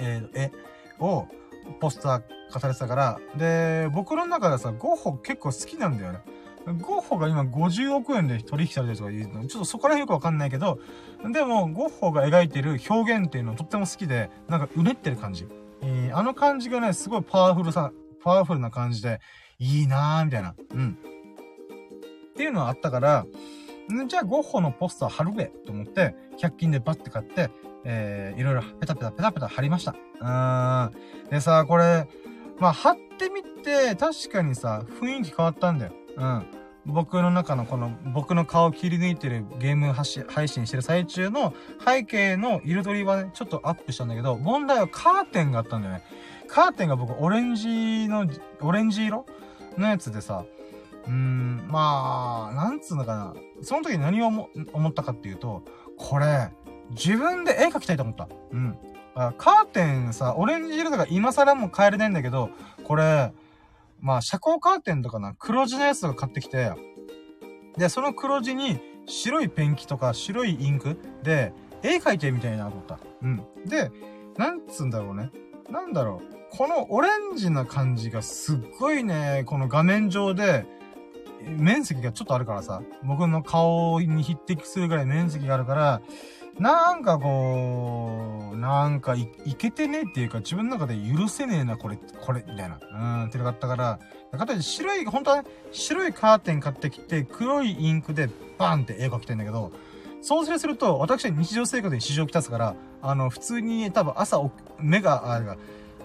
[0.00, 0.52] えー、絵
[0.98, 1.26] を、
[1.78, 6.20] ポスター書かれてたから、で、僕の中でさ、ゴッホ結構好きなんだよね。
[6.66, 10.78] ゴッホが今50億円で取引されてるとか言うの、ちょっとそこら辺よくわかんないけど、
[11.32, 15.46] でも、ゴッホが描いてる表現っていうのとっても好きで、なんかうねってる感じ。
[15.82, 19.20] えー、あの感じがね、すごいパワフルさ、パワフルな感じで、
[19.58, 20.54] いいなーみたいな。
[20.74, 20.98] うん。
[22.30, 23.26] っていうのはあったから、
[24.06, 27.50] じゃあゴッホのポスター貼るべと思って、100均でバッて買って、
[27.84, 29.96] えー、いろいろペタペタペタペタ貼りました。
[30.20, 30.88] うー
[31.26, 31.28] ん。
[31.30, 32.06] でさ、これ、
[32.58, 35.92] まあ、貼ってみて、確かにさ、雰囲気変わったんだよ。
[36.16, 36.46] うん。
[36.84, 46.02] 僕の中のこの、僕の顔を切り抜いてるゲーム配信してる最中の背景の彩りはね、ちょっとアップしたんだけど、問題はカーテンがあったんだよね。
[46.48, 48.26] カーテンが僕、オレンジの、
[48.60, 49.26] オレンジ色
[49.78, 50.44] のやつでさ、
[51.06, 53.34] うーん、まあ、なんつうのかな。
[53.62, 54.26] その時何を
[54.72, 55.62] 思ったかっていうと、
[55.96, 56.50] これ、
[56.90, 58.28] 自分で絵描きたいと思った。
[58.50, 58.76] うん。
[59.14, 62.50] カーテンさ、オレンジ色とか今更も変えれないんだけど、
[62.84, 63.32] これ、
[64.02, 66.72] まあ、遮光カーテンとかな、黒地のやつとか買ってきて、
[67.78, 72.98] で、その黒地に白いペンキとか白いインクで、絵描いてみたいなと思った。
[73.22, 73.44] うん。
[73.64, 73.90] で、
[74.36, 75.30] なんつうんだろうね。
[75.70, 76.56] なんだろう。
[76.56, 80.66] このオレンジな感じがすっごいね、この画面上で、
[81.46, 86.02] 面積がちょっとあるからさ、僕の顔に匹敵するぐらい面積があるから、
[86.58, 92.78] なんかこう、なんかい、いけてねえっていうか、自分の中で許せねえな、これ、これ、みたいな。
[92.92, 93.98] うん、ってなかったから、
[94.38, 99.72] かといって白い、本当はね、白いカーテン買ってきて、黒いインクでバンって絵描きたいんだけど、
[100.20, 104.38] そうすると、私は日常生活で市場を来たすから、あの、普通に多分朝、
[104.78, 105.56] 目が、あれが、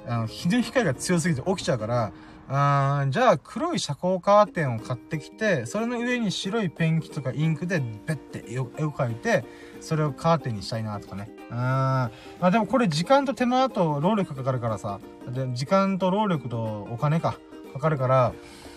[0.07, 2.11] あの、日の光が強すぎて起きちゃうから、
[2.49, 9.43] あーじゃあ黒い遮光カーテンを買ってきて、それの上に白いペンキとかインクでベッて絵を描いて、
[9.81, 11.29] それをカーテンにしたいなとかね。
[11.49, 11.57] うん。
[11.57, 17.37] まあでもこれ時間と手間と労力かかるからさ、で時間と労力とお金か、
[17.73, 18.33] かかるから、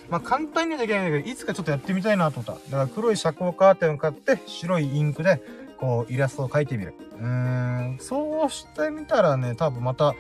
[0.09, 2.53] まあ簡単にはできないんだけど、いつかちょっとやってみたいなと思った。
[2.55, 5.41] だから黒い遮光カーテンを買って、白いインクで、
[5.79, 6.95] こう、イラストを描いてみる。
[7.19, 7.97] うん。
[8.01, 10.15] そうしてみたらね、多分また、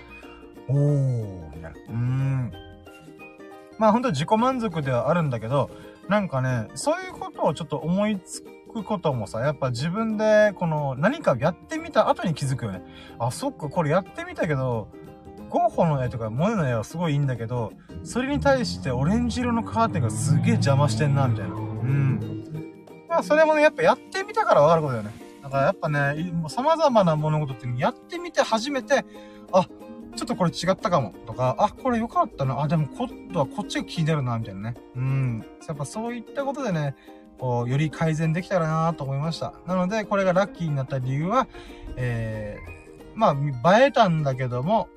[0.68, 1.72] おー、みたいな。
[1.88, 2.52] うん。
[3.80, 5.70] まあ本当自己満足ではあるんだけど、
[6.06, 12.82] なんかね、そういうことをちょっと思いつくこともさ、やっぱ自分で、この何かやってみた後に気づくよね。
[13.18, 14.88] あ、そっか、これやってみたけど、
[15.48, 17.72] ゴッホの絵とかモネの絵はすごいいいんだけど、
[18.04, 21.54] それに対してオレンジ色のカーテンがすげえ邪魔してんな、みたいな。
[21.54, 22.44] うん。
[23.08, 25.14] まあそれもね、やっぱやってみたからわかることだよね。
[25.42, 29.06] だからやっぱね、様々な物事ってやってみて初めて、
[29.52, 29.66] あ、
[30.16, 31.14] ちょっとこれ違ったかも。
[31.26, 32.60] とか、あ、これ良かったな。
[32.60, 34.76] あ、でも今度はこっちが気になるな、みたいなね。
[34.96, 35.46] うん。
[35.66, 36.94] やっぱそういったことでね、
[37.38, 39.54] こう、より改善できたらなと思いました。
[39.66, 41.48] なので、これがラッキーになった理由は、
[41.96, 44.88] えー、まあ、映えたんだけども、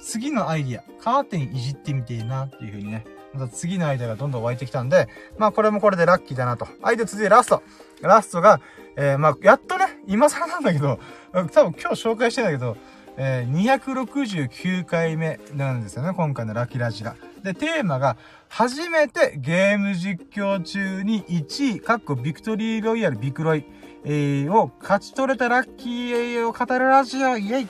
[0.00, 3.04] 次のアイディア、カーテンいじってみていいなっていう風にね、
[3.34, 5.08] また次のアイデアがどんどん湧いてきたんで、
[5.38, 6.66] まあこれもこれでラッキーだなと。
[6.82, 7.62] アイデア続いてラスト。
[8.00, 8.60] ラストが、
[8.96, 10.98] えー、まあやっとね、今更なんだけど、
[11.32, 12.76] 多分今日紹介してんだけど、
[13.20, 17.16] えー、269回目なんですよね、今回のラッキーラジが。
[17.42, 18.16] で、テーマが、
[18.48, 23.64] 初めてゲーム実況中に1位、かっこビクトリーロイヤルビクロイ、
[24.04, 27.66] えー、を勝ち取れたラッキーを語るラジオ、イェイっ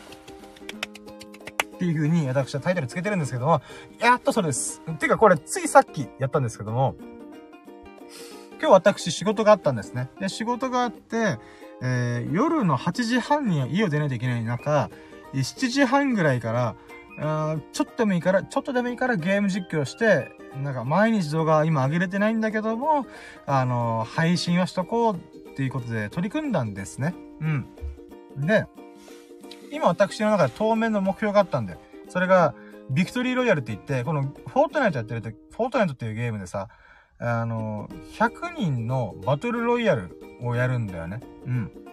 [1.79, 3.63] ていう風に私はタイトルつけてるんですけども、
[4.01, 4.83] やっとそれです。
[4.99, 6.95] てかこれついさっきやったんですけども、
[8.61, 10.11] 今日私仕事があったんですね。
[10.21, 11.39] で、仕事があって、
[11.81, 14.91] えー、夜の8時半に家を出ないといけない中、
[15.35, 16.77] 7時半ぐらいから、
[17.21, 20.31] あちょっとでもいいから、ちょっとでもいいからゲーム実況して、
[20.63, 23.07] なんか毎日動画今上げれてないんだけども、
[23.47, 25.19] あのー、配信はしとこうっ
[25.55, 27.15] ていうことで取り組んだんですね。
[27.41, 27.67] うん。
[28.47, 28.67] で、
[29.73, 31.81] 今私の中で当面の目標があったんだよ。
[32.09, 32.55] それが、
[32.91, 36.69] ビクトリーロイヤルって言って、このフォートナイトやってると、フォートナイトっていうゲームでさ、
[37.19, 37.89] あの、
[38.19, 41.21] 100人のバトルロイヤルをやるんだよね。
[41.47, 41.88] うん。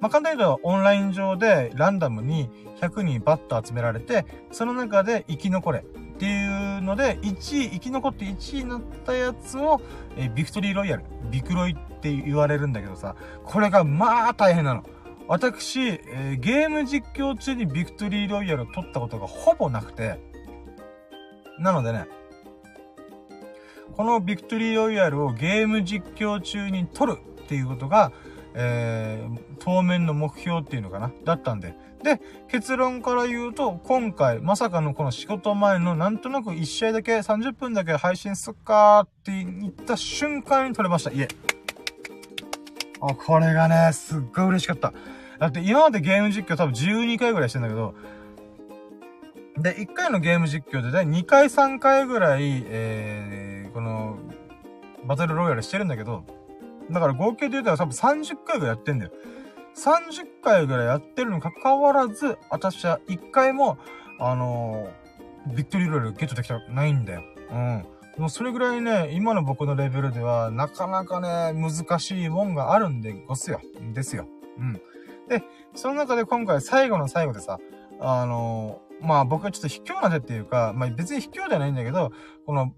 [0.00, 2.48] まあ、簡単に言うと、オンライン上でランダムに
[2.80, 5.82] 100人バッと集められて、その中で生き残れっ
[6.18, 9.80] ていうので、1位、生き残って1位になったやつを、
[10.16, 14.82] えビクトリーロイヤル、ビクロイって言われるんだけどさ、これがまあ大変なの。
[15.26, 20.18] 私、え、ゲーム実況中にビクトリーロイヤルを取ったことがほぼなくて、
[21.58, 22.06] なのでね、
[23.96, 28.12] このビクトリーロイヤルをゲーム実況中に取るっていうことが、
[28.60, 31.12] えー、当面の目標っていうのかな？
[31.24, 31.76] だったんで。
[32.02, 41.12] で、結論から言うと、今回、まさかのこの仕事前のなんとなく1試合だけ30分だけ配信すっかーって言った瞬間に撮れました。
[41.12, 41.28] いえ。
[43.00, 44.92] あ、これがね、すっごい嬉しかった。
[45.38, 47.94] だって今までゲーム実況多分12回ぐらいしてんだけど、
[49.56, 54.18] で、1回のゲーム実況でね2回3回ぐらい、えー、この、
[55.04, 56.24] バトルロイヤルしてるんだけど、
[56.90, 59.12] だから合計で言うと多分30回ぐらいやってんだよ。
[59.76, 63.78] 30回ぐらいやってるにかかわらず、私は1回も、
[64.18, 67.22] あのー、ビクトリーロイルゲットできたないんだよ。
[67.52, 67.86] うん。
[68.18, 73.60] もうそれぐらいね、今の僕のレベルでは、なかなかね、難しいもんがあるんでごすよ。
[73.94, 74.26] ですよ。
[74.58, 74.72] うん。
[75.28, 75.44] で、
[75.74, 77.60] その中で今回最後の最後でさ、
[78.00, 82.10] あのー、まあ僕はちょっと卑怯な手っていうか、まあ別に卑怯じゃないんだけど、
[82.46, 82.72] この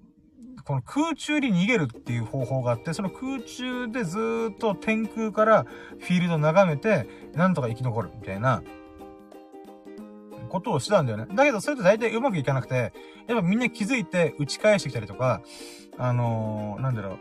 [0.65, 5.65] この空中に逃げるっていう方法があって、その空中でずっと天空から
[5.99, 8.63] フィールドを眺めて、なんとか生き残るみたいな、
[10.51, 11.27] ことをしてたんだよね。
[11.35, 12.93] だけど、それって大体うまくいかなくて、
[13.27, 15.41] やっぱみんな気づいて打ち返してきたりとか、
[15.97, 17.19] あのー、なんだろ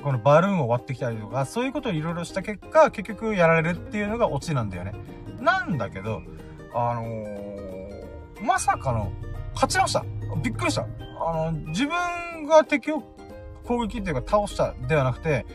[0.00, 4.94] う、このバルーンを割ってきたりとか、そういうことをいろいろした結果、結局やられるっていうのがオチなんだよね。
[5.40, 6.22] なんだけど、
[6.74, 9.12] あのー、まさかの、
[9.54, 10.04] 勝ちました。
[10.42, 10.86] びっくりした。
[11.20, 13.02] あの、自分が敵を
[13.64, 15.46] 攻撃っていうか倒したではなくて、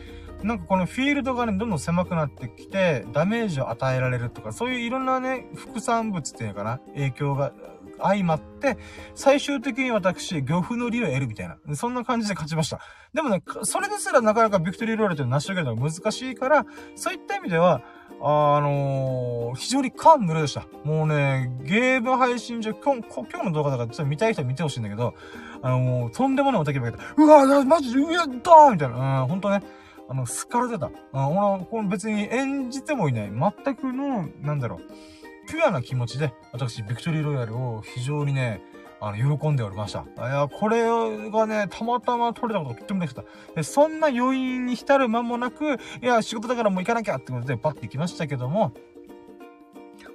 [0.42, 7.52] なんかこのフィールドがね、どんどん狭くなってきて、ダメージを与えられるとか、そういういろんなね、副産物っていうかな、影響が
[8.00, 8.78] 相まって、
[9.16, 11.58] 最終的に私、漁夫の利を得るみたいな。
[11.74, 12.80] そんな感じで勝ちました。
[13.12, 16.64] でもね、それですらなかなかビクトリーロールって成し遂げるのが難しいから、
[16.94, 17.82] そういった意味では、
[18.20, 20.66] あのー、非常に感無量でした。
[20.84, 25.14] もうね、ゲーム配信上、今日、今日の動画だからちょっと見たい人は見てほしいんだけど、
[25.62, 27.04] あのもう、とんでもないおたけびが出た。
[27.16, 29.22] うわマジで、うやったーみたいな。
[29.22, 29.62] うん、ほんとね、
[30.08, 30.86] あの、すから出た。
[30.86, 33.30] うん、俺この別に演じてもいない。
[33.30, 38.62] 全くの、なんだろう、ピュアな気持ちで、私、ビクトリーロイヤルを非常にね、
[39.00, 40.00] あの、喜んでおりました。
[40.00, 43.22] いや、これがね、たまたま取れたことがとってもできた。
[43.54, 48.72] で、そんな余韻に浸る間もなく、いや、仕事だからもう行かなきゃってことで、パッて行きましたけども、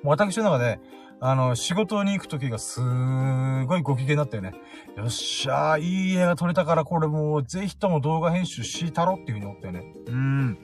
[0.03, 0.79] もう私の中で、
[1.25, 4.53] あの、仕事に行くときがすーごいご機嫌だったよね。
[4.97, 9.93] よっしゃー、いい映画撮れたからこれもうぜひとも動画編集したろっていうふうに思ったよね。
[10.07, 10.57] うん。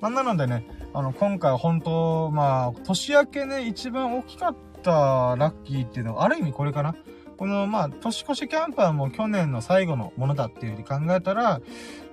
[0.00, 0.64] まあ、なのでね、
[0.94, 6.94] あの、今回本当まあ、年明けね、一番大きかったラッキーっていうのは、ある意味これかな。
[7.38, 11.60] この、まあ、年越しキャンプはもう去年の最後のものだっていうふうに考えたら、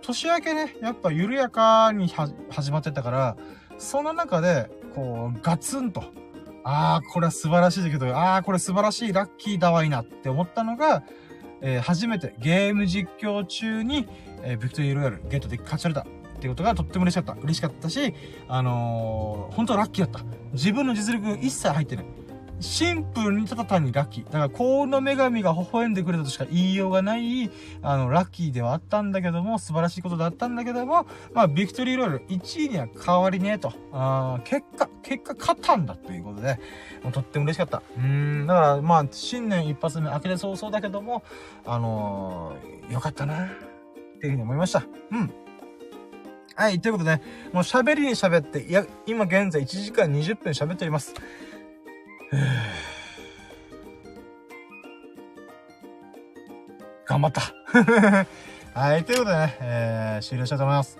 [0.03, 2.07] 年明けね、やっぱ緩やかに
[2.51, 3.37] 始まってたから、
[3.79, 6.03] その中で、こう、ガツンと、
[6.63, 11.03] ああ、これは素晴らしいだけど、ああ、これ素晴らしいラッキーだわいなって思ったのが、
[11.61, 14.07] えー、初めてゲーム実況中に、
[14.43, 17.33] えー、ビクトリーロイヤルゲットで勝ち取れたっていうことがとっても嬉しかった。
[17.41, 18.13] 嬉しかったし、
[18.47, 20.25] あのー、本当はラッキーだった。
[20.53, 22.05] 自分の実力一切入ってない。
[22.59, 24.25] シンプルにただ単にラッキー。
[24.25, 27.49] だから、幸運の女神が微笑んでくれたとしか言いようがない、
[27.81, 33.73] あの、ラッキーではあったんだけども、素晴らしいことだったんだけども、まあ、ビクトリーロール1位には変わりねえと。
[33.91, 36.59] ああ結果、結果勝ったんだということで、
[37.03, 37.83] もうとっても嬉しかった。
[37.97, 41.23] うん、だから、まあ、新年一発目明けて早々だけども、
[41.65, 43.47] あのー、よかったな、っ
[44.19, 44.83] ていうふうに思いました。
[45.11, 45.31] うん。
[46.57, 47.21] はい、ということで、
[47.51, 51.13] もう喋りに喋って、いや、今現在1時間20分喋っております。
[57.05, 57.41] 頑張った。
[58.79, 60.99] はい、ということでね、えー、終了したいと思います。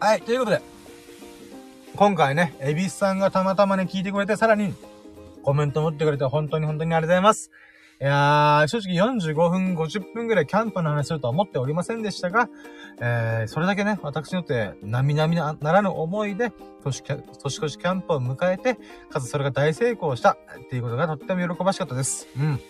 [0.00, 0.60] はい、ということで、
[1.94, 4.74] 今回ね、エビスさんがたまたまね、聞いてくれて、さらに、
[5.42, 7.50] コメント持ってくれて、本当に本当にありがとうございます。
[8.00, 12.48] いやー、正直45分、50分ぐらいキャンプの話するとは思っておりませんでしたが、
[13.00, 16.52] えー、それだけね、私によって、並々ならぬ思いで、
[16.82, 18.78] 年年越しキャンプを迎えて、
[19.10, 20.36] かつそれが大成功したっ
[20.68, 22.28] ていうことがとっても喜ばしかったです。
[22.36, 22.60] うん。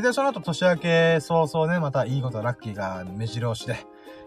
[0.00, 3.86] で、その後年明け早々ね、またいいことラッキーが目白押しで、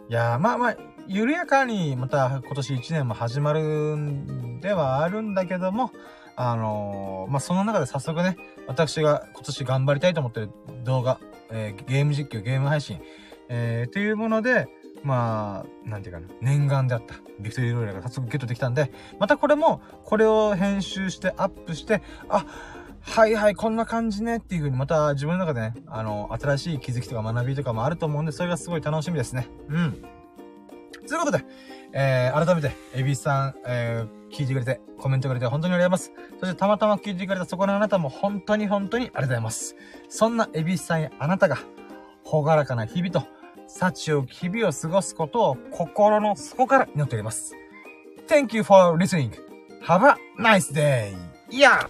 [0.09, 0.77] いやー、まあまあ、
[1.07, 5.91] 緩やかにまた今年1年も始まるんではあるんだけども、
[6.35, 8.37] あのー、まあ、その中で早速ね、
[8.67, 10.49] 私が今年頑張りたいと思ってる
[10.83, 11.19] 動画、
[11.51, 13.01] えー、ゲーム実況、ゲーム配信、
[13.49, 14.67] えー、というもので、
[15.03, 22.45] まあ、なんていうかな、念願であった、ビクトリーロイヤルが早速ゲットできたんで、またこれも、これを編集してアップして、あ、
[23.01, 29.47] はいはい、こんな感じねっていう風にまた自分の中でね、あの、新しい気づきとか学びとかもあると思うんで、それがすごい楽しみですね。
[29.69, 29.91] うん。
[31.07, 31.45] ということで、
[31.93, 36.39] えー、改めて、エビさん、えー、聞いてくれて、コメントくれて本当にありがとうございます。
[36.41, 39.75] そしてたまたま聞いてくれたそこのあなたも本当に本当にありがとうございます。
[40.09, 41.57] そんなエビさんやあなたが、
[42.25, 43.23] ほがらかな日々と、
[43.67, 47.55] 幸を日々を過ごすことを心の底から祈っております。
[48.27, 49.31] Thank you for listening.
[49.83, 51.15] Have a nice day.
[51.49, 51.87] Yeah!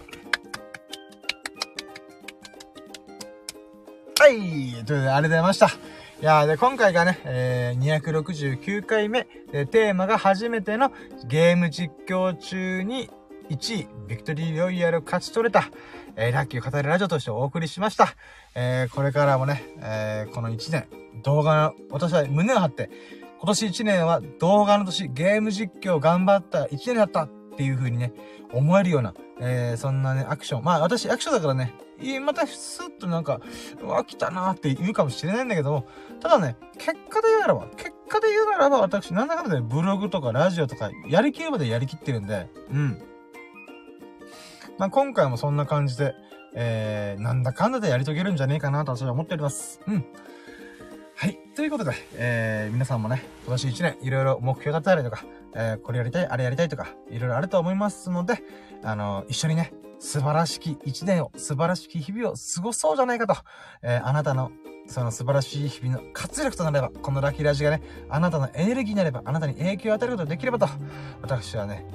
[4.18, 4.38] はい。
[4.38, 5.95] ということで、ありがとうございました。
[6.18, 10.90] いやで、今回がね、えー、269回目、で、テーマが初めての
[11.26, 13.10] ゲーム実況中に
[13.50, 15.68] 1位、ビクトリーロイヤルを勝ち取れた、
[16.16, 18.14] えー、ラッキーを語るラジオとしてお送りしました。
[18.54, 20.86] えー、これからもね、えー、この1年、
[21.22, 22.88] 動画の、私は胸を張って、
[23.38, 27.28] 今年1年は動画の年、ゲーム実況頑張った1年だったっ
[27.58, 28.14] ていう風にね、
[28.54, 29.12] 思えるような、
[29.42, 30.64] えー、そんなね、アクション。
[30.64, 31.74] まあ私、アクションだからね、
[32.20, 33.40] またスッとなんか、
[33.80, 35.86] うわ、来たなーって言うかもしれないんだけども、
[36.20, 43.02] ただね、結果で言うならば、結果で言うならば、私、なんだかんだでブログとかラジオとか、やりきるまでやりきってるんで、うん。
[44.78, 46.14] まあ今回もそんな感じで、
[46.54, 49.80] えー、なんだかんだでやり遂げるんじゃねえかなと私は思っております。
[49.86, 50.04] うん。
[51.14, 51.38] はい。
[51.54, 55.24] ということで、えー、皆さんもね、今年1年、いろいろ目標だったりとか、
[55.54, 58.42] えー、これやりたい、あれやりたいとか、いろいろあると思いますので、
[58.82, 63.34] あのー、一緒にね、素晴らしき一年を、素晴らしき日々を過ごそうじゃないかと、
[63.82, 64.50] えー、あなたの、
[64.86, 70.68] その素晴らしい日々の活力となれば、このラッキーラジがね、あなたのエネルギーになれば、あなたに影響を与えることができればと、
[71.22, 71.86] 私はね、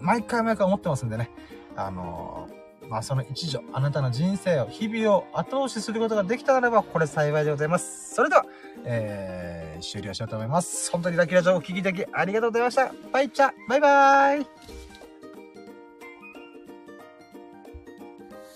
[0.00, 1.30] 毎回毎回思ってますんでね、
[1.76, 2.48] あの
[2.88, 8.14] まあその一助、あなたの人生を、日々を後押しすることができたならば、これ幸いでございます。
[8.14, 8.46] それでは、
[8.84, 10.90] えー、終了しようと思います。
[10.90, 12.92] 本当にラッキーラジオをお聴きいただきありがとうございました。
[13.12, 14.77] バイチャバイバーイ